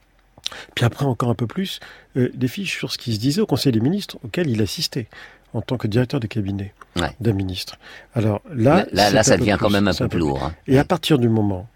Puis 0.74 0.84
après, 0.84 1.05
encore 1.05 1.28
un 1.30 1.34
peu 1.34 1.46
plus, 1.46 1.80
euh, 2.16 2.30
des 2.34 2.49
fiches 2.49 2.76
sur 2.76 2.90
ce 2.92 2.99
qui 2.99 3.14
se 3.14 3.20
disait 3.20 3.40
au 3.40 3.46
Conseil 3.46 3.72
des 3.72 3.80
ministres, 3.80 4.18
auquel 4.24 4.49
il 4.49 4.61
assistait 4.62 5.07
en 5.55 5.61
tant 5.62 5.76
que 5.76 5.86
directeur 5.86 6.20
de 6.20 6.26
cabinet 6.26 6.72
Ouais. 6.96 7.11
d'un 7.20 7.32
ministre. 7.32 7.76
Alors 8.14 8.42
là, 8.53 8.86
Là- 8.92 9.22
ça 9.22 9.36
devient 9.36 9.57
quand 9.59 9.70
même 9.70 9.88
un 9.88 9.94
peu 9.94 10.09
plus 10.09 10.18
lourd, 10.18 10.42
hein. 10.42 10.55
Et 10.66 10.78
à 10.78 10.84
partir 10.84 11.18
du 11.18 11.28
moment 11.28 11.68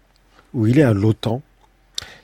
où 0.53 0.67
il 0.67 0.79
est 0.79 0.83
à 0.83 0.93
l'OTAN, 0.93 1.41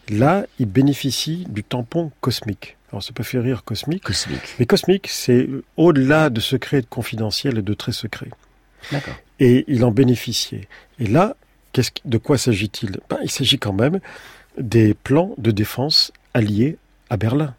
là, 0.10 0.46
il 0.60 0.66
bénéficie 0.66 1.46
du 1.50 1.64
tampon 1.64 2.12
cosmique. 2.22 2.76
Alors 2.92 3.04
ça 3.04 3.14
peut 3.14 3.24
faire 3.24 3.44
rire 3.44 3.64
cosmique. 3.64 4.04
Cosmique. 4.04 4.42
Mais 4.60 4.66
cosmique, 4.66 5.08
c'est 5.08 5.48
au-delà 5.78 6.30
de 6.30 6.40
secret, 6.40 6.82
de 6.82 6.88
confidentiel 6.88 7.58
et 7.60 7.62
de 7.62 7.74
très 7.74 7.92
secret. 7.92 8.30
D'accord. 8.92 9.16
Et 9.40 9.66
il 9.68 9.86
en 9.86 9.92
bénéficiait. 9.92 10.68
Et 11.00 11.06
là, 11.08 11.36
de 12.06 12.18
quoi 12.18 12.38
s'agit-il? 12.38 13.00
Ben, 13.10 13.18
Il 13.24 13.32
s'agit 13.32 13.60
quand 13.60 13.74
même 13.74 14.00
des 14.58 14.94
plans 14.94 15.34
de 15.38 15.52
défense 15.52 16.12
alliés 16.34 16.78
à 17.10 17.18
Berlin. 17.18 17.54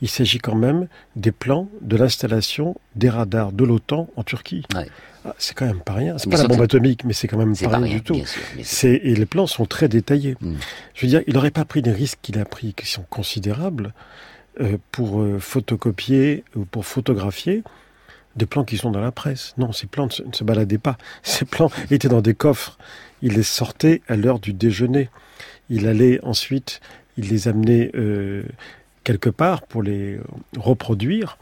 Il 0.00 0.08
s'agit 0.08 0.38
quand 0.38 0.54
même 0.54 0.88
des 1.14 1.30
plans 1.32 1.68
de 1.82 1.96
l'installation 1.96 2.74
des 2.96 3.10
radars 3.10 3.52
de 3.52 3.64
l'OTAN 3.64 4.08
en 4.16 4.22
Turquie. 4.22 4.64
Ah, 4.74 5.34
c'est 5.36 5.54
quand 5.54 5.66
même 5.66 5.80
pas 5.80 5.92
rien. 5.92 6.16
C'est 6.16 6.30
pas 6.30 6.38
la 6.38 6.48
bombe 6.48 6.58
que- 6.58 6.62
atomique, 6.64 7.04
mais 7.04 7.12
c'est 7.12 7.28
quand 7.28 7.36
même 7.36 7.54
pas, 7.54 7.68
rien, 7.68 7.78
rien, 7.80 7.94
du 7.96 8.02
tout. 8.02 8.14
bien 8.14 8.24
sûr, 8.24 8.40
bien 8.54 8.64
sûr. 8.64 8.78
C'est- 8.78 9.00
et 9.04 9.14
les 9.14 9.26
plans 9.26 9.46
sont 9.46 9.66
très 9.66 9.88
détaillés. 9.88 10.36
Mm. 10.40 10.54
Je 10.94 11.02
veux 11.02 11.08
dire, 11.10 11.22
il 11.26 11.34
n'aurait 11.34 11.50
pas 11.50 11.66
pris 11.66 11.82
les 11.82 11.92
risques 11.92 12.18
qu'il 12.22 12.38
a 12.38 12.46
pris, 12.46 12.72
qui 12.72 12.86
sont 12.86 13.04
considérables, 13.10 13.92
euh, 14.60 14.78
pour 14.90 15.20
euh, 15.20 15.38
photocopier 15.38 16.44
ou 16.56 16.64
pour 16.64 16.86
photographier 16.86 17.62
des 18.36 18.46
plans 18.46 18.64
qui 18.64 18.78
sont 18.78 18.90
dans 18.90 19.00
la 19.00 19.12
presse. 19.12 19.52
Non, 19.58 19.72
ces 19.72 19.86
plans 19.86 20.06
ne 20.06 20.10
se, 20.10 20.22
ne 20.22 20.32
se 20.32 20.44
baladaient 20.44 20.78
pas. 20.78 20.96
Ces 21.22 21.44
plans 21.44 21.70
étaient 21.90 22.08
dans 22.08 22.22
des 22.22 22.34
coffres. 22.34 22.78
Il 23.22 23.34
les 23.34 23.42
sortait 23.42 24.02
à 24.08 24.16
l'heure 24.16 24.38
du 24.38 24.52
déjeuner. 24.52 25.08
Il 25.70 25.86
allait 25.86 26.20
ensuite, 26.24 26.80
il 27.16 27.28
les 27.28 27.48
amenait 27.48 27.90
euh, 27.94 28.42
quelque 29.04 29.30
part 29.30 29.62
pour 29.62 29.82
les 29.82 30.14
euh, 30.16 30.22
reproduire. 30.58 31.38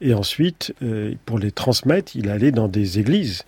Et 0.00 0.14
ensuite, 0.14 0.74
euh, 0.82 1.14
pour 1.26 1.38
les 1.38 1.52
transmettre, 1.52 2.16
il 2.16 2.28
allait 2.28 2.50
dans 2.50 2.68
des 2.68 2.98
églises 2.98 3.44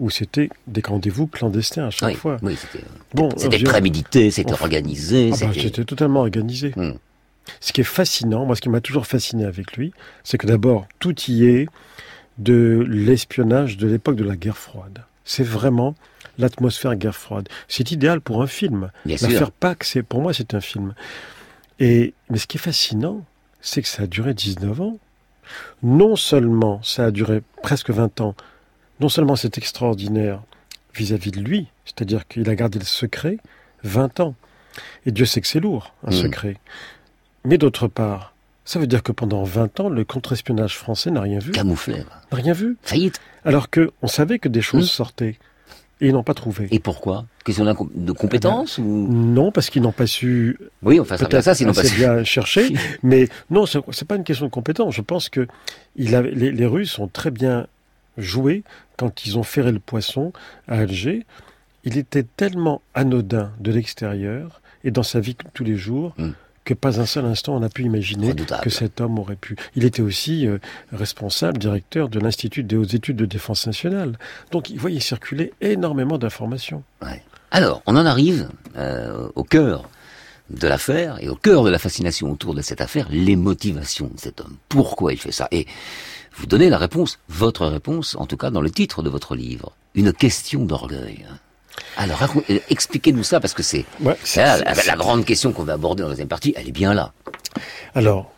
où 0.00 0.10
c'était 0.10 0.48
des 0.66 0.82
rendez-vous 0.84 1.28
clandestins 1.28 1.86
à 1.86 1.90
chaque 1.90 2.08
Oui, 2.10 2.14
fois. 2.16 2.36
oui, 2.42 2.56
c'était- 2.56 2.84
bon, 3.14 3.28
veux 3.36 3.48
dire, 3.48 3.62
prémédité, 3.62 4.32
c'était 4.32 4.52
organisé, 4.52 5.30
ah 5.32 5.36
bah, 5.38 5.46
c'était- 5.52 5.60
c'était 5.68 5.84
totalement 5.84 6.20
organisé. 6.20 6.72
Hmm. 6.74 6.94
Ce 7.60 7.72
qui 7.72 7.82
est 7.82 7.84
fascinant, 7.84 8.44
moi, 8.44 8.56
ce 8.56 8.60
qui 8.60 8.70
m'a 8.70 8.80
toujours 8.80 9.06
fasciné 9.06 9.44
avec 9.44 9.76
lui, 9.76 9.92
c'est 10.24 10.36
que 10.38 10.48
d'abord, 10.48 10.88
tout 10.98 11.14
y 11.28 11.44
est 11.44 11.68
de 12.38 12.84
l'espionnage 12.88 13.76
de 13.76 13.86
l'époque 13.86 14.16
de 14.16 14.24
la 14.24 14.34
guerre 14.34 14.56
froide. 14.58 15.04
C'est 15.24 15.44
vraiment 15.46 15.94
l'atmosphère 16.38 16.96
guerre 16.96 17.14
froide. 17.16 17.48
C'est 17.68 17.90
idéal 17.92 18.20
pour 18.20 18.42
un 18.42 18.46
film. 18.46 18.90
L'affaire 19.06 19.50
Pâques, 19.50 19.84
c'est 19.84 20.02
pour 20.02 20.20
moi, 20.20 20.32
c'est 20.34 20.54
un 20.54 20.60
film. 20.60 20.94
Et 21.80 22.14
mais 22.30 22.38
ce 22.38 22.46
qui 22.46 22.56
est 22.56 22.60
fascinant, 22.60 23.24
c'est 23.60 23.82
que 23.82 23.88
ça 23.88 24.04
a 24.04 24.06
duré 24.06 24.34
19 24.34 24.80
ans. 24.80 24.98
Non 25.82 26.16
seulement 26.16 26.82
ça 26.82 27.06
a 27.06 27.10
duré 27.10 27.42
presque 27.62 27.90
20 27.90 28.20
ans, 28.20 28.34
non 29.00 29.08
seulement 29.08 29.36
c'est 29.36 29.58
extraordinaire 29.58 30.40
vis-à-vis 30.94 31.32
de 31.32 31.40
lui, 31.40 31.66
c'est-à-dire 31.84 32.26
qu'il 32.28 32.48
a 32.48 32.54
gardé 32.54 32.78
le 32.78 32.84
secret 32.84 33.38
20 33.82 34.20
ans. 34.20 34.34
Et 35.06 35.12
Dieu 35.12 35.26
sait 35.26 35.40
que 35.40 35.46
c'est 35.46 35.60
lourd, 35.60 35.92
un 36.06 36.10
Mm. 36.10 36.22
secret. 36.22 36.56
Mais 37.44 37.58
d'autre 37.58 37.88
part, 37.88 38.34
ça 38.64 38.78
veut 38.78 38.86
dire 38.86 39.02
que 39.02 39.12
pendant 39.12 39.42
20 39.44 39.80
ans, 39.80 39.88
le 39.90 40.04
contre-espionnage 40.04 40.76
français 40.78 41.10
n'a 41.10 41.20
rien 41.20 41.38
vu. 41.40 41.50
Camouflé. 41.52 41.96
N'a 41.98 42.36
rien 42.38 42.54
vu. 42.54 42.76
Faillite. 42.82 43.20
Alors 43.44 43.68
que 43.68 43.92
on 44.00 44.06
savait 44.06 44.38
que 44.38 44.48
des 44.48 44.62
choses 44.62 44.84
Mm. 44.86 44.96
sortaient. 44.96 45.38
Et 46.00 46.08
ils 46.08 46.12
n'ont 46.12 46.24
pas 46.24 46.34
trouvé. 46.34 46.68
Et 46.70 46.80
pourquoi? 46.80 47.24
Question 47.44 47.64
de 47.64 48.12
compétence 48.12 48.78
ou? 48.78 48.82
Non, 48.82 49.52
parce 49.52 49.70
qu'ils 49.70 49.82
n'ont 49.82 49.92
pas 49.92 50.06
su. 50.06 50.58
Oui, 50.82 50.98
enfin, 50.98 51.16
ça, 51.16 51.42
ça, 51.42 51.54
sinon 51.54 51.72
pas 51.72 51.80
assez 51.80 51.88
su. 51.90 51.98
bien 51.98 52.24
chercher. 52.24 52.74
mais 53.02 53.28
non, 53.50 53.64
c'est 53.66 53.78
c'est 53.92 54.06
pas 54.06 54.16
une 54.16 54.24
question 54.24 54.46
de 54.46 54.50
compétence. 54.50 54.94
Je 54.94 55.02
pense 55.02 55.28
que 55.28 55.46
il 55.96 56.10
les, 56.10 56.50
les 56.50 56.66
Russes 56.66 56.98
ont 56.98 57.08
très 57.08 57.30
bien 57.30 57.66
joué 58.18 58.64
quand 58.96 59.26
ils 59.26 59.38
ont 59.38 59.42
ferré 59.42 59.72
le 59.72 59.78
poisson 59.78 60.32
à 60.68 60.78
Alger. 60.78 61.26
Il 61.84 61.98
était 61.98 62.24
tellement 62.24 62.80
anodin 62.94 63.52
de 63.60 63.70
l'extérieur 63.70 64.62
et 64.84 64.90
dans 64.90 65.02
sa 65.02 65.20
vie 65.20 65.36
tous 65.52 65.64
les 65.64 65.76
jours 65.76 66.14
que 66.64 66.74
pas 66.74 67.00
un 67.00 67.06
seul 67.06 67.24
instant 67.26 67.54
on 67.56 67.62
a 67.62 67.68
pu 67.68 67.82
imaginer 67.82 68.28
Redoutable. 68.28 68.62
que 68.62 68.70
cet 68.70 69.00
homme 69.00 69.18
aurait 69.18 69.36
pu. 69.36 69.56
Il 69.76 69.84
était 69.84 70.02
aussi 70.02 70.46
euh, 70.46 70.58
responsable, 70.92 71.58
directeur 71.58 72.08
de 72.08 72.18
l'Institut 72.18 72.62
des 72.64 72.76
hautes 72.76 72.94
études 72.94 73.16
de 73.16 73.26
défense 73.26 73.66
nationale. 73.66 74.18
Donc 74.50 74.70
il 74.70 74.78
voyait 74.78 75.00
circuler 75.00 75.52
énormément 75.60 76.18
d'informations. 76.18 76.82
Alors, 77.50 77.82
on 77.86 77.96
en 77.96 78.06
arrive 78.06 78.48
euh, 78.76 79.28
au 79.34 79.44
cœur 79.44 79.88
de 80.50 80.66
l'affaire 80.66 81.22
et 81.22 81.28
au 81.28 81.36
cœur 81.36 81.64
de 81.64 81.70
la 81.70 81.78
fascination 81.78 82.30
autour 82.30 82.54
de 82.54 82.62
cette 82.62 82.80
affaire, 82.80 83.06
les 83.10 83.36
motivations 83.36 84.10
de 84.12 84.18
cet 84.18 84.40
homme. 84.40 84.56
Pourquoi 84.68 85.12
il 85.12 85.18
fait 85.18 85.32
ça? 85.32 85.48
Et 85.52 85.66
vous 86.36 86.46
donnez 86.46 86.68
la 86.68 86.78
réponse, 86.78 87.18
votre 87.28 87.66
réponse, 87.66 88.16
en 88.18 88.26
tout 88.26 88.36
cas 88.36 88.50
dans 88.50 88.60
le 88.60 88.70
titre 88.70 89.02
de 89.02 89.08
votre 89.08 89.36
livre, 89.36 89.72
une 89.94 90.12
question 90.12 90.64
d'orgueil. 90.64 91.24
Alors, 91.96 92.22
euh, 92.50 92.58
expliquez-nous 92.70 93.22
ça 93.22 93.40
parce 93.40 93.54
que 93.54 93.62
c'est 93.62 93.84
Ouais, 94.00 94.16
la, 94.36 94.96
grande 94.96 95.24
question 95.24 95.52
qu'on 95.52 95.64
va 95.64 95.74
aborder 95.74 96.02
dans 96.02 96.08
la 96.08 96.14
deuxième 96.14 96.28
partie, 96.28 96.54
elle 96.56 96.68
est 96.68 96.72
bien 96.72 96.94
là. 96.94 97.12
Alors, 97.94 98.32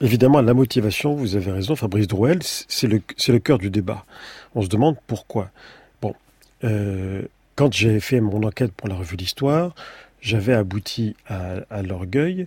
évidemment, 0.00 0.40
la 0.40 0.54
motivation, 0.54 1.14
vous 1.14 1.36
avez 1.36 1.52
raison, 1.52 1.76
Fabrice 1.76 2.08
Drouel, 2.08 2.40
c'est 2.42 2.86
le, 2.86 3.00
le 3.28 3.38
cœur 3.38 3.58
du 3.58 3.70
débat. 3.70 4.04
On 4.54 4.62
se 4.62 4.68
demande 4.68 4.96
pourquoi. 5.06 5.50
Bon, 6.00 6.14
euh, 6.64 7.22
quand 7.56 7.72
j'ai 7.72 8.00
fait 8.00 8.20
mon 8.20 8.42
enquête 8.42 8.72
pour 8.72 8.88
la 8.88 8.94
revue 8.94 9.16
d'Histoire, 9.16 9.74
j'avais 10.20 10.54
abouti 10.54 11.14
à, 11.28 11.56
à 11.70 11.82
l'orgueil, 11.82 12.46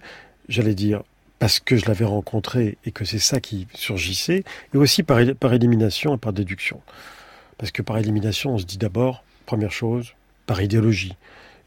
j'allais 0.49 0.75
dire, 0.75 1.03
parce 1.39 1.59
que 1.59 1.75
je 1.75 1.85
l'avais 1.85 2.05
rencontré 2.05 2.77
et 2.85 2.91
que 2.91 3.05
c'est 3.05 3.19
ça 3.19 3.39
qui 3.39 3.67
surgissait, 3.73 4.43
et 4.73 4.77
aussi 4.77 5.03
par, 5.03 5.19
par 5.39 5.53
élimination 5.53 6.15
et 6.15 6.17
par 6.17 6.33
déduction. 6.33 6.81
Parce 7.57 7.71
que 7.71 7.81
par 7.81 7.97
élimination, 7.97 8.53
on 8.53 8.57
se 8.57 8.65
dit 8.65 8.77
d'abord, 8.77 9.23
première 9.45 9.71
chose, 9.71 10.13
par 10.45 10.61
idéologie. 10.61 11.15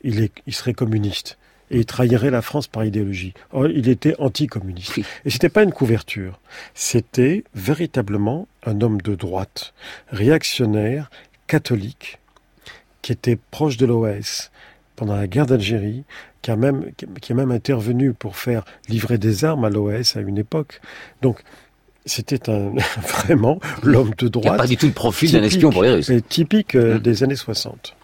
Il, 0.02 0.20
est, 0.20 0.32
il 0.46 0.54
serait 0.54 0.74
communiste. 0.74 1.38
Et 1.70 1.78
il 1.78 1.86
trahirait 1.86 2.30
la 2.30 2.40
France 2.40 2.66
par 2.66 2.84
idéologie. 2.84 3.34
Or, 3.52 3.68
il 3.68 3.88
était 3.88 4.14
anticommuniste. 4.18 4.98
Et 5.24 5.30
c'était 5.30 5.50
pas 5.50 5.62
une 5.62 5.72
couverture. 5.72 6.40
C'était 6.74 7.44
véritablement 7.54 8.48
un 8.64 8.80
homme 8.80 9.00
de 9.02 9.14
droite, 9.14 9.74
réactionnaire, 10.08 11.10
catholique, 11.46 12.18
qui 13.02 13.12
était 13.12 13.38
proche 13.50 13.76
de 13.76 13.86
l'OS 13.86 14.50
pendant 14.96 15.14
la 15.14 15.26
guerre 15.26 15.46
d'Algérie, 15.46 16.04
qui 16.42 16.50
a 16.50 16.56
même, 16.56 16.90
qui 17.20 17.32
est 17.32 17.34
même 17.34 17.52
intervenu 17.52 18.12
pour 18.12 18.36
faire 18.36 18.64
livrer 18.88 19.18
des 19.18 19.44
armes 19.44 19.64
à 19.64 19.70
l'OS 19.70 20.16
à 20.16 20.20
une 20.20 20.38
époque. 20.38 20.80
Donc, 21.22 21.42
c'était 22.08 22.50
un, 22.50 22.72
vraiment 23.02 23.60
l'homme 23.82 24.12
de 24.18 24.28
droite. 24.28 24.56
pas 24.56 24.66
du 24.66 24.76
tout 24.76 24.86
le 24.86 24.92
profil 24.92 25.30
d'un 25.32 25.42
espion 25.42 25.70
pour 25.70 25.82
les 25.82 25.90
Russes. 25.90 26.10
Typique 26.28 26.74
euh, 26.74 26.98
des 26.98 27.22
années 27.22 27.36
60. 27.36 27.94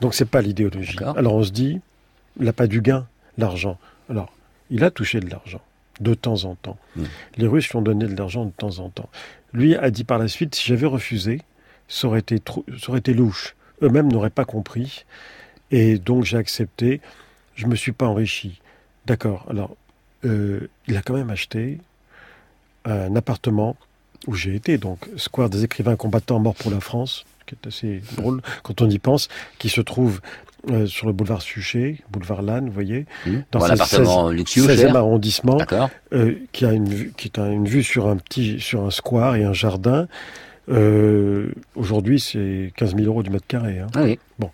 Donc 0.00 0.14
c'est 0.14 0.26
pas 0.28 0.42
l'idéologie. 0.42 0.96
Alors 1.16 1.34
on 1.34 1.42
se 1.42 1.50
dit, 1.50 1.80
il 2.38 2.44
n'a 2.44 2.52
pas 2.52 2.66
du 2.66 2.80
gain, 2.80 3.06
l'argent. 3.38 3.78
Alors, 4.08 4.32
il 4.70 4.84
a 4.84 4.90
touché 4.90 5.20
de 5.20 5.30
l'argent, 5.30 5.60
de 6.00 6.14
temps 6.14 6.44
en 6.44 6.54
temps. 6.54 6.78
Les 7.36 7.46
Russes 7.46 7.68
lui 7.70 7.76
ont 7.76 7.82
donné 7.82 8.06
de 8.06 8.16
l'argent 8.16 8.44
de 8.44 8.50
temps 8.50 8.78
en 8.78 8.88
temps. 8.88 9.08
Lui 9.52 9.76
a 9.76 9.90
dit 9.90 10.04
par 10.04 10.18
la 10.18 10.28
suite, 10.28 10.54
si 10.54 10.66
j'avais 10.66 10.86
refusé, 10.86 11.40
ça 11.88 12.08
aurait 12.08 12.20
été, 12.20 12.40
trop, 12.40 12.64
ça 12.78 12.90
aurait 12.90 13.00
été 13.00 13.12
louche. 13.12 13.54
Eux-mêmes 13.82 14.10
n'auraient 14.10 14.30
pas 14.30 14.44
compris. 14.44 15.04
Et 15.70 15.98
donc 15.98 16.24
j'ai 16.24 16.36
accepté. 16.36 17.00
Je 17.54 17.66
me 17.66 17.76
suis 17.76 17.92
pas 17.92 18.06
enrichi. 18.06 18.60
D'accord. 19.06 19.46
Alors, 19.50 19.76
euh, 20.24 20.68
il 20.86 20.96
a 20.96 21.02
quand 21.02 21.14
même 21.14 21.30
acheté 21.30 21.78
un 22.84 23.14
appartement 23.16 23.76
où 24.26 24.34
j'ai 24.34 24.54
été, 24.54 24.78
donc 24.78 24.98
Square 25.16 25.50
des 25.50 25.64
écrivains 25.64 25.96
combattants 25.96 26.38
morts 26.38 26.54
pour 26.54 26.70
la 26.70 26.80
France, 26.80 27.24
qui 27.46 27.54
est 27.56 27.66
assez 27.68 28.02
drôle 28.16 28.40
quand 28.62 28.80
on 28.82 28.88
y 28.88 28.98
pense, 28.98 29.28
qui 29.58 29.68
se 29.68 29.80
trouve 29.80 30.20
euh, 30.70 30.86
sur 30.86 31.08
le 31.08 31.12
boulevard 31.12 31.42
Suchet, 31.42 31.96
boulevard 32.10 32.40
Lannes, 32.42 32.66
vous 32.66 32.72
voyez, 32.72 33.06
Dans 33.50 33.64
un 33.64 33.70
appartement 33.70 34.30
luxueux, 34.30 34.64
16e 34.68 34.76
cher. 34.76 34.96
arrondissement, 34.96 35.58
euh, 36.12 36.34
qui 36.52 36.64
a 36.64 36.72
une 36.72 36.88
vue, 36.88 37.12
qui 37.16 37.32
un- 37.36 37.50
une 37.50 37.66
vue 37.66 37.82
sur 37.82 38.06
un 38.06 38.16
petit, 38.16 38.60
sur 38.60 38.84
un 38.84 38.90
square 38.92 39.34
et 39.34 39.42
un 39.44 39.52
jardin. 39.52 40.06
Euh, 40.68 41.50
Aujourd'hui, 41.74 42.20
c'est 42.20 42.72
15 42.76 42.94
000 42.94 43.06
euros 43.08 43.24
du 43.24 43.30
mètre 43.30 43.46
carré. 43.48 43.80
Hein. 43.80 43.88
Ah 43.94 44.02
oui. 44.04 44.18
Bon, 44.38 44.50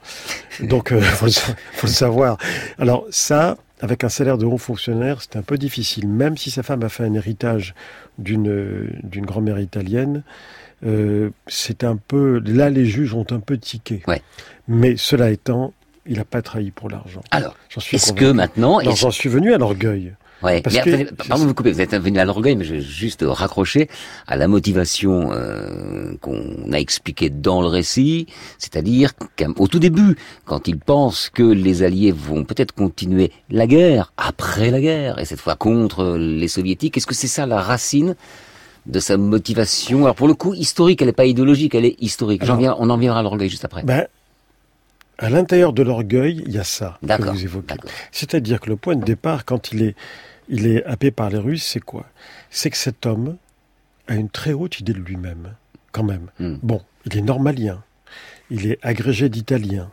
donc 0.62 0.99
faut, 1.01 1.26
le, 1.26 1.31
faut 1.33 1.87
le 1.87 1.93
savoir. 1.93 2.39
Alors 2.79 3.05
ça, 3.11 3.59
avec 3.81 4.05
un 4.05 4.09
salaire 4.09 4.39
de 4.39 4.47
haut 4.47 4.59
fonctionnaire, 4.59 5.22
c'est 5.22 5.37
un 5.37 5.43
peu 5.43 5.57
difficile. 5.59 6.09
Même 6.09 6.37
si 6.37 6.51
sa 6.51 6.62
femme 6.62 6.83
a 6.83 6.89
fait 6.89 7.05
un 7.05 7.14
héritage 7.14 7.74
d'une 8.18 9.24
grand-mère 9.26 9.59
italienne, 9.61 10.22
euh, 10.87 11.31
c'est 11.47 11.85
un 11.85 11.97
peu 11.97 12.41
là 12.45 12.70
les 12.70 12.87
juges 12.87 13.14
ont 13.14 13.26
un 13.31 13.41
peu 13.41 13.59
tiqué. 13.59 14.03
Mais 14.68 14.97
cela 14.97 15.31
étant, 15.31 15.72
il 16.07 16.16
n'a 16.18 16.24
pas 16.24 16.43
trahi 16.43 16.70
pour 16.70 16.89
l'argent. 16.91 17.22
Alors, 17.31 17.57
J'en 17.68 17.81
suis 17.81 17.97
est-ce 17.97 18.12
que 18.12 18.31
maintenant- 18.33 18.81
j'en 18.95 19.11
suis 19.11 19.29
venu 19.29 19.53
à 19.55 19.59
l'orgueil. 19.59 20.14
Ouais, 20.43 20.61
Parce 20.62 20.76
mais 20.76 20.82
que- 20.82 20.89
attendez, 20.91 21.11
pardon 21.28 21.43
de 21.45 21.49
vous 21.49 21.55
couper, 21.55 21.72
vous 21.72 21.80
êtes 21.80 21.95
venu 21.97 22.18
à 22.20 22.24
l'orgueil, 22.24 22.55
mais 22.55 22.64
je 22.64 22.74
vais 22.76 22.80
juste 22.80 23.24
raccrocher 23.26 23.89
à 24.28 24.36
la 24.36 24.47
motivation 24.47 25.30
euh, 25.32 26.14
qu'on 26.20 26.70
a 26.72 26.78
expliquée 26.78 27.28
dans 27.28 27.61
le 27.61 27.66
récit, 27.66 28.26
c'est-à-dire 28.59 29.12
qu'au 29.16 29.66
tout 29.66 29.80
début, 29.80 30.16
quand 30.45 30.68
il 30.68 30.78
pense 30.78 31.28
que 31.28 31.43
les 31.43 31.82
Alliés 31.82 32.12
vont 32.12 32.45
peut-être 32.45 32.72
continuer 32.72 33.32
la 33.51 33.66
guerre, 33.66 34.12
après 34.16 34.70
la 34.70 34.80
guerre, 34.80 35.18
et 35.18 35.24
cette 35.24 35.41
fois 35.41 35.57
contre 35.57 36.16
les 36.16 36.49
Soviétiques, 36.49 36.97
est-ce 36.97 37.07
que 37.07 37.14
c'est 37.16 37.26
ça 37.26 37.45
la 37.45 37.61
racine 37.61 38.14
de 38.86 39.01
sa 39.01 39.16
motivation? 39.16 40.05
Alors 40.05 40.14
pour 40.14 40.28
le 40.28 40.34
coup, 40.34 40.55
historique, 40.55 41.03
elle 41.03 41.09
n'est 41.09 41.12
pas 41.12 41.26
idéologique, 41.26 41.74
elle 41.74 41.84
est 41.84 41.97
historique. 42.01 42.45
Viens, 42.45 42.76
on 42.78 42.91
en 42.91 42.97
viendra 42.97 43.20
à 43.20 43.22
l'orgueil 43.24 43.49
juste 43.49 43.64
après. 43.64 43.82
Ben, 43.82 44.07
à 45.19 45.31
l'intérieur 45.31 45.73
de 45.73 45.83
l'orgueil, 45.83 46.43
il 46.47 46.53
y 46.53 46.59
a 46.59 46.64
ça 46.64 46.99
que 47.07 47.23
vous 47.23 47.45
évoquez. 47.45 47.75
C'est-à-dire 48.12 48.61
que 48.61 48.71
le 48.71 48.77
point 48.77 48.97
de 48.97 49.05
départ, 49.05 49.45
quand 49.45 49.73
il 49.73 49.83
est, 49.83 49.97
il 50.49 50.66
est 50.66 50.85
happé 50.85 51.11
par 51.11 51.29
les 51.29 51.39
Russes, 51.39 51.64
c'est 51.64 51.81
quoi? 51.81 52.07
C'est 52.51 52.71
que 52.71 52.77
cet 52.77 53.05
homme 53.05 53.37
a 54.07 54.14
une 54.14 54.31
très 54.31 54.53
haute 54.53 54.81
idée 54.81 54.93
de 54.93 55.01
lui-même, 55.01 55.55
quand 55.93 56.05
même. 56.05 56.29
Hmm. 56.39 56.57
Bon, 56.62 56.81
il 57.05 57.16
est 57.16 57.23
normalien, 57.23 57.83
il 58.51 58.66
est 58.66 58.79
agrégé 58.83 59.29
d'italien. 59.29 59.91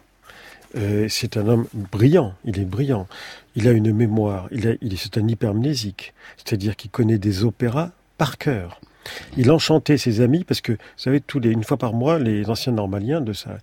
Euh, 0.77 1.07
c'est 1.09 1.37
un 1.37 1.47
homme 1.47 1.67
brillant, 1.91 2.33
il 2.43 2.59
est 2.59 2.65
brillant. 2.65 3.07
Il 3.55 3.67
a 3.67 3.71
une 3.71 3.93
mémoire, 3.93 4.47
il, 4.51 4.67
a, 4.67 4.73
il 4.81 4.93
est, 4.93 4.97
c'est 4.97 5.17
un 5.17 5.27
hypermnésique, 5.27 6.13
c'est-à-dire 6.37 6.75
qu'il 6.75 6.91
connaît 6.91 7.17
des 7.17 7.43
opéras 7.43 7.91
par 8.17 8.37
cœur. 8.37 8.79
Il 9.37 9.51
enchantait 9.51 9.97
ses 9.97 10.21
amis 10.21 10.43
parce 10.43 10.61
que, 10.61 10.73
vous 10.73 10.79
savez, 10.97 11.21
tous 11.21 11.39
les, 11.39 11.51
une 11.51 11.63
fois 11.63 11.77
par 11.77 11.93
mois, 11.93 12.19
les 12.19 12.49
anciens 12.49 12.73
normaliens 12.73 13.21
de 13.21 13.33
sa, 13.33 13.57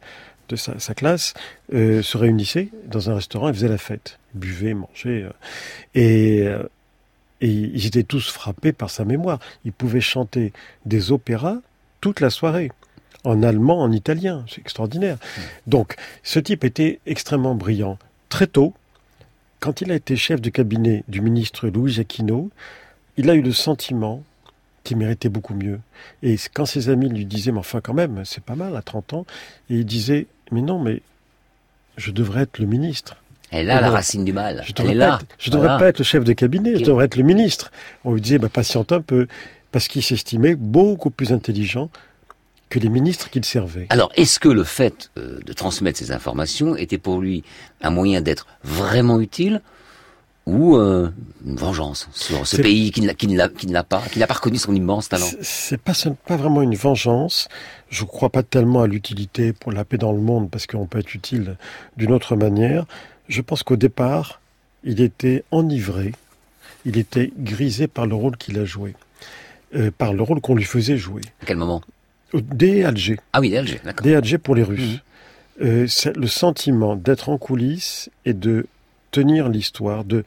de 0.49 0.57
sa, 0.57 0.79
sa 0.79 0.95
classe 0.95 1.35
euh, 1.73 2.03
se 2.03 2.17
réunissaient 2.19 2.69
dans 2.87 3.11
un 3.11 3.15
restaurant 3.15 3.49
et 3.49 3.53
faisaient 3.53 3.69
la 3.69 3.79
fête. 3.79 4.19
Ils 4.35 4.41
buvaient, 4.41 4.75
mangeaient. 4.75 5.23
euh, 5.23 5.31
et, 5.95 6.43
euh, 6.47 6.63
et 7.41 7.49
ils 7.49 7.87
étaient 7.87 8.03
tous 8.05 8.31
frappés 8.31 8.73
par 8.73 8.91
sa 8.91 9.05
mémoire. 9.05 9.39
Il 9.65 9.73
pouvait 9.73 10.01
chanter 10.01 10.53
des 10.87 11.11
opéras 11.13 11.57
toute 12.01 12.21
la 12.21 12.31
soirée. 12.31 12.71
En 13.25 13.43
allemand, 13.43 13.81
en 13.81 13.93
italien. 13.93 14.45
C'est 14.49 14.61
extraordinaire. 14.61 15.17
Donc, 15.67 15.95
ce 16.23 16.41
type 16.41 16.65
était 16.65 16.99
extrêmement 17.07 17.55
brillant. 17.55 17.99
Très 18.29 18.49
tôt, 18.49 18.75
quand 19.61 19.81
il 19.81 19.93
a 19.93 19.95
été 19.95 20.17
chef 20.17 20.41
de 20.41 20.51
cabinet 20.51 21.05
du 21.07 21.21
ministre 21.21 21.69
Louis 21.69 21.93
Jacquinot, 21.93 22.51
il 23.17 23.31
a 23.31 23.35
eu 23.35 23.43
le 23.43 23.53
sentiment 23.53 24.25
qu'il 24.85 24.97
méritait 24.97 25.29
beaucoup 25.29 25.55
mieux. 25.55 25.81
Et 26.23 26.37
quand 26.55 26.67
ses 26.67 26.89
amis 26.89 27.09
lui 27.09 27.25
disaient, 27.27 27.53
mais 27.53 27.59
enfin 27.59 27.81
quand 27.81 27.95
même, 27.95 28.23
c'est 28.25 28.43
pas 28.43 28.55
mal 28.57 28.77
à 28.77 28.83
30 28.83 29.13
ans, 29.15 29.27
et 29.71 29.77
il 29.77 29.85
disait, 29.87 30.27
mais 30.51 30.61
non, 30.63 30.79
mais 30.79 31.03
je 31.97 32.11
devrais 32.11 32.43
être 32.43 32.59
le 32.59 32.67
ministre. 32.67 33.17
Elle 33.51 33.65
Et 33.65 33.69
la 33.69 33.91
racine 33.91 34.25
du 34.25 34.33
mal. 34.33 34.63
Je 34.65 34.73
Elle 34.79 34.85
devrais, 34.87 34.95
est 34.95 34.99
pas, 34.99 35.07
là. 35.09 35.15
être, 35.23 35.27
je 35.39 35.51
devrais 35.51 35.67
Voilà. 35.67 35.79
pas 35.79 35.89
être 35.89 35.99
le 35.99 36.05
chef 36.05 36.25
de 36.25 36.33
cabinet, 36.33 36.77
je 36.79 36.85
devrais 36.85 37.05
être 37.05 37.17
le 37.17 37.23
ministre. 37.23 37.71
On 38.05 38.15
lui 38.15 38.21
disait, 38.21 38.39
bah, 38.39 38.49
patiente 38.49 38.93
un 38.93 39.03
peu, 39.03 39.27
parce 39.73 39.89
qu'il 39.89 40.03
s'estimait 40.03 40.55
beaucoup 40.55 41.11
plus 41.11 41.33
intelligent 41.33 41.91
que 42.71 42.79
les 42.79 42.89
ministres 42.89 43.29
qu'il 43.29 43.45
servait. 43.45 43.87
Alors, 43.91 44.11
est-ce 44.17 44.41
que 44.41 44.49
le 44.49 44.65
fait 44.65 45.11
euh, 45.19 45.39
de 45.45 45.53
transmettre 45.53 45.99
ces 45.99 46.11
informations 46.13 46.75
était 46.77 46.97
pour 46.97 47.21
lui 47.21 47.45
un 47.83 47.91
moyen 47.91 48.23
d'être 48.23 48.47
vraiment 48.65 49.21
utile 49.21 49.61
ou 50.47 50.77
euh, 50.77 51.11
une 51.47 51.57
vengeance 51.57 52.09
sur 52.13 52.47
ce 52.47 52.57
pays 52.57 52.91
qui 52.91 53.01
ne 53.01 53.07
l'a- 53.07 53.15
qui 53.15 53.29
ne 53.29 53.37
l'a 53.37 53.49
qui 53.49 53.67
ne 53.69 53.73
l'a 53.73 53.85
pas, 53.85 54.03
qui 54.11 54.19
n'a 54.19 54.27
pas 54.27 54.35
reconnu 54.35 54.59
son 54.59 54.75
immense 54.75 55.09
talent 55.09 55.29
C'est- 55.41 55.77
pas, 55.77 55.93
pas 56.27 56.37
vraiment 56.37 56.63
une 56.63 56.75
vengeance. 56.75 57.49
Je 57.91 58.05
crois 58.05 58.29
pas 58.31 58.43
tellement 58.43 58.83
à 58.83 58.87
l'utilité 58.87 59.53
pour 59.53 59.71
la 59.73 59.85
paix 59.85 59.99
dans 59.99 60.13
le 60.13 60.21
monde, 60.21 60.51
parce 60.51 60.67
qu'on 60.67 60.87
peut 60.87 60.99
être 60.99 61.15
utile 61.15 61.57
d'une 61.97 62.13
autre 62.13 62.35
manière. 62.37 62.87
Je 63.29 63.41
pense 63.41 63.63
qu'au 63.63 63.77
départ, 63.77 64.41
il 64.83 65.01
était 65.01 65.45
enivré, 65.53 66.13
il 66.85 66.99
était 66.99 67.33
grisé 67.39 67.87
par 67.87 68.07
le 68.07 68.15
rôle 68.17 68.37
qu'il 68.37 68.59
a 68.59 68.65
joué, 68.65 68.95
euh, 69.77 69.91
par 69.97 70.13
le 70.13 70.23
rôle 70.23 70.41
qu'on 70.41 70.57
lui 70.57 70.65
faisait 70.65 70.97
jouer. 70.99 71.23
À 71.41 71.47
quel 71.47 71.57
moment? 71.57 71.83
Dès 72.35 72.83
Alger. 72.83 73.21
Ah 73.33 73.41
oui, 73.41 73.51
dès 73.51 73.59
Alger, 73.59 73.81
d'accord. 73.85 74.05
Dès 74.05 74.17
Alger 74.17 74.39
pour 74.39 74.55
les 74.57 74.63
Russes. 74.65 74.99
Euh, 75.61 75.87
c'est 75.87 76.17
le 76.17 76.27
sentiment 76.27 76.97
d'être 76.97 77.29
en 77.29 77.37
coulisses 77.39 78.09
et 78.25 78.33
de 78.33 78.67
tenir 79.13 79.49
l'histoire, 79.49 80.05
de 80.05 80.25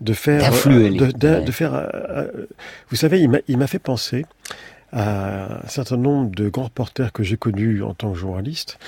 de 0.00 0.12
faire, 0.12 0.40
D'influer, 0.50 0.90
de, 0.90 1.40
de- 1.40 1.50
faire. 1.52 1.72
euh, 1.72 1.86
euh, 1.94 2.46
vous 2.90 2.96
savez, 2.96 3.20
il 3.48 3.56
m'a 3.58 3.66
fait 3.68 3.78
penser 3.78 4.26
à 4.92 5.64
un 5.64 5.68
certain 5.68 5.96
nombre 5.96 6.30
de 6.34 6.48
grands 6.48 6.64
reporters 6.64 7.12
que 7.12 7.22
j'ai 7.22 7.36
connus 7.36 7.82
en 7.82 7.94
tant 7.94 8.12
que 8.12 8.18
journaliste, 8.18 8.78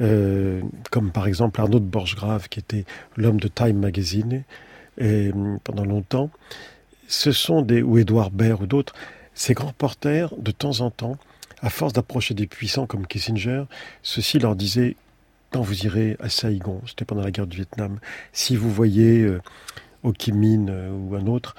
euh, 0.00 0.60
comme 0.90 1.12
par 1.12 1.26
exemple 1.28 1.60
Arnaud 1.60 1.78
de 1.78 1.84
Borchgrave, 1.84 2.48
qui 2.48 2.58
était 2.58 2.84
l'homme 3.16 3.38
de 3.40 3.48
Time 3.48 3.78
Magazine 3.78 4.42
et, 4.98 5.30
hum, 5.32 5.58
pendant 5.64 5.84
longtemps. 5.84 6.30
Ce 7.08 7.32
sont 7.32 7.62
des 7.62 7.80
ou 7.80 7.98
Édouard 7.98 8.30
Baird 8.30 8.60
ou 8.62 8.66
d'autres, 8.66 8.94
ces 9.34 9.54
grands 9.54 9.68
reporters 9.68 10.34
de 10.36 10.50
temps 10.50 10.80
en 10.80 10.90
temps, 10.90 11.16
à 11.62 11.70
force 11.70 11.92
d'approcher 11.92 12.34
des 12.34 12.46
puissants 12.46 12.86
comme 12.86 13.06
Kissinger, 13.06 13.64
ceux-ci 14.02 14.38
leur 14.40 14.56
disaient 14.56 14.96
quand 15.50 15.62
vous 15.62 15.84
irez 15.86 16.16
à 16.20 16.28
Saigon, 16.28 16.80
c'était 16.86 17.04
pendant 17.04 17.22
la 17.22 17.30
guerre 17.30 17.46
du 17.46 17.56
Vietnam, 17.56 17.98
si 18.32 18.56
vous 18.56 18.70
voyez 18.70 19.20
euh, 19.22 19.40
Ho 20.04 20.12
Chi 20.18 20.32
Minh 20.32 20.68
euh, 20.70 20.90
ou 20.92 21.14
un 21.16 21.26
autre, 21.26 21.54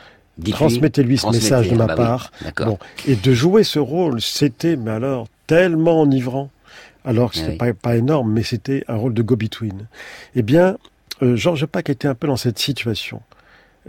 transmettez-lui 0.50 1.18
ce 1.18 1.24
transmettez, 1.24 1.44
message 1.44 1.70
de 1.70 1.76
ma 1.76 1.88
bah 1.88 1.96
oui, 1.98 2.04
part. 2.04 2.32
Bon. 2.66 2.80
Et 3.08 3.16
de 3.16 3.34
jouer 3.34 3.64
ce 3.64 3.80
rôle, 3.80 4.22
c'était, 4.22 4.76
mais 4.76 4.92
alors, 4.92 5.28
tellement 5.48 6.02
enivrant. 6.02 6.50
Alors 7.04 7.32
que 7.32 7.38
c'était 7.38 7.52
Oui. 7.52 7.58
pas, 7.58 7.74
pas 7.74 7.96
énorme, 7.96 8.32
mais 8.32 8.44
c'était 8.44 8.84
un 8.88 8.96
rôle 8.96 9.14
de 9.16 9.24
go-between. 9.24 9.88
Eh 10.36 10.44
bien, 10.44 10.78
euh, 11.24 11.36
Georges 11.36 11.66
Pack 11.66 11.90
était 11.90 12.08
un 12.08 12.14
peu 12.16 12.28
dans 12.28 12.36
cette 12.38 12.60
situation. 12.60 13.22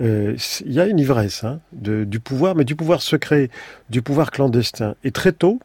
Euh, 0.01 0.35
Il 0.65 0.73
y 0.73 0.81
a 0.81 0.87
une 0.87 0.99
ivresse 0.99 1.45
hein, 1.45 1.61
de- 1.73 2.05
du 2.05 2.21
pouvoir, 2.21 2.55
mais 2.55 2.65
du 2.65 2.75
pouvoir 2.75 3.03
secret, 3.03 3.51
du 3.91 4.01
pouvoir 4.01 4.31
clandestin. 4.31 4.95
Et 5.05 5.11
très 5.11 5.33
tôt, 5.33 5.61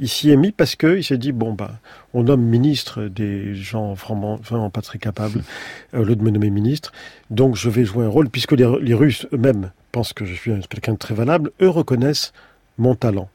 il 0.00 0.08
s'y 0.08 0.30
est 0.30 0.36
mis 0.36 0.50
parce 0.52 0.74
que 0.76 0.96
il 0.96 1.04
s'est 1.04 1.18
dit 1.18 1.32
bon 1.32 1.52
bah 1.52 1.72
on 2.14 2.24
nomme 2.24 2.42
ministre 2.42 3.04
des 3.04 3.54
gens 3.54 3.92
vraiment, 3.94 4.36
vraiment 4.36 4.70
pas 4.70 4.82
très 4.82 4.98
capables 4.98 5.42
euh, 5.94 6.00
au 6.00 6.04
lieu 6.04 6.16
de 6.16 6.22
me 6.22 6.30
nommer 6.30 6.50
ministre. 6.50 6.92
Donc 7.30 7.54
je 7.56 7.70
vais 7.70 7.84
jouer 7.84 8.04
un 8.04 8.08
rôle 8.08 8.28
puisque 8.28 8.52
les, 8.52 8.68
les 8.82 8.94
Russes 8.94 9.26
eux-mêmes 9.32 9.70
pensent 9.92 10.12
que 10.12 10.24
je 10.24 10.34
suis 10.34 10.52
un- 10.52 10.60
quelqu'un 10.60 10.94
de 10.94 10.98
très 10.98 11.14
valable 11.14 11.52
eux 11.62 11.68
reconnaissent 11.68 12.32
mon 12.78 12.94
talent. 12.94 13.28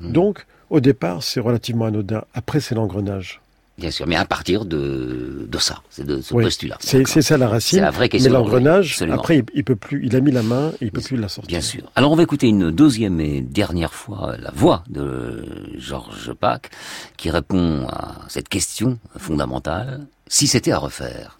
Donc 0.00 0.46
au 0.70 0.80
départ 0.80 1.22
c'est 1.22 1.40
relativement 1.40 1.84
anodin. 1.84 2.24
Après 2.34 2.58
c'est 2.60 2.74
l'engrenage 2.74 3.40
Bien 3.76 3.90
sûr, 3.90 4.06
mais 4.06 4.14
à 4.14 4.24
partir 4.24 4.64
de, 4.64 5.46
de 5.48 5.58
ça, 5.58 5.80
c'est 5.90 6.06
de 6.06 6.20
ce 6.20 6.32
Oui, 6.32 6.44
postulat. 6.44 6.76
c'est 6.80 7.04
ça 7.22 7.36
la 7.36 7.48
racine 7.48 7.78
C'est 7.78 7.84
la 7.84 7.90
vraie 7.90 8.08
question. 8.08 8.30
mais 8.30 8.38
l'engrenage 8.38 9.02
après 9.10 9.38
il, 9.38 9.44
il 9.52 9.64
peut 9.64 9.74
plus 9.74 10.00
il 10.06 10.14
a 10.14 10.20
mis 10.20 10.30
la 10.30 10.44
main 10.44 10.70
et 10.80 10.84
il 10.86 10.92
peut 10.92 11.00
plus 11.00 11.16
la 11.16 11.26
sortir 11.28 11.48
Bien 11.48 11.60
sûr. 11.60 11.82
Alors 11.96 12.12
on 12.12 12.14
va 12.16 12.22
écouter 12.22 12.46
une 12.46 12.70
deuxième 12.70 13.20
et 13.20 13.40
dernière 13.40 13.92
fois 13.92 14.34
la 14.38 14.52
voix 14.52 14.84
de 14.88 15.44
Georges 15.76 16.32
Pack 16.34 16.70
qui 17.16 17.30
répond 17.30 17.88
à 17.88 18.14
cette 18.28 18.48
question 18.48 18.98
fondamentale. 19.16 20.06
Si 20.28 20.46
c'était 20.46 20.70
à 20.72 20.78
refaire. 20.78 21.38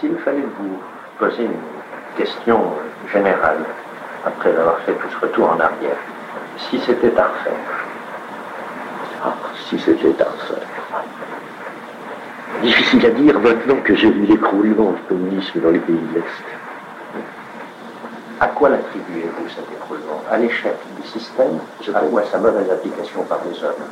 S'il 0.00 0.16
fallait 0.24 0.40
vous 0.58 0.78
poser 1.18 1.44
une 1.46 2.16
question 2.16 2.60
générale, 3.12 3.58
après 4.24 4.50
avoir 4.50 4.78
fait 4.82 4.92
tout 4.94 5.08
ce 5.20 5.26
retour 5.26 5.48
en 5.50 5.58
arrière, 5.58 5.96
si 6.70 6.78
c'était 6.86 7.16
à 7.18 7.26
refaire, 7.28 7.85
si 9.68 9.78
c'était 9.78 10.22
à 10.22 10.26
refaire. 10.30 10.66
Difficile 12.62 13.06
à 13.06 13.10
dire 13.10 13.38
maintenant 13.40 13.76
que 13.82 13.94
j'ai 13.94 14.10
vu 14.10 14.26
l'écroulement 14.26 14.92
du 14.92 15.02
communisme 15.02 15.60
dans 15.60 15.70
les 15.70 15.78
pays 15.80 15.96
de 15.96 16.14
l'Est. 16.14 16.44
à 18.40 18.48
quoi 18.48 18.68
l'attribuez-vous 18.68 19.48
cet 19.48 19.64
écroulement? 19.72 20.22
À 20.30 20.38
l'échec 20.38 20.76
du 21.00 21.08
système? 21.08 21.58
À 21.94 22.04
ou 22.04 22.18
à 22.18 22.24
sa 22.24 22.38
mauvaise 22.38 22.70
application 22.70 23.22
par 23.24 23.40
les 23.50 23.62
hommes? 23.64 23.84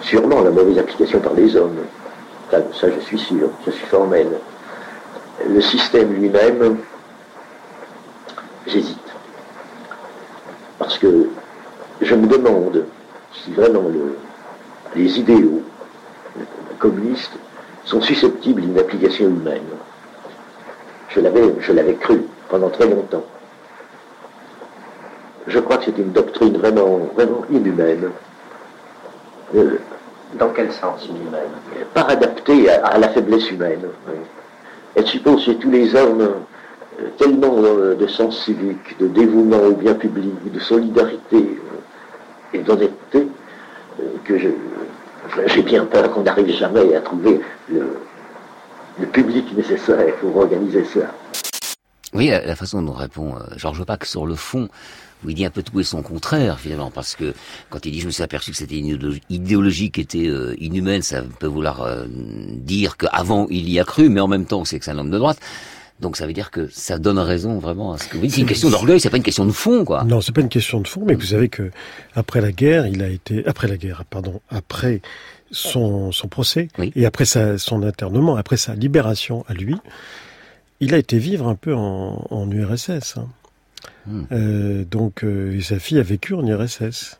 Sûrement 0.00 0.40
la 0.42 0.50
mauvaise 0.50 0.78
application 0.78 1.20
par 1.20 1.34
les 1.34 1.54
hommes. 1.56 1.84
Ça, 2.50 2.58
ça, 2.72 2.88
je 2.90 3.00
suis 3.00 3.18
sûr, 3.18 3.50
je 3.66 3.70
suis 3.70 3.86
formel. 3.86 4.28
Le 5.48 5.60
système 5.60 6.12
lui-même, 6.14 6.78
j'hésite. 8.66 8.98
Parce 10.78 10.98
que 10.98 11.28
je 12.00 12.14
me 12.14 12.26
demande 12.26 12.84
si 13.32 13.52
vraiment 13.52 13.82
le, 13.82 14.16
les 14.96 15.18
idéaux 15.18 15.62
communistes 16.78 17.32
sont 17.84 18.00
susceptibles 18.00 18.62
d'une 18.62 18.78
application 18.78 19.26
humaine. 19.26 19.62
Je 21.08 21.20
l'avais, 21.20 21.54
je 21.60 21.72
l'avais 21.72 21.94
cru 21.94 22.22
pendant 22.48 22.68
très 22.70 22.88
longtemps. 22.88 23.24
Je 25.46 25.58
crois 25.58 25.78
que 25.78 25.86
c'est 25.86 25.98
une 25.98 26.12
doctrine 26.12 26.56
vraiment, 26.56 26.98
vraiment 27.14 27.42
inhumaine. 27.50 28.10
Euh, 29.56 29.78
Dans 30.34 30.50
quel 30.50 30.70
sens 30.72 31.06
inhumaine? 31.06 31.50
Pas 31.94 32.02
adaptée 32.02 32.70
à, 32.70 32.86
à 32.86 32.98
la 32.98 33.08
faiblesse 33.08 33.50
humaine. 33.50 33.80
oui. 34.08 34.14
Elle 34.96 35.06
suppose 35.06 35.44
chez 35.44 35.56
tous 35.56 35.70
les 35.70 35.94
hommes 35.94 36.20
euh, 37.00 37.08
tellement 37.16 37.54
euh, 37.58 37.94
de 37.94 38.06
sens 38.08 38.44
civique, 38.44 38.98
de 38.98 39.06
dévouement 39.06 39.58
au 39.62 39.72
bien 39.72 39.94
public, 39.94 40.52
de 40.52 40.58
solidarité 40.60 41.36
euh, 41.36 42.54
et 42.54 42.58
d'honnêteté 42.58 43.28
que 44.24 44.38
je- 44.38 44.48
j'ai 45.46 45.62
bien 45.62 45.84
peur 45.84 46.10
qu'on 46.12 46.22
n'arrive 46.22 46.50
jamais 46.56 46.94
à 46.94 47.00
trouver 47.00 47.40
le, 47.70 47.98
le 48.98 49.06
public 49.06 49.54
nécessaire 49.56 50.14
pour 50.20 50.36
organiser 50.36 50.84
ça. 50.84 51.12
Oui, 52.12 52.28
la, 52.28 52.56
façon 52.56 52.82
dont 52.82 52.92
répond 52.92 53.36
euh, 53.36 53.40
Georges 53.56 53.84
Bach 53.86 54.00
sur 54.04 54.26
le 54.26 54.34
fond, 54.34 54.68
où 55.24 55.30
il 55.30 55.36
dit 55.36 55.44
un 55.44 55.50
peu 55.50 55.62
tout 55.62 55.78
et 55.78 55.84
son 55.84 56.02
contraire 56.02 56.58
finalement, 56.58 56.90
parce 56.90 57.14
que 57.14 57.34
quand 57.68 57.86
il 57.86 57.92
dit 57.92 58.00
je 58.00 58.06
me 58.06 58.10
suis 58.10 58.22
aperçu 58.24 58.50
que 58.50 58.56
c'était 58.56 58.78
une 58.78 58.86
idéologie, 58.86 59.22
idéologie 59.30 59.90
qui 59.92 60.00
était 60.00 60.26
euh, 60.26 60.56
inhumaine, 60.58 61.02
ça 61.02 61.22
peut 61.38 61.46
vouloir 61.46 61.82
euh, 61.82 62.06
dire 62.08 62.96
qu'avant 62.96 63.46
il 63.48 63.70
y 63.70 63.78
a 63.78 63.84
cru, 63.84 64.08
mais 64.08 64.20
en 64.20 64.26
même 64.28 64.46
temps 64.46 64.64
c'est 64.64 64.78
que 64.80 64.84
c'est 64.84 64.90
un 64.90 64.98
homme 64.98 65.10
de 65.10 65.18
droite. 65.18 65.38
Donc 66.00 66.16
ça 66.16 66.26
veut 66.26 66.32
dire 66.32 66.50
que 66.50 66.68
ça 66.72 66.98
donne 66.98 67.18
raison 67.18 67.58
vraiment 67.58 67.92
à 67.92 67.98
ce 67.98 68.08
que 68.08 68.16
vous 68.16 68.22
dites. 68.22 68.34
C'est 68.34 68.40
une 68.40 68.46
question 68.46 68.70
d'orgueil, 68.70 69.00
c'est 69.00 69.10
pas 69.10 69.18
une 69.18 69.22
question 69.22 69.44
de 69.44 69.52
fond, 69.52 69.84
quoi. 69.84 70.02
Non, 70.04 70.20
c'est 70.20 70.32
pas 70.32 70.40
une 70.40 70.48
question 70.48 70.80
de 70.80 70.88
fond, 70.88 71.02
mais 71.06 71.14
vous 71.14 71.20
savez 71.26 71.48
que 71.48 71.70
après 72.14 72.40
la 72.40 72.52
guerre, 72.52 72.86
il 72.86 73.02
a 73.02 73.08
été 73.08 73.46
après 73.46 73.68
la 73.68 73.76
guerre, 73.76 74.04
pardon, 74.08 74.40
après 74.48 75.02
son, 75.50 76.10
son 76.12 76.28
procès 76.28 76.68
et 76.94 77.04
après 77.06 77.24
sa, 77.24 77.58
son 77.58 77.82
internement, 77.82 78.36
après 78.36 78.56
sa 78.56 78.74
libération 78.74 79.44
à 79.48 79.54
lui, 79.54 79.76
il 80.80 80.94
a 80.94 80.98
été 80.98 81.18
vivre 81.18 81.48
un 81.48 81.54
peu 81.56 81.74
en, 81.74 82.26
en 82.30 82.50
URSS. 82.50 83.18
hein. 83.18 83.28
Euh, 84.32 84.84
donc, 84.84 85.24
euh, 85.24 85.60
sa 85.60 85.78
fille 85.78 85.98
a 85.98 86.02
vécu 86.02 86.34
en 86.34 86.46
URSS 86.46 87.18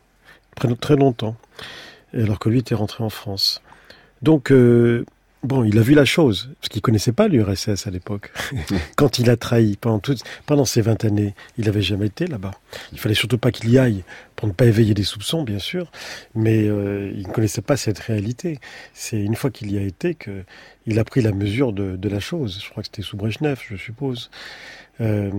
très, 0.55 0.73
très 0.75 0.95
longtemps, 0.95 1.35
alors 2.13 2.39
que 2.39 2.49
lui 2.49 2.59
était 2.59 2.75
rentré 2.75 3.03
en 3.03 3.09
France. 3.09 3.61
Donc, 4.21 4.51
euh, 4.51 5.05
bon, 5.43 5.63
il 5.63 5.77
a 5.77 5.81
vu 5.81 5.93
la 5.93 6.05
chose, 6.05 6.49
parce 6.59 6.69
qu'il 6.69 6.81
connaissait 6.81 7.11
pas 7.11 7.27
l'URSS 7.27 7.87
à 7.87 7.91
l'époque. 7.91 8.31
Quand 8.95 9.19
il 9.19 9.29
a 9.29 9.37
trahi 9.37 9.77
pendant, 9.79 9.99
toutes, 9.99 10.23
pendant 10.45 10.65
ces 10.65 10.81
20 10.81 11.03
années, 11.05 11.33
il 11.57 11.65
n'avait 11.65 11.81
jamais 11.81 12.07
été 12.07 12.27
là-bas. 12.27 12.51
Il 12.91 12.99
fallait 12.99 13.15
surtout 13.15 13.37
pas 13.37 13.51
qu'il 13.51 13.69
y 13.69 13.77
aille 13.79 14.03
pour 14.35 14.47
ne 14.47 14.53
pas 14.53 14.65
éveiller 14.65 14.93
des 14.93 15.03
soupçons, 15.03 15.43
bien 15.43 15.59
sûr, 15.59 15.91
mais 16.35 16.67
euh, 16.67 17.11
il 17.15 17.27
ne 17.27 17.31
connaissait 17.33 17.61
pas 17.61 17.77
cette 17.77 17.99
réalité. 17.99 18.59
C'est 18.93 19.19
une 19.21 19.35
fois 19.35 19.51
qu'il 19.51 19.71
y 19.71 19.77
a 19.77 19.81
été 19.81 20.15
que 20.15 20.43
il 20.87 20.97
a 20.99 21.03
pris 21.03 21.21
la 21.21 21.31
mesure 21.31 21.73
de, 21.73 21.95
de 21.95 22.09
la 22.09 22.19
chose. 22.19 22.61
Je 22.63 22.69
crois 22.69 22.81
que 22.83 22.87
c'était 22.87 23.03
sous 23.03 23.17
Brejnev, 23.17 23.59
je 23.69 23.75
suppose. 23.75 24.31
Euh, 24.99 25.29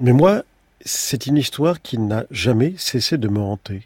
mais 0.00 0.12
moi, 0.12 0.44
c'est 0.84 1.26
une 1.26 1.36
histoire 1.36 1.82
qui 1.82 1.98
n'a 1.98 2.24
jamais 2.30 2.74
cessé 2.78 3.18
de 3.18 3.28
me 3.28 3.40
hanter. 3.40 3.82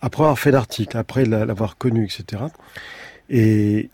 Après 0.00 0.22
avoir 0.22 0.38
fait 0.38 0.50
l'article, 0.52 0.96
après 0.96 1.24
la- 1.24 1.44
l'avoir 1.46 1.76
connu, 1.78 2.04
etc. 2.04 2.44
Et 3.30 3.90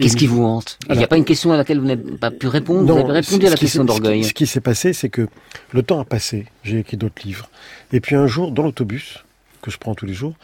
Qu'est-ce 0.00 0.16
qui 0.16 0.26
vous 0.26 0.42
hante? 0.44 0.78
Il 0.88 0.96
n'y 0.96 1.04
a 1.04 1.06
pas 1.06 1.16
une 1.16 1.24
question 1.24 1.52
à 1.52 1.56
laquelle 1.56 1.78
vous 1.78 1.86
n'avez 1.86 2.02
pas 2.16 2.30
pu 2.30 2.46
répondre. 2.46 2.92
vous 2.92 3.00
avez 3.00 3.12
répondu 3.20 3.46
à 3.46 3.50
la 3.50 3.56
question 3.56 3.84
d'orgueil. 3.84 4.24
Ce 4.24 4.32
qui 4.32 4.46
s'est 4.46 4.60
passé, 4.60 4.92
c'est 4.92 5.08
que 5.10 5.28
le 5.72 5.82
temps 5.82 6.00
a 6.00 6.04
passé. 6.04 6.46
J'ai 6.62 6.78
écrit 6.78 6.96
d'autres 6.96 7.22
livres. 7.24 7.50
Et 7.92 8.00
puis 8.00 8.16
un 8.16 8.26
jour, 8.26 8.50
dans 8.52 8.62
l'autobus, 8.62 9.24
que 9.62 9.70
je 9.70 9.78
prends 9.78 9.94
tous 9.94 10.06
les 10.06 10.14
jours, 10.14 10.34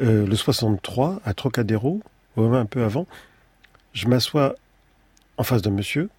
euh, 0.00 0.26
le 0.26 0.36
63, 0.36 1.20
à 1.24 1.34
Trocadéro, 1.34 2.00
ou 2.36 2.42
même 2.42 2.54
un 2.54 2.66
peu 2.66 2.84
avant, 2.84 3.06
je 3.94 4.06
m'assois 4.08 4.54
en 5.38 5.42
face 5.42 5.62
d'un 5.62 5.70
monsieur, 5.70 6.10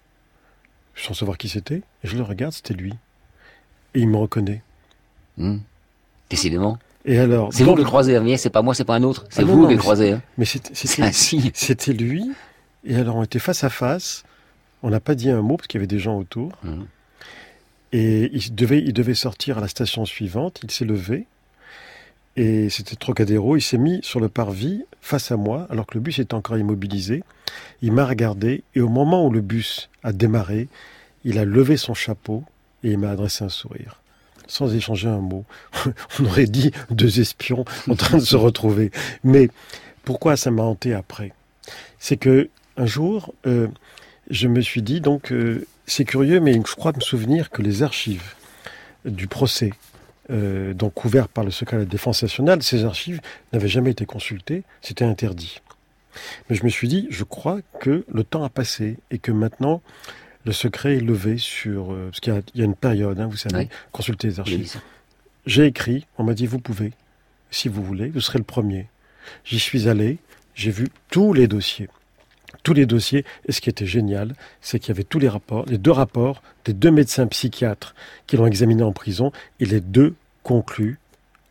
sans 0.96 1.14
savoir 1.14 1.38
qui 1.38 1.48
c'était, 1.48 1.82
et 2.04 2.08
je 2.08 2.16
le 2.16 2.22
regarde, 2.22 2.52
c'était 2.52 2.74
lui. 2.74 2.92
Et 3.94 4.00
il 4.00 4.08
me 4.08 4.16
reconnaît. 4.16 4.62
Hmm. 5.38 5.58
Décidément. 6.28 6.78
Et 7.04 7.18
alors, 7.18 7.52
C'est 7.52 7.64
vous 7.64 7.74
le 7.74 7.84
croisez, 7.84 8.18
voyez, 8.18 8.36
c'est 8.36 8.50
pas 8.50 8.62
moi, 8.62 8.74
c'est 8.74 8.84
pas 8.84 8.94
un 8.96 9.02
autre. 9.02 9.24
C'est 9.30 9.42
Ah 9.42 9.44
vous 9.44 9.66
le 9.66 9.76
croisez. 9.76 10.12
hein. 10.12 10.22
Mais 10.36 10.44
c'était 10.44 11.92
lui. 11.92 12.30
Et 12.84 12.96
alors, 12.96 13.16
on 13.16 13.22
était 13.22 13.38
face 13.38 13.64
à 13.64 13.70
face. 13.70 14.24
On 14.82 14.90
n'a 14.90 15.00
pas 15.00 15.14
dit 15.14 15.30
un 15.30 15.42
mot 15.42 15.56
parce 15.56 15.66
qu'il 15.66 15.78
y 15.78 15.80
avait 15.80 15.86
des 15.86 15.98
gens 15.98 16.18
autour. 16.18 16.52
Mhm. 16.62 16.86
Et 17.92 18.30
il 18.32 18.54
devait, 18.54 18.80
il 18.80 18.92
devait 18.92 19.14
sortir 19.14 19.58
à 19.58 19.60
la 19.60 19.68
station 19.68 20.04
suivante. 20.04 20.60
Il 20.62 20.70
s'est 20.70 20.84
levé. 20.84 21.26
Et 22.36 22.70
c'était 22.70 22.96
Trocadéro. 22.96 23.56
Il 23.56 23.62
s'est 23.62 23.78
mis 23.78 24.00
sur 24.02 24.20
le 24.20 24.28
parvis 24.28 24.84
face 25.00 25.30
à 25.32 25.36
moi, 25.36 25.66
alors 25.70 25.86
que 25.86 25.94
le 25.94 26.00
bus 26.00 26.18
était 26.18 26.34
encore 26.34 26.56
immobilisé. 26.56 27.22
Il 27.82 27.92
m'a 27.92 28.06
regardé. 28.06 28.62
Et 28.74 28.80
au 28.80 28.88
moment 28.88 29.26
où 29.26 29.30
le 29.30 29.40
bus 29.40 29.90
a 30.02 30.12
démarré, 30.12 30.68
il 31.24 31.38
a 31.38 31.44
levé 31.44 31.76
son 31.76 31.94
chapeau 31.94 32.44
et 32.82 32.92
il 32.92 32.98
m'a 32.98 33.10
adressé 33.10 33.44
un 33.44 33.48
sourire. 33.48 34.00
Sans 34.46 34.74
échanger 34.74 35.08
un 35.08 35.20
mot. 35.20 35.44
On 36.20 36.24
aurait 36.24 36.46
dit 36.46 36.70
deux 36.90 37.20
espions 37.20 37.64
en 37.88 37.94
train 37.94 38.18
de 38.18 38.24
se 38.24 38.36
retrouver. 38.36 38.90
Mais 39.22 39.48
pourquoi 40.04 40.36
ça 40.36 40.50
m'a 40.50 40.62
hanté 40.62 40.94
après? 40.94 41.32
C'est 41.98 42.16
que 42.16 42.48
un 42.80 42.86
jour, 42.86 43.34
euh, 43.46 43.68
je 44.30 44.48
me 44.48 44.60
suis 44.60 44.82
dit, 44.82 45.00
donc, 45.00 45.32
euh, 45.32 45.66
c'est 45.86 46.04
curieux, 46.04 46.40
mais 46.40 46.54
je 46.54 46.74
crois 46.74 46.92
me 46.94 47.00
souvenir 47.00 47.50
que 47.50 47.62
les 47.62 47.82
archives 47.82 48.34
du 49.04 49.26
procès, 49.26 49.72
euh, 50.30 50.72
donc 50.74 50.94
couverts 50.94 51.28
par 51.28 51.44
le 51.44 51.50
secret 51.50 51.76
de 51.76 51.82
la 51.82 51.88
défense 51.88 52.22
nationale, 52.22 52.62
ces 52.62 52.84
archives 52.84 53.20
n'avaient 53.52 53.68
jamais 53.68 53.90
été 53.90 54.06
consultées, 54.06 54.62
c'était 54.80 55.04
interdit. 55.04 55.60
Mais 56.48 56.56
je 56.56 56.64
me 56.64 56.70
suis 56.70 56.88
dit, 56.88 57.06
je 57.10 57.24
crois 57.24 57.60
que 57.80 58.04
le 58.12 58.24
temps 58.24 58.44
a 58.44 58.48
passé 58.48 58.96
et 59.10 59.18
que 59.18 59.32
maintenant, 59.32 59.82
le 60.46 60.52
secret 60.52 60.96
est 60.96 61.00
levé 61.00 61.36
sur... 61.38 61.92
euh, 61.92 62.08
parce 62.10 62.20
qu'il 62.20 62.32
y 62.32 62.36
a, 62.36 62.40
il 62.54 62.60
y 62.60 62.62
a 62.62 62.66
une 62.66 62.74
période, 62.74 63.20
hein, 63.20 63.26
vous 63.30 63.36
savez, 63.36 63.56
Oui. 63.64 63.68
consulter 63.92 64.28
les 64.28 64.40
archives. 64.40 64.80
J'ai 65.46 65.66
écrit, 65.66 66.06
on 66.18 66.24
m'a 66.24 66.34
dit, 66.34 66.46
vous 66.46 66.58
pouvez, 66.60 66.92
si 67.50 67.68
vous 67.68 67.82
voulez, 67.82 68.08
vous 68.08 68.20
serez 68.20 68.38
le 68.38 68.44
premier. 68.44 68.86
J'y 69.44 69.58
suis 69.60 69.88
allé, 69.88 70.18
j'ai 70.54 70.70
vu 70.70 70.88
tous 71.10 71.32
les 71.32 71.46
dossiers. 71.46 71.88
Tous 72.62 72.74
les 72.74 72.86
dossiers, 72.86 73.24
et 73.46 73.52
ce 73.52 73.60
qui 73.60 73.70
était 73.70 73.86
génial, 73.86 74.34
c'est 74.60 74.78
qu'il 74.78 74.88
y 74.88 74.92
avait 74.92 75.04
tous 75.04 75.18
les 75.18 75.28
rapports, 75.28 75.64
les 75.66 75.78
deux 75.78 75.90
rapports 75.90 76.42
des 76.64 76.72
deux 76.72 76.90
médecins 76.90 77.26
psychiatres 77.26 77.94
qui 78.26 78.36
l'ont 78.36 78.46
examiné 78.46 78.82
en 78.82 78.92
prison, 78.92 79.32
et 79.60 79.64
les 79.64 79.80
deux 79.80 80.14
concluent 80.42 80.98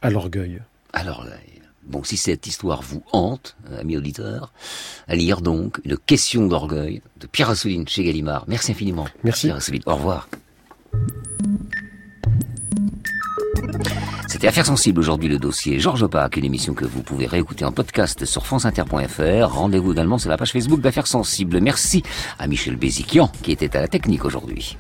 à 0.01 0.10
l'orgueil. 0.10 0.60
Alors, 0.93 1.26
euh, 1.26 1.36
bon, 1.84 2.03
si 2.03 2.18
cette 2.18 2.47
histoire 2.47 2.82
vous 2.82 3.03
hante, 3.12 3.55
euh, 3.72 3.82
amis 3.82 3.97
auditeurs, 3.97 4.51
à 5.07 5.16
lire 5.16 5.41
donc 5.41 5.80
Une 5.84 5.97
question 5.97 6.47
d'orgueil 6.47 7.01
de 7.20 7.28
Pierre 7.28 7.49
Assouline 7.49 7.88
chez 7.88 8.03
Gallimard. 8.03 8.45
Merci 8.47 8.72
infiniment. 8.72 9.07
Merci. 9.24 9.47
Pierre 9.47 9.57
Assouline. 9.57 9.84
Au 9.86 9.95
revoir. 9.95 10.28
C'était 14.40 14.48
Affaires 14.48 14.68
sensibles 14.68 15.02
aujourd'hui 15.02 15.28
le 15.28 15.38
dossier 15.38 15.82
Georges 15.82 16.08
Pac, 16.08 16.38
une 16.38 16.46
émission 16.46 16.74
que 16.74 16.86
vous 16.86 17.04
pouvez 17.04 17.26
réécouter 17.26 17.66
en 17.66 17.74
podcast 17.74 18.24
sur 18.24 18.46
franceinter.fr. 18.46 19.50
Rendez-vous 19.50 19.92
également 19.92 20.18
sur 20.18 20.30
la 20.30 20.38
page 20.38 20.54
Facebook 20.54 20.80
d'Affaires 20.80 21.08
sensibles. 21.08 21.60
Merci 21.60 22.04
à 22.38 22.48
Michel 22.48 22.78
Béziquian 22.78 23.30
qui 23.44 23.52
était 23.52 23.76
à 23.76 23.82
la 23.82 23.90
technique 23.90 24.24
aujourd'hui. 24.24 24.78